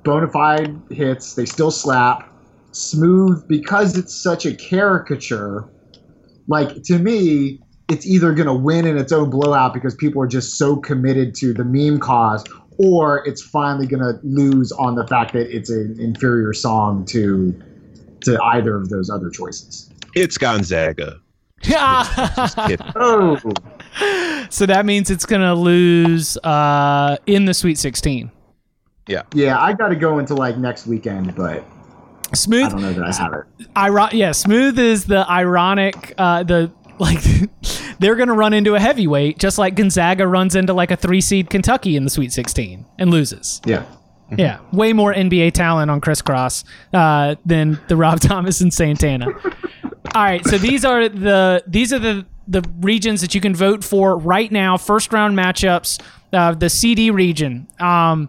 bona 0.02 0.28
fide 0.28 0.76
hits. 0.90 1.34
They 1.34 1.44
still 1.46 1.70
slap. 1.70 2.28
Smooth 2.72 3.46
because 3.48 3.96
it's 3.96 4.14
such 4.14 4.44
a 4.46 4.54
caricature. 4.54 5.64
Like 6.48 6.82
to 6.84 6.98
me, 6.98 7.60
it's 7.88 8.06
either 8.06 8.32
gonna 8.32 8.54
win 8.54 8.86
in 8.86 8.98
its 8.98 9.12
own 9.12 9.30
blowout 9.30 9.72
because 9.72 9.94
people 9.94 10.20
are 10.20 10.26
just 10.26 10.58
so 10.58 10.76
committed 10.76 11.34
to 11.36 11.52
the 11.54 11.64
meme 11.64 12.00
cause, 12.00 12.44
or 12.78 13.26
it's 13.26 13.42
finally 13.42 13.86
gonna 13.86 14.18
lose 14.22 14.72
on 14.72 14.94
the 14.96 15.06
fact 15.06 15.32
that 15.34 15.54
it's 15.54 15.70
an 15.70 15.96
inferior 16.00 16.52
song 16.52 17.04
to 17.06 17.54
to 18.22 18.42
either 18.42 18.76
of 18.76 18.88
those 18.88 19.08
other 19.10 19.30
choices. 19.30 19.90
It's 20.14 20.36
Gonzaga. 20.36 21.20
Just 21.62 22.56
kidding. 22.56 22.86
Oh, 22.96 23.38
so 24.50 24.66
that 24.66 24.86
means 24.86 25.10
it's 25.10 25.26
going 25.26 25.42
to 25.42 25.54
lose 25.54 26.36
uh, 26.38 27.16
in 27.26 27.46
the 27.46 27.54
Sweet 27.54 27.78
16. 27.78 28.30
Yeah. 29.06 29.22
yeah, 29.34 29.60
I 29.60 29.72
got 29.72 29.88
to 29.88 29.96
go 29.96 30.18
into 30.18 30.34
like 30.34 30.58
next 30.58 30.86
weekend, 30.86 31.34
but 31.34 31.64
I 32.32 32.36
Smooth, 32.36 32.70
don't 32.70 32.82
know 32.82 32.92
that 32.92 33.04
I 33.04 33.12
have 33.22 33.32
it. 33.32 33.66
iro- 33.76 34.08
yeah, 34.12 34.32
smooth 34.32 34.78
is 34.78 35.04
the 35.06 35.28
ironic, 35.30 36.14
uh, 36.18 36.42
the 36.42 36.70
like 36.98 37.20
they're 38.00 38.16
going 38.16 38.28
to 38.28 38.34
run 38.34 38.52
into 38.52 38.74
a 38.74 38.80
heavyweight, 38.80 39.38
just 39.38 39.56
like 39.58 39.74
Gonzaga 39.74 40.26
runs 40.26 40.54
into 40.56 40.72
like 40.72 40.90
a 40.90 40.96
three 40.96 41.20
seed 41.20 41.48
Kentucky 41.50 41.96
in 41.96 42.04
the 42.04 42.10
Sweet 42.10 42.32
16 42.32 42.84
and 42.98 43.10
loses. 43.10 43.60
Yeah. 43.64 43.84
Yeah, 44.36 44.58
way 44.72 44.92
more 44.92 45.14
NBA 45.14 45.52
talent 45.54 45.90
on 45.90 46.02
Kris 46.02 46.20
Kross 46.20 46.62
uh, 46.92 47.36
than 47.46 47.80
the 47.88 47.96
Rob 47.96 48.20
Thomas 48.20 48.60
and 48.60 48.74
Santana. 48.74 49.28
All 50.14 50.22
right, 50.22 50.44
so 50.44 50.58
these 50.58 50.84
are 50.84 51.08
the 51.08 51.64
these 51.66 51.94
are 51.94 51.98
the 51.98 52.26
the 52.46 52.62
regions 52.80 53.22
that 53.22 53.34
you 53.34 53.40
can 53.40 53.54
vote 53.54 53.82
for 53.82 54.18
right 54.18 54.52
now. 54.52 54.76
First 54.76 55.14
round 55.14 55.34
matchups. 55.34 56.02
Uh, 56.30 56.52
the 56.52 56.68
CD 56.68 57.10
region. 57.10 57.68
Um, 57.80 58.28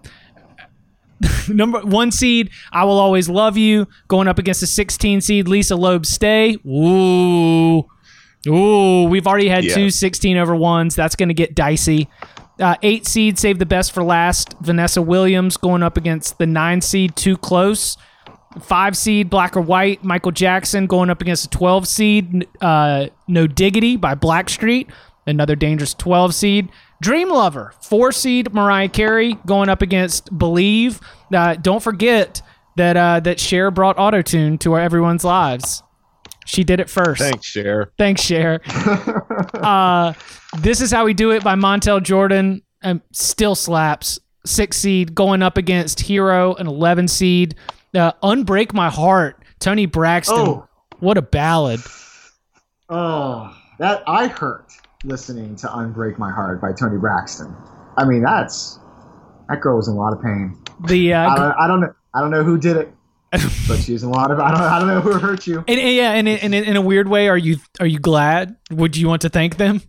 number 1.49 1.79
one 1.81 2.11
seed, 2.11 2.49
I 2.71 2.83
will 2.85 2.99
always 2.99 3.27
love 3.29 3.57
you, 3.57 3.87
going 4.07 4.27
up 4.27 4.39
against 4.39 4.61
the 4.61 4.67
16 4.67 5.21
seed 5.21 5.47
Lisa 5.47 5.75
Loeb 5.75 6.05
Stay. 6.05 6.57
Ooh, 6.65 7.85
ooh, 8.47 9.03
we've 9.05 9.27
already 9.27 9.49
had 9.49 9.63
Yeah. 9.65 9.75
two 9.75 9.89
16 9.89 10.37
over 10.37 10.55
ones. 10.55 10.95
That's 10.95 11.15
going 11.15 11.29
to 11.29 11.35
get 11.35 11.55
dicey. 11.55 12.07
Uh, 12.59 12.75
eight 12.83 13.07
seed, 13.07 13.39
save 13.39 13.57
the 13.59 13.65
best 13.65 13.91
for 13.91 14.03
last. 14.03 14.55
Vanessa 14.61 15.01
Williams 15.01 15.55
going 15.57 15.81
up 15.83 15.95
against 15.97 16.37
the 16.39 16.45
nine 16.45 16.81
seed, 16.81 17.15
too 17.15 17.37
close. 17.37 17.97
Five 18.61 18.97
seed, 18.97 19.29
black 19.29 19.55
or 19.55 19.61
white. 19.61 20.03
Michael 20.03 20.31
Jackson 20.31 20.85
going 20.87 21.09
up 21.09 21.21
against 21.21 21.49
the 21.49 21.55
12 21.57 21.87
seed, 21.87 22.47
uh, 22.61 23.07
No 23.27 23.47
Diggity 23.47 23.95
by 23.95 24.15
Blackstreet, 24.15 24.87
another 25.27 25.55
dangerous 25.55 25.93
12 25.93 26.33
seed. 26.33 26.69
Dream 27.01 27.29
Lover, 27.29 27.73
four 27.81 28.11
seed, 28.11 28.53
Mariah 28.53 28.89
Carey 28.89 29.37
going 29.45 29.69
up 29.69 29.81
against 29.81 30.37
Believe. 30.37 30.99
Uh, 31.33 31.55
don't 31.55 31.81
forget 31.81 32.41
that 32.75 32.97
uh, 32.97 33.19
that 33.21 33.39
Cher 33.39 33.71
brought 33.71 33.97
autotune 33.97 34.59
to 34.61 34.73
our 34.73 34.79
everyone's 34.79 35.23
lives. 35.23 35.81
She 36.45 36.63
did 36.63 36.79
it 36.79 36.89
first. 36.89 37.21
Thanks, 37.21 37.45
Cher. 37.45 37.91
Thanks, 37.97 38.21
Cher. 38.21 38.61
uh, 39.53 40.13
this 40.59 40.81
is 40.81 40.91
how 40.91 41.05
we 41.05 41.13
do 41.13 41.31
it 41.31 41.43
by 41.43 41.55
Montel 41.55 42.01
Jordan. 42.01 42.63
Um, 42.81 43.01
still 43.11 43.55
slaps. 43.55 44.19
Six 44.45 44.77
seed 44.77 45.13
going 45.13 45.43
up 45.43 45.57
against 45.57 45.99
Hero, 45.99 46.55
an 46.55 46.65
11 46.65 47.07
seed. 47.07 47.55
Uh, 47.93 48.13
Unbreak 48.23 48.73
My 48.73 48.89
Heart, 48.89 49.43
Toni 49.59 49.85
Braxton. 49.85 50.37
Oh. 50.37 50.67
What 50.99 51.17
a 51.17 51.21
ballad. 51.21 51.81
Oh, 52.89 53.55
that 53.77 54.03
I 54.07 54.27
hurt 54.27 54.65
listening 55.03 55.55
to 55.57 55.67
"Unbreak 55.67 56.17
My 56.17 56.31
Heart" 56.31 56.61
by 56.61 56.73
Toni 56.73 56.97
Braxton. 56.97 57.55
I 57.97 58.05
mean, 58.05 58.21
that's 58.23 58.79
that 59.47 59.61
girl 59.61 59.77
was 59.77 59.87
in 59.87 59.95
a 59.95 59.97
lot 59.97 60.13
of 60.13 60.21
pain. 60.21 60.57
The 60.87 61.13
I 61.13 61.25
uh, 61.25 61.35
don't, 61.35 61.55
I 61.59 61.67
don't 61.67 61.81
know, 61.81 61.93
I 62.13 62.21
don't 62.21 62.31
know 62.31 62.43
who 62.43 62.57
did 62.57 62.77
it, 62.77 62.93
but 63.67 63.77
she's 63.77 64.03
in 64.03 64.09
a 64.09 64.11
lot 64.11 64.31
of. 64.31 64.39
I 64.39 64.51
don't, 64.51 64.61
I 64.61 64.79
don't 64.79 64.87
know 64.87 65.01
who 65.01 65.13
hurt 65.13 65.47
you. 65.47 65.63
and, 65.67 65.79
and 65.79 65.95
yeah, 65.95 66.11
and 66.11 66.27
in, 66.27 66.53
in, 66.53 66.63
in 66.63 66.75
a 66.75 66.81
weird 66.81 67.07
way, 67.07 67.27
are 67.29 67.37
you 67.37 67.57
are 67.79 67.87
you 67.87 67.99
glad? 67.99 68.55
Would 68.71 68.97
you 68.97 69.07
want 69.07 69.21
to 69.23 69.29
thank 69.29 69.57
them? 69.57 69.81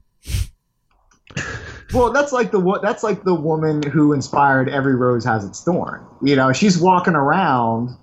Well, 1.92 2.12
that's 2.12 2.32
like 2.32 2.52
the 2.52 2.78
that's 2.82 3.02
like 3.02 3.24
the 3.24 3.34
woman 3.34 3.82
who 3.82 4.12
inspired 4.12 4.68
"Every 4.68 4.94
Rose 4.94 5.24
Has 5.24 5.44
Its 5.44 5.62
Thorn." 5.62 6.06
You 6.22 6.36
know, 6.36 6.52
she's 6.52 6.78
walking 6.78 7.14
around, 7.14 7.96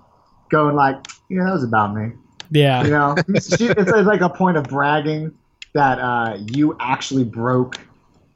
going 0.49 0.75
like, 0.75 0.97
"Yeah, 1.29 1.45
that 1.45 1.53
was 1.53 1.63
about 1.63 1.95
me." 1.95 2.11
Yeah. 2.51 2.83
You 2.83 2.91
know, 2.91 3.15
she, 3.35 3.67
it's 3.67 3.91
like 3.91 4.21
a 4.21 4.29
point 4.29 4.57
of 4.57 4.65
bragging 4.65 5.33
that 5.73 5.99
uh, 5.99 6.37
you 6.53 6.75
actually 6.79 7.23
broke 7.23 7.79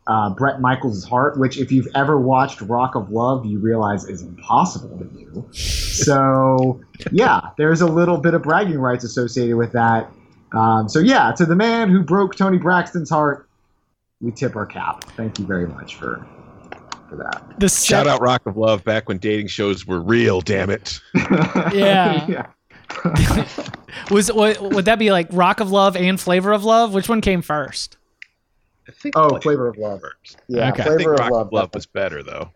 uh, 0.07 0.29
Bret 0.31 0.59
Michaels' 0.59 1.03
heart, 1.03 1.39
which, 1.39 1.57
if 1.57 1.71
you've 1.71 1.87
ever 1.95 2.19
watched 2.19 2.61
Rock 2.61 2.95
of 2.95 3.11
Love, 3.11 3.45
you 3.45 3.59
realize 3.59 4.03
is 4.05 4.21
impossible 4.21 4.97
to 4.97 5.05
do. 5.05 5.47
So, 5.53 6.81
yeah, 7.11 7.41
there's 7.57 7.81
a 7.81 7.87
little 7.87 8.17
bit 8.17 8.33
of 8.33 8.43
bragging 8.43 8.79
rights 8.79 9.03
associated 9.03 9.55
with 9.55 9.71
that. 9.73 10.11
Um, 10.53 10.89
so, 10.89 10.99
yeah, 10.99 11.31
to 11.37 11.45
the 11.45 11.55
man 11.55 11.89
who 11.89 12.01
broke 12.01 12.35
Toni 12.35 12.57
Braxton's 12.57 13.09
heart, 13.09 13.47
we 14.19 14.31
tip 14.31 14.55
our 14.55 14.65
cap. 14.65 15.03
Thank 15.15 15.39
you 15.39 15.45
very 15.45 15.67
much 15.67 15.95
for 15.95 16.25
for 17.11 17.17
that. 17.17 17.59
The 17.59 17.69
Shout 17.69 18.07
out 18.07 18.21
Rock 18.21 18.45
of 18.45 18.57
Love 18.57 18.83
back 18.83 19.07
when 19.07 19.17
dating 19.17 19.47
shows 19.47 19.85
were 19.85 20.01
real, 20.01 20.41
damn 20.41 20.69
it. 20.69 20.99
Yeah. 21.73 22.25
yeah. 22.27 22.47
Was 24.11 24.31
would, 24.31 24.59
would 24.61 24.85
that 24.85 24.99
be 24.99 25.11
like 25.11 25.27
Rock 25.31 25.59
of 25.59 25.71
Love 25.71 25.95
and 25.95 26.19
Flavor 26.19 26.51
of 26.53 26.63
Love? 26.63 26.93
Which 26.93 27.09
one 27.09 27.21
came 27.21 27.41
first? 27.41 27.97
I 28.87 28.91
think 28.91 29.15
Oh, 29.17 29.29
Flavor 29.29 29.41
Flavor 29.41 29.67
of 29.69 29.77
Love. 29.77 30.01
first. 30.01 30.37
Yeah, 30.47 30.69
Okay. 30.69 30.83
I 30.83 30.85
think 30.85 30.97
Flavor 31.01 31.13
of 31.13 31.19
Rock 31.19 31.31
Love. 31.31 31.47
of 31.47 31.53
Love 31.53 31.69
was 31.73 31.85
better 31.85 32.23
though. 32.23 32.51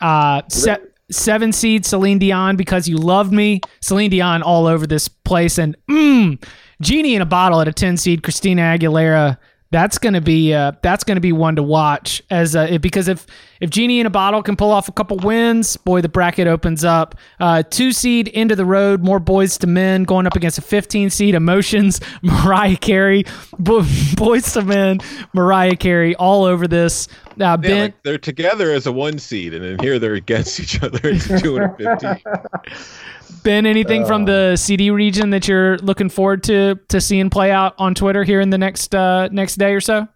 Uh, 0.00 0.42
se- 0.48 0.78
seven 1.10 1.52
seed 1.52 1.86
Celine 1.86 2.18
Dion 2.18 2.56
because 2.56 2.88
you 2.88 2.96
loved 2.96 3.32
me. 3.32 3.60
Celine 3.80 4.10
Dion 4.10 4.42
all 4.42 4.66
over 4.66 4.86
this 4.86 5.08
place, 5.08 5.58
and 5.58 5.76
mm, 5.88 6.42
Genie 6.82 7.14
in 7.14 7.22
a 7.22 7.26
bottle 7.26 7.60
at 7.60 7.68
a 7.68 7.72
ten 7.72 7.96
seed 7.96 8.22
Christina 8.22 8.62
Aguilera 8.62 9.38
That's 9.72 9.98
gonna 9.98 10.20
be 10.20 10.54
uh, 10.54 10.72
that's 10.80 11.02
gonna 11.02 11.20
be 11.20 11.32
one 11.32 11.56
to 11.56 11.62
watch 11.62 12.22
as 12.30 12.54
uh, 12.54 12.68
it- 12.70 12.82
because 12.82 13.08
if 13.08 13.26
if 13.60 13.68
Genie 13.68 13.98
in 13.98 14.06
a 14.06 14.10
bottle 14.10 14.42
can 14.42 14.54
pull 14.54 14.70
off 14.70 14.88
a 14.88 14.92
couple 14.92 15.16
wins, 15.16 15.76
boy, 15.76 16.00
the 16.02 16.08
bracket 16.08 16.46
opens 16.46 16.84
up. 16.84 17.16
Uh, 17.40 17.62
two 17.68 17.90
seed 17.90 18.28
into 18.28 18.54
the 18.54 18.64
road, 18.64 19.02
more 19.02 19.18
Boyz 19.18 19.62
II 19.66 19.72
Men 19.72 20.04
going 20.04 20.24
up 20.26 20.36
against 20.36 20.58
a 20.58 20.62
15 20.62 21.10
seed. 21.10 21.34
Emotions, 21.34 22.00
Mariah 22.22 22.76
Carey, 22.76 23.24
Bo- 23.58 23.80
Boyz 23.82 24.56
II 24.56 24.64
Men, 24.64 25.00
Mariah 25.32 25.74
Carey, 25.76 26.14
all 26.14 26.44
over 26.44 26.68
this. 26.68 27.08
Uh, 27.30 27.34
Yeah, 27.38 27.56
ben, 27.56 27.80
like 27.80 28.02
they're 28.04 28.18
together 28.18 28.70
as 28.70 28.86
a 28.86 28.92
one 28.92 29.18
seed, 29.18 29.52
and 29.52 29.64
then 29.64 29.78
here 29.80 29.98
they're 29.98 30.14
against 30.14 30.60
each 30.60 30.80
other. 30.82 31.00
It's 31.02 31.26
215. 31.42 32.22
Ben, 33.46 33.64
anything 33.64 34.04
from 34.04 34.24
the 34.24 34.56
CD 34.56 34.90
region 34.90 35.30
that 35.30 35.46
you're 35.46 35.78
looking 35.78 36.08
forward 36.08 36.42
to 36.42 36.74
to 36.88 37.00
seeing 37.00 37.30
play 37.30 37.52
out 37.52 37.76
on 37.78 37.94
Twitter 37.94 38.24
here 38.24 38.40
in 38.40 38.50
the 38.50 38.58
next 38.58 38.92
uh, 38.92 39.28
next 39.28 39.54
day 39.54 39.72
or 39.72 39.80
so? 39.80 40.08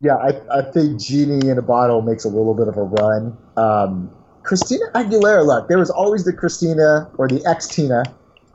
Yeah, 0.00 0.16
I, 0.16 0.58
I 0.58 0.62
think 0.72 1.00
Genie 1.00 1.48
in 1.48 1.58
a 1.58 1.62
Bottle 1.62 2.02
makes 2.02 2.24
a 2.24 2.28
little 2.28 2.54
bit 2.54 2.66
of 2.66 2.76
a 2.76 2.82
run. 2.82 3.38
Um, 3.56 4.10
Christina 4.42 4.84
Aguilera, 4.96 5.46
look, 5.46 5.68
there 5.68 5.78
was 5.78 5.90
always 5.90 6.24
the 6.24 6.32
Christina 6.32 7.08
or 7.18 7.28
the 7.28 7.38
Xtina, 7.42 8.02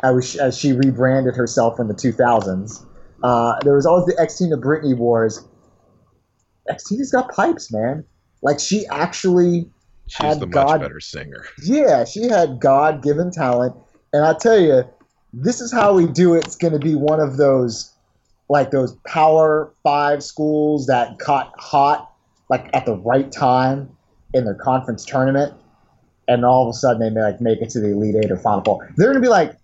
as, 0.04 0.36
as 0.36 0.58
she 0.58 0.74
rebranded 0.74 1.34
herself 1.34 1.80
in 1.80 1.88
the 1.88 1.94
2000s. 1.94 2.86
Uh, 3.24 3.56
there 3.64 3.76
was 3.76 3.86
always 3.86 4.06
the 4.08 4.22
Xtina 4.22 4.62
Britney 4.62 4.96
Wars. 4.96 5.48
Xtina's 6.70 7.12
got 7.14 7.32
pipes, 7.32 7.72
man. 7.72 8.04
Like 8.42 8.60
she 8.60 8.86
actually 8.88 9.70
She's 10.08 10.18
had 10.18 10.42
the 10.42 10.48
much 10.48 10.54
God 10.54 10.82
better 10.82 11.00
singer. 11.00 11.46
yeah, 11.64 12.04
she 12.04 12.28
had 12.28 12.60
God 12.60 13.02
given 13.02 13.32
talent. 13.32 13.74
And 14.14 14.26
I 14.26 14.34
tell 14.34 14.60
you, 14.60 14.84
this 15.34 15.62
is 15.62 15.72
how 15.72 15.94
we 15.94 16.08
do 16.08 16.34
it. 16.34 16.46
It's 16.46 16.56
going 16.56 16.74
to 16.74 16.80
be 16.80 16.96
one 16.96 17.20
of 17.20 17.38
those, 17.38 17.94
like 18.50 18.72
those 18.72 18.94
Power 19.08 19.74
Five 19.84 20.24
schools 20.24 20.88
that 20.88 21.20
caught 21.20 21.54
hot, 21.58 22.14
like 22.50 22.70
at 22.74 22.86
the 22.86 22.96
right 22.96 23.32
time 23.32 23.90
in 24.34 24.44
their 24.46 24.56
conference 24.56 25.06
tournament. 25.06 25.54
And 26.28 26.46
all 26.46 26.68
of 26.68 26.70
a 26.70 26.78
sudden 26.78 27.02
they 27.02 27.10
may 27.10 27.22
like 27.22 27.42
make 27.42 27.62
it 27.62 27.70
to 27.72 27.80
the 27.80 27.92
Elite 27.92 28.16
Eight 28.16 28.32
or 28.32 28.38
Final 28.38 28.64
Four. 28.64 28.94
They're 28.98 29.08
going 29.08 29.22
to 29.22 29.26
be 29.26 29.30
like, 29.30 29.56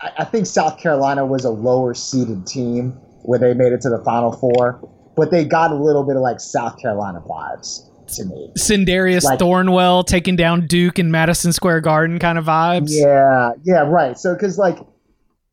I, 0.00 0.10
I 0.18 0.24
think 0.24 0.46
South 0.46 0.78
Carolina 0.78 1.24
was 1.24 1.44
a 1.44 1.50
lower 1.50 1.94
seeded 1.94 2.46
team 2.46 2.92
when 3.22 3.40
they 3.40 3.54
made 3.54 3.72
it 3.72 3.80
to 3.82 3.90
the 3.90 4.02
Final 4.04 4.32
Four, 4.32 4.86
but 5.16 5.30
they 5.30 5.44
got 5.44 5.70
a 5.70 5.76
little 5.76 6.04
bit 6.04 6.16
of 6.16 6.22
like 6.22 6.40
South 6.40 6.78
Carolina 6.78 7.22
vibes 7.26 7.88
to 8.12 8.24
me. 8.24 8.52
Sindarius 8.58 9.24
Like- 9.24 9.38
Thornwell 9.38 10.04
taking 10.04 10.36
down 10.36 10.66
Duke 10.66 10.98
in 10.98 11.10
Madison 11.10 11.52
Square 11.52 11.80
Garden 11.80 12.18
kind 12.18 12.38
of 12.38 12.44
vibes. 12.46 12.88
Yeah, 12.90 13.52
yeah, 13.64 13.80
right. 13.88 14.18
So, 14.18 14.34
because 14.34 14.58
like 14.58 14.78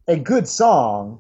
a 0.08 0.18
good 0.18 0.48
song, 0.48 1.20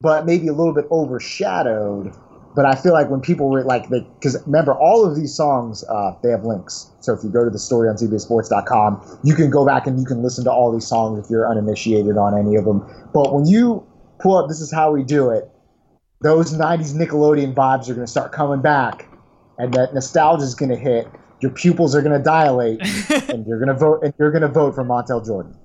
but 0.00 0.26
maybe 0.26 0.48
a 0.48 0.52
little 0.52 0.74
bit 0.74 0.86
overshadowed. 0.90 2.12
But 2.56 2.64
I 2.66 2.74
feel 2.74 2.92
like 2.92 3.08
when 3.08 3.20
people 3.20 3.50
were 3.50 3.62
like, 3.62 3.88
because 3.88 4.36
remember, 4.46 4.74
all 4.74 5.06
of 5.06 5.14
these 5.14 5.34
songs, 5.34 5.84
uh, 5.84 6.12
they 6.22 6.30
have 6.30 6.44
links. 6.44 6.90
So 7.00 7.12
if 7.12 7.22
you 7.22 7.30
go 7.30 7.44
to 7.44 7.50
the 7.50 7.58
story 7.58 7.88
on 7.88 7.96
CBSSports.com, 7.96 9.20
you 9.22 9.34
can 9.34 9.50
go 9.50 9.64
back 9.64 9.86
and 9.86 9.98
you 9.98 10.04
can 10.04 10.22
listen 10.22 10.44
to 10.44 10.50
all 10.50 10.72
these 10.72 10.86
songs 10.86 11.24
if 11.24 11.30
you're 11.30 11.48
uninitiated 11.48 12.16
on 12.16 12.36
any 12.36 12.56
of 12.56 12.64
them. 12.64 12.80
But 13.14 13.32
when 13.32 13.46
you 13.46 13.86
pull 14.18 14.36
up 14.36 14.48
This 14.48 14.60
Is 14.60 14.72
How 14.72 14.90
We 14.92 15.04
Do 15.04 15.30
It, 15.30 15.48
those 16.20 16.52
90s 16.52 16.94
Nickelodeon 16.94 17.54
vibes 17.54 17.88
are 17.88 17.94
going 17.94 18.06
to 18.06 18.10
start 18.10 18.32
coming 18.32 18.60
back, 18.60 19.07
and 19.58 19.72
that 19.74 19.94
nostalgia 19.94 20.44
is 20.44 20.54
going 20.54 20.70
to 20.70 20.76
hit. 20.76 21.08
Your 21.40 21.50
pupils 21.52 21.94
are 21.94 22.02
going 22.02 22.16
to 22.16 22.22
dilate, 22.22 22.80
and 23.28 23.46
you're 23.46 23.58
going 23.58 23.68
to 23.68 23.74
vote. 23.74 24.02
And 24.02 24.12
you're 24.18 24.30
going 24.30 24.42
to 24.42 24.48
vote 24.48 24.74
for 24.74 24.84
Montel 24.84 25.24
Jordan. 25.24 25.56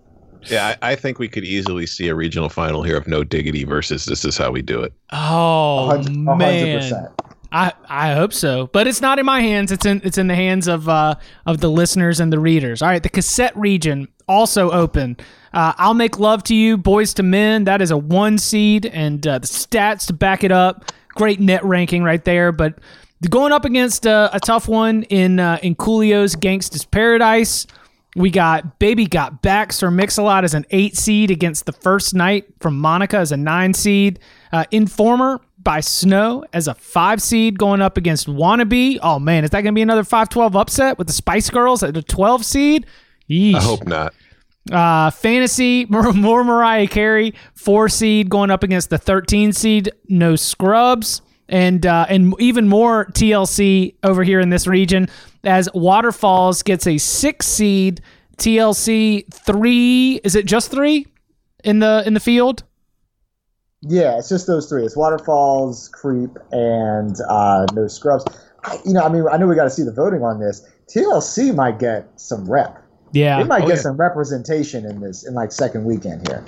Yeah, 0.44 0.76
I, 0.82 0.92
I 0.92 0.96
think 0.96 1.20
we 1.20 1.28
could 1.28 1.46
easily 1.46 1.86
see 1.86 2.10
a 2.10 2.16
regional 2.16 2.50
final 2.50 2.84
here 2.84 2.98
of 2.98 3.08
No 3.08 3.24
Diggity 3.24 3.64
versus 3.64 4.06
This 4.06 4.26
Is 4.26 4.38
How 4.38 4.52
We 4.52 4.62
Do 4.62 4.82
It. 4.82 4.94
Oh 5.12 5.88
hundred- 5.88 6.08
a 6.08 6.36
man, 6.36 6.40
hundred 6.40 6.78
percent. 6.80 7.08
I 7.52 7.72
I 7.88 8.14
hope 8.14 8.34
so, 8.34 8.68
but 8.74 8.88
it's 8.88 9.00
not 9.00 9.20
in 9.20 9.26
my 9.26 9.42
hands. 9.42 9.72
It's 9.72 9.86
in 9.86 10.02
it's 10.04 10.18
in 10.18 10.28
the 10.28 10.36
hands 10.36 10.68
of 10.68 10.90
uh 10.90 11.16
of 11.46 11.60
the 11.60 11.70
listeners 11.70 12.20
and 12.20 12.34
the 12.34 12.40
readers. 12.40 12.82
All 12.82 12.90
right, 12.90 13.02
the 13.02 13.10
cassette 13.10 13.56
region 13.56 14.08
also 14.28 14.72
open. 14.72 15.18
Uh, 15.54 15.74
I'll 15.78 15.94
make 15.94 16.18
love 16.18 16.44
to 16.46 16.56
you, 16.56 16.78
Boyz 16.78 17.18
II 17.18 17.26
Men. 17.28 17.66
That 17.66 17.82
is 17.82 17.92
a 17.92 17.98
one 17.98 18.38
seed, 18.40 18.88
and 18.88 19.26
uh, 19.26 19.40
the 19.40 19.48
stats 19.48 20.08
to 20.08 20.14
back 20.14 20.44
it 20.44 20.52
up. 20.52 20.92
Great 21.10 21.40
net 21.40 21.64
ranking 21.64 22.04
right 22.04 22.24
there, 22.26 22.52
but 22.52 22.80
going 23.30 23.52
up 23.52 23.66
against 23.66 24.06
uh, 24.08 24.30
a 24.34 24.40
tough 24.40 24.68
one 24.68 25.04
in 25.04 25.40
uh, 25.40 25.60
in 25.62 25.76
Coolio's 25.76 26.36
Gangsta's 26.36 26.86
Paradise. 26.86 27.68
We 28.16 28.30
got 28.30 28.78
Baby 28.78 29.08
Got 29.08 29.42
Back, 29.42 29.74
Sir 29.74 29.90
Mix-a-Lot 29.90 30.44
as 30.44 30.54
an 30.54 30.66
eight 30.70 30.96
seed 30.96 31.32
against 31.32 31.66
the 31.66 31.74
first 31.74 32.14
night 32.14 32.46
from 32.60 32.78
Monica 32.78 33.18
as 33.18 33.32
a 33.32 33.38
nine 33.38 33.74
seed. 33.74 34.20
Uh, 34.52 34.66
Informer 34.70 35.42
by 35.64 35.80
Snow 35.80 36.44
as 36.54 36.68
a 36.68 36.76
five 36.76 37.22
seed 37.22 37.58
going 37.58 37.82
up 37.82 37.98
against 37.98 38.28
Wannabe. 38.28 39.00
Oh 39.02 39.18
man, 39.18 39.44
is 39.44 39.50
that 39.52 39.62
going 39.62 39.74
to 39.74 39.78
be 39.78 39.82
another 39.82 40.04
5-12 40.04 40.60
upset 40.60 40.98
with 40.98 41.08
the 41.08 41.14
Spice 41.14 41.50
Girls 41.50 41.82
at 41.82 41.98
a 41.98 42.04
12 42.04 42.46
seed? 42.46 42.86
Yeesh. 43.30 43.56
I 43.56 43.62
hope 43.62 43.88
not. 43.88 44.14
Uh, 44.72 45.10
fantasy, 45.10 45.86
more, 45.90 46.14
more 46.14 46.44
Mariah 46.44 46.88
Carey, 46.88 47.34
four 47.56 47.90
seed 47.90 48.30
going 48.30 48.52
up 48.52 48.64
against 48.64 48.90
the 48.90 48.98
13 48.98 49.54
seed, 49.54 49.92
no 50.08 50.36
scrubs, 50.36 51.22
and 51.50 51.86
uh, 51.86 52.06
and 52.10 52.34
even 52.40 52.68
more 52.68 53.06
TLC 53.08 53.96
over 54.04 54.24
here 54.24 54.40
in 54.40 54.50
this 54.50 54.68
region 54.68 55.08
as 55.44 55.70
Waterfalls 55.74 56.64
gets 56.64 56.88
a 56.88 56.98
six 56.98 57.46
seed, 57.46 58.02
TLC 58.38 59.32
three. 59.34 60.20
Is 60.24 60.36
it 60.36 60.46
just 60.46 60.72
three 60.72 61.06
in 61.64 61.80
the 61.80 62.04
in 62.06 62.14
the 62.14 62.20
field? 62.20 62.64
Yeah, 63.82 64.18
it's 64.18 64.30
just 64.30 64.48
those 64.48 64.70
three. 64.70 64.86
It's 64.86 64.96
Waterfalls, 64.96 65.90
Creep, 65.90 66.38
and 66.52 67.16
uh, 67.30 67.66
No 67.74 67.88
Scrubs. 67.88 68.24
I, 68.64 68.80
you 68.86 68.94
know, 68.94 69.02
I 69.02 69.10
mean, 69.10 69.26
I 69.30 69.36
know 69.36 69.46
we 69.46 69.56
got 69.56 69.66
to 69.66 69.70
see 69.70 69.84
the 69.84 69.92
voting 69.92 70.24
on 70.24 70.40
this. 70.40 70.66
TLC 70.88 71.54
might 71.54 71.80
get 71.80 72.08
some 72.20 72.50
rep. 72.50 72.82
Yeah, 73.12 73.38
They 73.40 73.44
might 73.44 73.64
Oh, 73.64 73.68
get 73.68 73.76
yeah. 73.76 73.82
some 73.82 73.98
representation 73.98 74.86
in 74.86 75.02
this 75.02 75.28
in 75.28 75.34
like 75.34 75.52
second 75.52 75.84
weekend 75.84 76.26
here. 76.30 76.46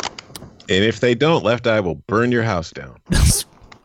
And 0.69 0.83
if 0.83 1.01
they 1.01 1.13
don't, 1.13 1.43
Left 1.43 1.67
Eye 1.67 1.81
will 1.81 1.95
burn 2.07 2.31
your 2.31 2.43
house 2.43 2.71
down. 2.71 2.97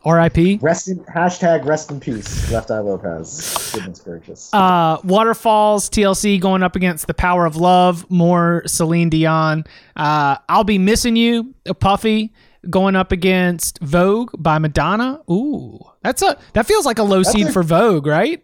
R.I.P. 0.03 0.59
Rest 0.61 0.87
in 0.87 0.99
hashtag 1.05 1.65
rest 1.65 1.91
in 1.91 1.99
peace, 1.99 2.51
Left 2.51 2.71
Eye 2.71 2.79
Lopez. 2.79 3.71
Goodness 3.73 3.99
gracious. 4.01 4.49
Uh, 4.53 4.97
Waterfalls 5.03 5.89
TLC 5.89 6.39
going 6.39 6.63
up 6.63 6.75
against 6.75 7.07
the 7.07 7.13
Power 7.13 7.45
of 7.45 7.55
Love. 7.55 8.09
More 8.09 8.63
Celine 8.65 9.09
Dion. 9.09 9.63
Uh, 9.95 10.37
I'll 10.49 10.63
be 10.63 10.77
missing 10.79 11.15
you. 11.15 11.53
Puffy 11.79 12.33
going 12.69 12.95
up 12.95 13.11
against 13.11 13.79
Vogue 13.79 14.31
by 14.37 14.57
Madonna. 14.57 15.21
Ooh, 15.29 15.79
that's 16.03 16.21
a 16.21 16.37
that 16.53 16.65
feels 16.65 16.85
like 16.85 16.97
a 16.99 17.03
low 17.03 17.21
seed 17.23 17.47
a- 17.47 17.51
for 17.51 17.63
Vogue, 17.63 18.07
right? 18.07 18.43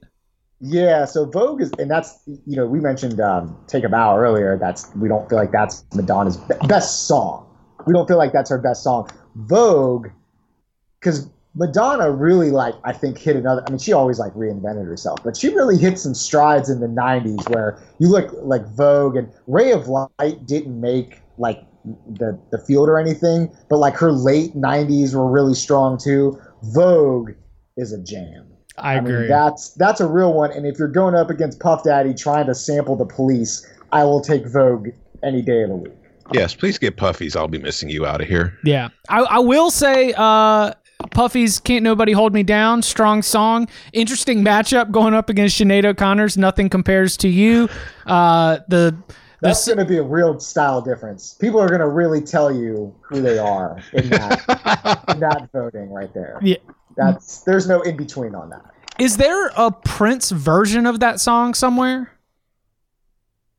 Yeah, 0.59 1.05
so 1.05 1.25
Vogue 1.25 1.61
is, 1.61 1.71
and 1.77 1.89
that's 1.89 2.19
you 2.25 2.55
know 2.55 2.65
we 2.65 2.79
mentioned 2.79 3.19
um, 3.21 3.55
"Take 3.67 3.83
a 3.83 3.89
Bow" 3.89 4.17
earlier. 4.17 4.57
That's 4.59 4.89
we 4.95 5.07
don't 5.07 5.27
feel 5.29 5.37
like 5.37 5.51
that's 5.51 5.85
Madonna's 5.93 6.37
be- 6.37 6.55
best 6.67 7.07
song. 7.07 7.45
We 7.85 7.93
don't 7.93 8.07
feel 8.07 8.17
like 8.17 8.31
that's 8.33 8.49
her 8.49 8.57
best 8.57 8.83
song. 8.83 9.07
Vogue, 9.35 10.07
because 10.99 11.29
Madonna 11.57 12.11
really 12.11 12.51
like 12.51 12.75
I 12.83 12.93
think 12.93 13.17
hit 13.17 13.35
another. 13.35 13.63
I 13.65 13.71
mean, 13.71 13.79
she 13.79 13.91
always 13.91 14.19
like 14.19 14.33
reinvented 14.33 14.85
herself, 14.85 15.19
but 15.23 15.35
she 15.35 15.49
really 15.49 15.77
hit 15.77 15.97
some 15.97 16.13
strides 16.13 16.69
in 16.69 16.79
the 16.79 16.87
'90s 16.87 17.49
where 17.49 17.81
you 17.99 18.09
look 18.09 18.29
like 18.43 18.65
Vogue 18.67 19.15
and 19.15 19.29
Ray 19.47 19.71
of 19.71 19.87
Light 19.87 20.45
didn't 20.45 20.79
make 20.79 21.19
like 21.39 21.63
the 21.83 22.39
the 22.51 22.59
field 22.59 22.89
or 22.89 22.99
anything, 22.99 23.51
but 23.69 23.77
like 23.77 23.95
her 23.95 24.11
late 24.11 24.55
'90s 24.55 25.15
were 25.15 25.29
really 25.29 25.55
strong 25.55 25.97
too. 25.97 26.39
Vogue 26.75 27.31
is 27.75 27.91
a 27.91 28.03
jam. 28.03 28.45
I, 28.77 28.97
I 28.97 29.01
mean, 29.01 29.15
agree. 29.15 29.27
that's 29.27 29.73
that's 29.73 29.99
a 29.99 30.07
real 30.07 30.33
one. 30.33 30.51
And 30.51 30.67
if 30.67 30.77
you're 30.77 30.87
going 30.87 31.15
up 31.15 31.31
against 31.31 31.59
Puff 31.59 31.83
Daddy 31.83 32.13
trying 32.13 32.45
to 32.45 32.53
sample 32.53 32.95
the 32.95 33.05
police, 33.05 33.67
I 33.91 34.03
will 34.03 34.21
take 34.21 34.45
Vogue 34.47 34.89
any 35.23 35.41
day 35.41 35.63
of 35.63 35.69
the 35.69 35.75
week. 35.75 35.93
Yes, 36.33 36.53
please 36.53 36.77
get 36.77 36.97
Puffies. 36.97 37.35
I'll 37.35 37.47
be 37.47 37.57
missing 37.57 37.89
you 37.89 38.05
out 38.05 38.21
of 38.21 38.27
here. 38.27 38.59
yeah, 38.63 38.89
I, 39.09 39.21
I 39.21 39.39
will 39.39 39.71
say, 39.71 40.13
uh, 40.17 40.73
Puffy's 41.11 41.59
"Can't 41.59 41.83
Nobody 41.83 42.11
Hold 42.11 42.33
Me 42.33 42.43
Down" 42.43 42.81
strong 42.81 43.21
song. 43.21 43.67
Interesting 43.93 44.43
matchup 44.43 44.91
going 44.91 45.13
up 45.13 45.29
against 45.29 45.59
Sinead 45.59 45.85
O'Connor's 45.85 46.37
"Nothing 46.37 46.69
Compares 46.69 47.17
to 47.17 47.27
You." 47.27 47.69
Uh, 48.05 48.59
the 48.67 48.95
That's 49.41 49.65
going 49.65 49.77
to 49.77 49.85
be 49.85 49.97
a 49.97 50.03
real 50.03 50.39
style 50.39 50.81
difference. 50.81 51.35
People 51.35 51.59
are 51.59 51.67
going 51.67 51.81
to 51.81 51.89
really 51.89 52.21
tell 52.21 52.51
you 52.51 52.93
who 53.01 53.21
they 53.21 53.37
are 53.37 53.77
in 53.93 54.09
that 54.09 55.03
in 55.09 55.19
that 55.19 55.49
voting 55.53 55.91
right 55.91 56.13
there. 56.13 56.39
Yeah. 56.41 56.57
That's 56.95 57.41
there's 57.41 57.67
no 57.67 57.81
in 57.81 57.95
between 57.95 58.33
on 58.35 58.49
that. 58.49 58.65
Is 58.99 59.17
there 59.17 59.47
a 59.55 59.71
Prince 59.71 60.31
version 60.31 60.87
of 60.87 60.99
that 60.99 61.19
song 61.19 61.53
somewhere? 61.53 62.11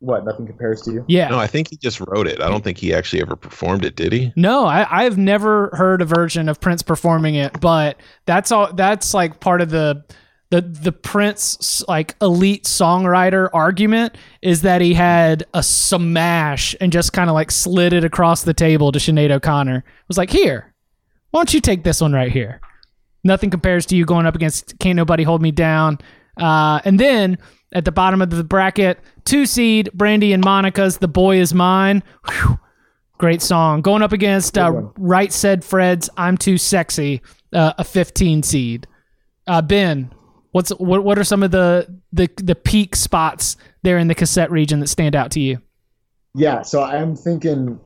What? 0.00 0.24
Nothing 0.24 0.46
compares 0.46 0.80
to 0.82 0.92
you. 0.92 1.04
Yeah. 1.08 1.28
No, 1.28 1.38
I 1.38 1.48
think 1.48 1.68
he 1.68 1.76
just 1.76 2.00
wrote 2.00 2.28
it. 2.28 2.40
I 2.40 2.48
don't 2.48 2.62
think 2.62 2.78
he 2.78 2.94
actually 2.94 3.20
ever 3.20 3.34
performed 3.34 3.84
it, 3.84 3.96
did 3.96 4.12
he? 4.12 4.32
No, 4.36 4.64
I, 4.64 4.86
I've 5.04 5.18
never 5.18 5.70
heard 5.72 6.00
a 6.00 6.04
version 6.04 6.48
of 6.48 6.60
Prince 6.60 6.82
performing 6.82 7.34
it, 7.34 7.60
but 7.60 7.98
that's 8.24 8.52
all. 8.52 8.72
That's 8.72 9.12
like 9.12 9.40
part 9.40 9.60
of 9.60 9.70
the 9.70 10.04
the 10.50 10.60
the 10.60 10.92
Prince 10.92 11.82
like 11.88 12.14
elite 12.22 12.64
songwriter 12.64 13.50
argument 13.52 14.16
is 14.40 14.62
that 14.62 14.80
he 14.80 14.94
had 14.94 15.44
a 15.52 15.62
smash 15.62 16.76
and 16.80 16.92
just 16.92 17.12
kind 17.12 17.28
of 17.28 17.34
like 17.34 17.50
slid 17.50 17.92
it 17.92 18.04
across 18.04 18.44
the 18.44 18.54
table 18.54 18.92
to 18.92 19.00
Sinead 19.00 19.32
O'Connor. 19.32 19.78
It 19.78 20.08
was 20.08 20.16
like, 20.16 20.30
here, 20.30 20.72
why 21.32 21.40
don't 21.40 21.52
you 21.52 21.60
take 21.60 21.82
this 21.82 22.00
one 22.00 22.12
right 22.12 22.30
here? 22.30 22.60
Nothing 23.24 23.50
compares 23.50 23.84
to 23.86 23.96
you 23.96 24.04
going 24.04 24.26
up 24.26 24.36
against 24.36 24.78
Can't 24.78 24.96
Nobody 24.96 25.24
Hold 25.24 25.42
Me 25.42 25.50
Down. 25.50 25.98
Uh, 26.36 26.80
and 26.84 27.00
then 27.00 27.36
at 27.72 27.84
the 27.84 27.92
bottom 27.92 28.22
of 28.22 28.30
the 28.30 28.44
bracket, 28.44 28.98
two 29.24 29.46
seed 29.46 29.90
Brandy 29.92 30.32
and 30.32 30.44
Monica's 30.44 30.98
The 30.98 31.08
Boy 31.08 31.38
Is 31.38 31.54
Mine. 31.54 32.02
Whew. 32.28 32.58
Great 33.18 33.42
song. 33.42 33.82
Going 33.82 34.02
up 34.02 34.12
against 34.12 34.56
uh, 34.56 34.70
Right 34.96 35.32
Said 35.32 35.64
Fred's 35.64 36.08
I'm 36.16 36.38
Too 36.38 36.56
Sexy, 36.56 37.20
uh, 37.52 37.74
a 37.76 37.84
15 37.84 38.44
seed. 38.44 38.86
Uh, 39.48 39.60
ben, 39.60 40.12
what's 40.52 40.70
what, 40.70 41.02
what 41.02 41.18
are 41.18 41.24
some 41.24 41.42
of 41.42 41.50
the, 41.50 42.00
the 42.12 42.28
the 42.36 42.54
peak 42.54 42.94
spots 42.94 43.56
there 43.82 43.98
in 43.98 44.08
the 44.08 44.14
cassette 44.14 44.50
region 44.50 44.78
that 44.80 44.86
stand 44.86 45.16
out 45.16 45.32
to 45.32 45.40
you? 45.40 45.60
Yeah, 46.34 46.62
so 46.62 46.82
I'm 46.82 47.16
thinking 47.16 47.80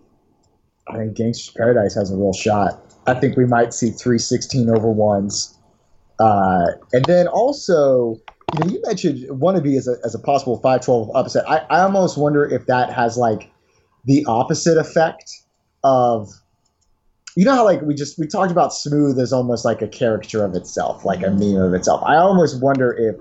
I 0.89 0.99
think 0.99 1.17
Gangsta's 1.17 1.51
Paradise 1.57 1.95
has 1.95 2.11
a 2.11 2.17
real 2.17 2.33
shot. 2.33 2.81
I 3.07 3.15
think 3.15 3.37
we 3.37 3.47
might 3.47 3.73
see 3.73 3.91
three 3.91 4.19
sixteen 4.19 4.69
over 4.69 4.91
ones. 4.91 5.59
Uh, 6.19 6.67
and 6.93 7.05
then 7.07 7.27
also, 7.27 8.17
you 8.53 8.61
know, 8.61 8.73
you 8.73 8.83
mentioned 8.85 9.29
wannabe 9.29 9.77
as 9.77 9.89
a, 9.89 9.97
as 10.05 10.15
a 10.15 10.19
possible 10.19 10.57
512 10.57 11.11
upset. 11.15 11.49
I, 11.49 11.59
I 11.71 11.81
almost 11.81 12.19
wonder 12.19 12.45
if 12.45 12.67
that 12.67 12.93
has 12.93 13.17
like 13.17 13.51
the 14.05 14.25
opposite 14.27 14.79
effect 14.79 15.31
of, 15.85 16.29
you 17.37 17.45
know 17.45 17.55
how 17.55 17.65
like 17.65 17.81
we 17.83 17.95
just, 17.95 18.19
we 18.19 18.27
talked 18.27 18.53
about 18.53 18.75
smooth 18.75 19.19
as 19.19 19.33
almost 19.33 19.65
like 19.65 19.81
a 19.81 19.89
caricature 19.89 20.45
of 20.45 20.55
itself, 20.55 21.05
like 21.05 21.23
a 21.23 21.27
mm-hmm. 21.27 21.55
meme 21.55 21.63
of 21.63 21.75
itself. 21.75 22.03
I 22.05 22.17
almost 22.17 22.61
wonder 22.63 22.93
if 22.93 23.17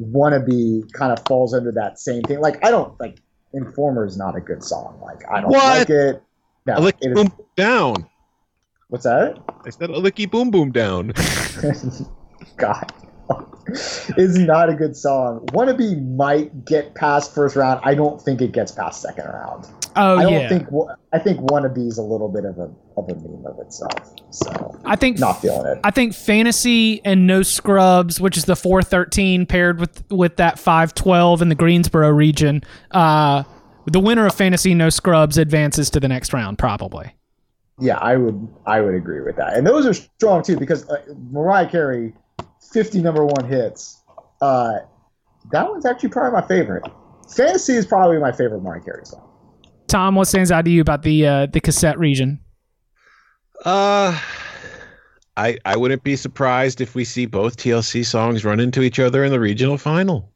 wannabe 0.00 0.92
kind 0.92 1.12
of 1.12 1.24
falls 1.26 1.54
under 1.54 1.70
that 1.72 1.98
same 1.98 2.22
thing. 2.22 2.40
Like, 2.40 2.64
I 2.64 2.70
don't 2.70 2.98
like 2.98 3.18
Informer 3.54 4.06
is 4.06 4.16
not 4.16 4.34
a 4.34 4.40
good 4.40 4.64
song. 4.64 4.98
Like, 5.02 5.22
I 5.30 5.40
don't 5.42 5.50
What? 5.50 5.78
like 5.78 5.90
it. 5.90 6.22
No, 6.66 6.74
A 6.74 6.80
licky 6.80 7.02
it 7.02 7.10
is- 7.10 7.14
boom 7.14 7.26
boom 7.28 7.46
down. 7.56 8.06
what's 8.88 9.04
that? 9.04 9.38
I 9.64 9.70
said 9.70 9.90
a 9.90 9.94
licky 9.94 10.30
boom 10.30 10.50
boom 10.50 10.72
down. 10.72 11.12
God. 12.56 12.92
Is 14.16 14.38
not 14.38 14.68
a 14.68 14.74
good 14.74 14.96
song. 14.96 15.46
Wannabe 15.52 16.14
might 16.16 16.64
get 16.64 16.94
past 16.94 17.34
first 17.34 17.56
round. 17.56 17.80
I 17.84 17.94
don't 17.94 18.20
think 18.20 18.40
it 18.40 18.52
gets 18.52 18.72
past 18.72 19.02
second 19.02 19.26
round. 19.26 19.66
Oh 19.94 20.16
I 20.16 20.22
don't 20.22 20.32
yeah, 20.32 20.48
think 20.48 20.68
I 21.12 21.18
think 21.18 21.40
Wannabe 21.40 21.86
is 21.86 21.98
a 21.98 22.02
little 22.02 22.28
bit 22.28 22.44
of 22.44 22.58
a 22.58 22.70
of 22.96 23.08
a 23.08 23.14
meme 23.14 23.44
of 23.46 23.58
itself. 23.58 24.14
So 24.30 24.80
I 24.84 24.96
think 24.96 25.18
not 25.18 25.34
feeling 25.34 25.66
it. 25.66 25.80
I 25.84 25.90
think 25.90 26.14
fantasy 26.14 27.04
and 27.04 27.26
no 27.26 27.42
scrubs, 27.42 28.20
which 28.20 28.36
is 28.36 28.46
the 28.46 28.56
four 28.56 28.82
thirteen 28.82 29.44
paired 29.44 29.80
with 29.80 30.10
with 30.10 30.36
that 30.36 30.58
five 30.58 30.94
twelve 30.94 31.42
in 31.42 31.48
the 31.48 31.54
Greensboro 31.54 32.10
region. 32.10 32.62
Uh, 32.90 33.44
the 33.86 34.00
winner 34.00 34.26
of 34.26 34.34
fantasy 34.34 34.74
no 34.74 34.88
scrubs 34.88 35.36
advances 35.36 35.90
to 35.90 36.00
the 36.00 36.08
next 36.08 36.32
round 36.32 36.58
probably. 36.58 37.14
Yeah, 37.80 37.98
I 37.98 38.16
would 38.16 38.48
I 38.66 38.80
would 38.80 38.94
agree 38.94 39.20
with 39.20 39.36
that. 39.36 39.54
And 39.56 39.66
those 39.66 39.86
are 39.86 39.94
strong 39.94 40.42
too 40.42 40.56
because 40.56 40.88
uh, 40.88 41.02
Mariah 41.30 41.68
Carey, 41.68 42.14
fifty 42.72 43.00
number 43.00 43.24
one 43.24 43.44
hits. 43.48 44.02
Uh, 44.40 44.80
that 45.50 45.68
one's 45.68 45.86
actually 45.86 46.08
probably 46.10 46.40
my 46.40 46.46
favorite. 46.46 46.84
Fantasy 47.34 47.74
is 47.74 47.86
probably 47.86 48.18
my 48.18 48.32
favorite 48.32 48.62
Mariah 48.62 48.80
Carey 48.80 49.04
song. 49.04 49.28
Tom, 49.88 50.14
what 50.14 50.26
stands 50.26 50.50
out 50.50 50.64
to 50.64 50.70
you 50.70 50.80
about 50.80 51.02
the 51.02 51.26
uh, 51.26 51.46
the 51.46 51.60
cassette 51.60 51.98
region? 51.98 52.40
Uh, 53.64 54.18
I 55.36 55.58
I 55.64 55.76
wouldn't 55.76 56.02
be 56.02 56.16
surprised 56.16 56.80
if 56.80 56.94
we 56.94 57.04
see 57.04 57.26
both 57.26 57.56
TLC 57.56 58.04
songs 58.04 58.44
run 58.44 58.60
into 58.60 58.82
each 58.82 58.98
other 58.98 59.24
in 59.24 59.30
the 59.30 59.40
regional 59.40 59.78
final. 59.78 60.31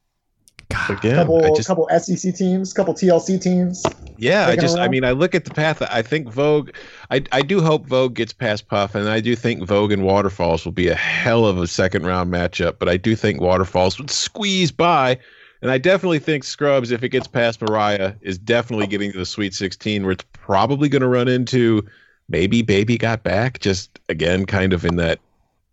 Again, 0.88 1.16
couple 1.16 1.44
I 1.44 1.50
just 1.54 1.68
couple 1.68 1.88
SEC 1.98 2.34
teams, 2.34 2.72
a 2.72 2.74
couple 2.74 2.94
TLC 2.94 3.40
teams. 3.40 3.84
yeah, 4.16 4.44
I 4.44 4.50
taking 4.50 4.60
just 4.60 4.78
I 4.78 4.88
mean 4.88 5.04
I 5.04 5.12
look 5.12 5.34
at 5.34 5.44
the 5.44 5.52
path. 5.52 5.82
I 5.82 6.02
think 6.02 6.28
Vogue. 6.28 6.70
I 7.10 7.22
I 7.32 7.42
do 7.42 7.60
hope 7.60 7.86
Vogue 7.86 8.14
gets 8.14 8.32
past 8.32 8.68
Puff, 8.68 8.94
and 8.94 9.08
I 9.08 9.20
do 9.20 9.36
think 9.36 9.64
Vogue 9.64 9.92
and 9.92 10.04
Waterfalls 10.04 10.64
will 10.64 10.72
be 10.72 10.88
a 10.88 10.94
hell 10.94 11.46
of 11.46 11.58
a 11.58 11.66
second 11.66 12.06
round 12.06 12.32
matchup. 12.32 12.78
But 12.78 12.88
I 12.88 12.96
do 12.96 13.16
think 13.16 13.40
Waterfalls 13.40 13.98
would 13.98 14.10
squeeze 14.10 14.70
by. 14.70 15.18
And 15.62 15.70
I 15.70 15.78
definitely 15.78 16.18
think 16.18 16.44
Scrubs, 16.44 16.90
if 16.90 17.02
it 17.02 17.08
gets 17.08 17.26
past 17.26 17.62
Mariah, 17.62 18.12
is 18.20 18.38
definitely 18.38 18.86
getting 18.86 19.10
to 19.12 19.18
the 19.18 19.24
Sweet 19.24 19.54
16, 19.54 20.02
where 20.02 20.12
it's 20.12 20.24
probably 20.32 20.88
going 20.88 21.02
to 21.02 21.08
run 21.08 21.28
into 21.28 21.82
maybe 22.28 22.62
Baby 22.62 22.98
Got 22.98 23.22
Back, 23.22 23.60
just 23.60 23.98
again, 24.08 24.44
kind 24.46 24.72
of 24.72 24.84
in 24.84 24.96
that 24.96 25.18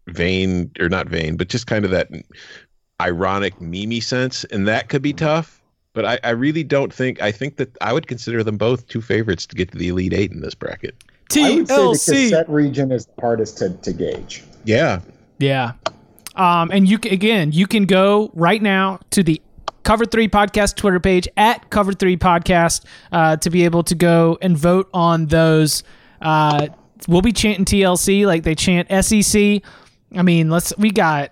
vein, 0.08 0.72
or 0.80 0.90
not 0.90 1.08
vein, 1.08 1.36
but 1.36 1.50
just 1.50 1.68
kind 1.68 1.86
of 1.86 1.92
that 1.92 2.10
ironic, 3.04 3.60
mimi 3.62 4.00
sense. 4.00 4.44
And 4.46 4.68
that 4.68 4.90
could 4.90 5.02
be 5.02 5.14
tough. 5.14 5.62
But 5.94 6.06
I, 6.06 6.20
I 6.24 6.30
really 6.32 6.64
don't 6.64 6.92
think, 6.92 7.22
I 7.22 7.32
think 7.32 7.58
that 7.58 7.78
I 7.82 7.94
would 7.94 8.08
consider 8.08 8.44
them 8.44 8.58
both 8.58 8.88
two 8.88 9.02
favorites 9.02 9.46
to 9.48 9.56
get 9.56 9.72
to 9.72 9.78
the 9.78 9.90
Elite 9.90 10.14
Eight 10.14 10.32
in 10.32 10.42
this 10.42 10.56
bracket. 10.56 10.96
I 11.36 11.56
would 11.56 11.68
say 11.68 11.76
the 11.76 11.82
TLC. 11.82 12.24
cassette 12.30 12.50
region 12.50 12.92
is 12.92 13.06
the 13.06 13.22
hardest 13.22 13.58
to, 13.60 13.70
to 13.70 13.94
gauge. 13.94 14.44
Yeah. 14.66 15.02
Yeah. 15.38 15.74
Um, 16.36 16.72
and 16.72 16.88
you 16.90 16.98
can, 16.98 17.14
again, 17.14 17.52
you 17.52 17.68
can 17.68 17.86
go 17.86 18.32
right 18.34 18.62
now 18.62 19.00
to 19.12 19.22
the 19.22 19.40
Cover 19.84 20.06
Three 20.06 20.28
Podcast 20.28 20.76
Twitter 20.76 21.00
page 21.00 21.28
at 21.38 21.70
Cover 21.70 21.94
Three 21.94 22.18
Podcast 22.18 22.86
uh, 23.12 23.36
to 23.38 23.50
be 23.50 23.66
able 23.66 23.84
to 23.84 23.96
go 23.96 24.38
and 24.42 24.58
vote 24.58 24.90
on 24.94 25.28
those. 25.28 25.84
Uh, 26.22 26.68
we'll 27.08 27.22
be 27.22 27.34
chanting 27.34 27.66
TLC 27.66 28.26
like 28.26 28.44
they 28.44 28.56
chant 28.56 28.88
SEC. 29.04 29.62
I 30.16 30.22
mean, 30.22 30.50
let's 30.50 30.76
we 30.78 30.90
got 30.90 31.32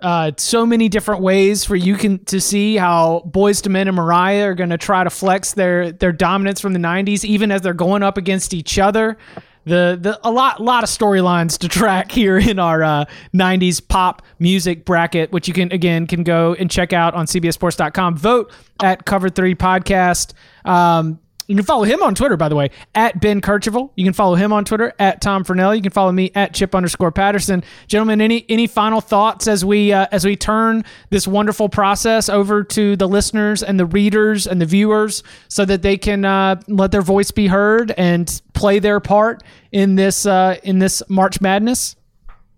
uh, 0.00 0.30
so 0.36 0.64
many 0.64 0.88
different 0.88 1.22
ways 1.22 1.64
for 1.64 1.74
you 1.74 1.96
can 1.96 2.24
to 2.26 2.40
see 2.40 2.76
how 2.76 3.22
Boyz 3.28 3.66
II 3.66 3.72
Men 3.72 3.88
and 3.88 3.96
Mariah 3.96 4.48
are 4.48 4.54
going 4.54 4.70
to 4.70 4.78
try 4.78 5.02
to 5.02 5.10
flex 5.10 5.54
their 5.54 5.90
their 5.90 6.12
dominance 6.12 6.60
from 6.60 6.72
the 6.72 6.78
'90s, 6.78 7.24
even 7.24 7.50
as 7.50 7.62
they're 7.62 7.74
going 7.74 8.02
up 8.02 8.16
against 8.16 8.54
each 8.54 8.78
other. 8.78 9.18
The 9.64 9.98
the 10.00 10.20
a 10.22 10.30
lot 10.30 10.60
lot 10.60 10.84
of 10.84 10.88
storylines 10.88 11.58
to 11.58 11.68
track 11.78 12.12
here 12.12 12.38
in 12.38 12.58
our 12.60 12.82
uh, 12.84 13.04
'90s 13.34 13.86
pop 13.86 14.22
music 14.38 14.84
bracket, 14.84 15.32
which 15.32 15.48
you 15.48 15.54
can 15.54 15.72
again 15.72 16.06
can 16.06 16.22
go 16.22 16.54
and 16.54 16.70
check 16.70 16.92
out 16.92 17.14
on 17.14 17.26
CBSSports.com. 17.26 18.16
Vote 18.16 18.52
at 18.80 19.04
Cover 19.04 19.28
Three 19.28 19.56
Podcast. 19.56 20.32
Um, 20.64 21.18
you 21.48 21.56
can 21.56 21.64
follow 21.64 21.84
him 21.84 22.02
on 22.02 22.14
Twitter, 22.14 22.36
by 22.36 22.50
the 22.50 22.54
way, 22.54 22.70
at 22.94 23.20
Ben 23.22 23.40
Kercheval. 23.40 23.90
You 23.96 24.04
can 24.04 24.12
follow 24.12 24.34
him 24.34 24.52
on 24.52 24.66
Twitter 24.66 24.92
at 24.98 25.22
Tom 25.22 25.44
Fornelli. 25.44 25.76
You 25.76 25.82
can 25.82 25.90
follow 25.90 26.12
me 26.12 26.30
at 26.34 26.52
Chip 26.52 26.74
underscore 26.74 27.10
Patterson. 27.10 27.64
Gentlemen, 27.86 28.20
any 28.20 28.44
any 28.50 28.66
final 28.66 29.00
thoughts 29.00 29.48
as 29.48 29.64
we 29.64 29.90
uh, 29.90 30.06
as 30.12 30.26
we 30.26 30.36
turn 30.36 30.84
this 31.08 31.26
wonderful 31.26 31.70
process 31.70 32.28
over 32.28 32.62
to 32.64 32.96
the 32.96 33.08
listeners 33.08 33.62
and 33.62 33.80
the 33.80 33.86
readers 33.86 34.46
and 34.46 34.60
the 34.60 34.66
viewers, 34.66 35.22
so 35.48 35.64
that 35.64 35.80
they 35.80 35.96
can 35.96 36.26
uh, 36.26 36.60
let 36.68 36.92
their 36.92 37.02
voice 37.02 37.30
be 37.30 37.46
heard 37.46 37.92
and 37.96 38.42
play 38.52 38.78
their 38.78 39.00
part 39.00 39.42
in 39.72 39.94
this 39.94 40.26
uh, 40.26 40.58
in 40.62 40.78
this 40.80 41.02
March 41.08 41.40
Madness. 41.40 41.96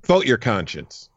Vote 0.05 0.27
your 0.27 0.39
conscience. 0.39 1.11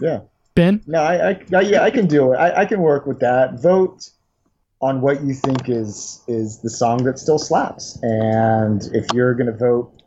Yeah. 0.00 0.20
Ben, 0.54 0.82
No, 0.86 1.00
I, 1.00 1.30
I, 1.30 1.44
I 1.54 1.60
yeah, 1.62 1.82
I 1.82 1.90
can 1.90 2.06
do 2.06 2.32
it. 2.32 2.36
I, 2.36 2.62
I 2.62 2.64
can 2.64 2.80
work 2.80 3.06
with 3.06 3.20
that. 3.20 3.60
Vote 3.60 4.10
on 4.80 5.00
what 5.00 5.22
you 5.22 5.34
think 5.34 5.68
is 5.68 6.22
is 6.26 6.60
the 6.62 6.70
song 6.70 7.04
that 7.04 7.18
still 7.18 7.38
slaps. 7.38 7.98
And 8.02 8.82
if 8.94 9.06
you're 9.12 9.34
gonna 9.34 9.56
vote 9.56 10.02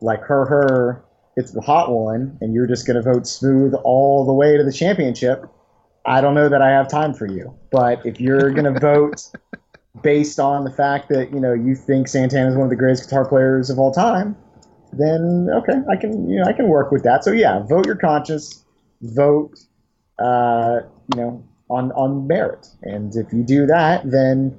like 0.00 0.20
her 0.22 0.46
her, 0.46 1.04
it's 1.36 1.52
the 1.52 1.60
hot 1.60 1.90
one, 1.90 2.38
and 2.40 2.54
you're 2.54 2.66
just 2.66 2.86
gonna 2.86 3.02
vote 3.02 3.26
smooth 3.26 3.74
all 3.84 4.24
the 4.24 4.32
way 4.32 4.56
to 4.56 4.64
the 4.64 4.72
championship, 4.72 5.44
I 6.06 6.20
don't 6.20 6.34
know 6.34 6.48
that 6.48 6.62
I 6.62 6.70
have 6.70 6.88
time 6.88 7.14
for 7.14 7.26
you. 7.26 7.54
But 7.70 8.04
if 8.06 8.20
you're 8.20 8.50
gonna 8.50 8.78
vote 8.80 9.30
based 10.02 10.40
on 10.40 10.64
the 10.64 10.70
fact 10.70 11.08
that 11.10 11.32
you 11.32 11.40
know 11.40 11.52
you 11.52 11.74
think 11.74 12.08
Santana 12.08 12.50
is 12.50 12.56
one 12.56 12.64
of 12.64 12.70
the 12.70 12.76
greatest 12.76 13.04
guitar 13.04 13.28
players 13.28 13.70
of 13.70 13.78
all 13.78 13.92
time, 13.92 14.36
then 14.92 15.48
okay, 15.52 15.80
I 15.90 15.96
can 15.96 16.28
you 16.28 16.40
know 16.40 16.44
I 16.46 16.52
can 16.52 16.68
work 16.68 16.90
with 16.90 17.02
that. 17.04 17.24
So 17.24 17.32
yeah, 17.32 17.62
vote 17.66 17.86
your 17.86 17.96
conscience 17.96 18.64
vote, 19.04 19.58
uh, 20.18 20.80
you 21.14 21.20
know, 21.20 21.44
on 21.70 21.92
on 21.92 22.26
merit. 22.26 22.68
And 22.82 23.14
if 23.16 23.32
you 23.32 23.42
do 23.42 23.66
that, 23.66 24.10
then 24.10 24.56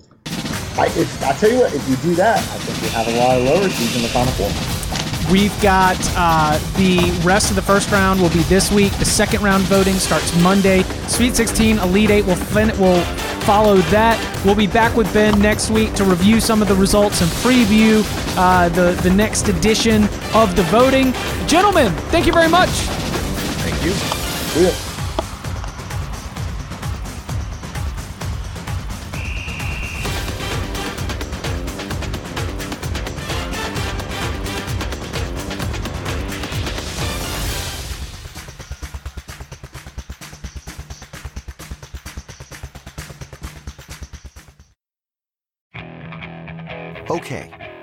I, 0.78 0.88
if, 0.88 1.24
I 1.24 1.32
tell 1.34 1.52
you 1.52 1.60
what, 1.60 1.74
if 1.74 1.88
you 1.90 1.96
do 1.98 2.16
that, 2.16 2.38
I 2.38 2.58
think 2.58 2.82
you 2.82 2.90
have 2.90 3.08
a 3.08 3.18
lot 3.18 3.38
of 3.38 3.44
lower 3.44 3.70
seeds 3.70 3.96
in 3.96 4.02
the 4.02 4.10
final 4.10 4.32
four. 4.34 5.32
We've 5.32 5.60
got 5.62 5.98
uh, 6.16 6.60
the 6.78 7.00
rest 7.26 7.50
of 7.50 7.56
the 7.56 7.62
first 7.62 7.92
round 7.92 8.22
will 8.22 8.30
be 8.30 8.44
this 8.44 8.72
week. 8.72 8.92
The 8.98 9.06
second 9.06 9.42
round 9.42 9.64
voting 9.64 9.96
starts 9.96 10.36
Monday. 10.42 10.84
Sweet 11.08 11.36
16, 11.36 11.80
Elite 11.80 12.12
8 12.12 12.26
will 12.26 12.36
fin- 12.36 12.78
will 12.78 13.02
follow 13.46 13.78
that. 13.90 14.20
We'll 14.46 14.54
be 14.54 14.68
back 14.68 14.96
with 14.96 15.12
Ben 15.14 15.40
next 15.40 15.72
week 15.72 15.94
to 15.96 16.04
review 16.04 16.40
some 16.40 16.62
of 16.62 16.68
the 16.68 16.76
results 16.76 17.22
and 17.22 17.30
preview 17.32 18.04
uh, 18.38 18.70
the 18.70 19.00
the 19.02 19.10
next 19.10 19.48
edition 19.48 20.04
of 20.34 20.56
the 20.56 20.64
voting. 20.64 21.14
Gentlemen, 21.48 21.92
thank 22.12 22.28
you 22.28 22.34
very 22.34 22.50
much. 22.50 22.70
Thank 22.70 23.84
you. 23.84 24.95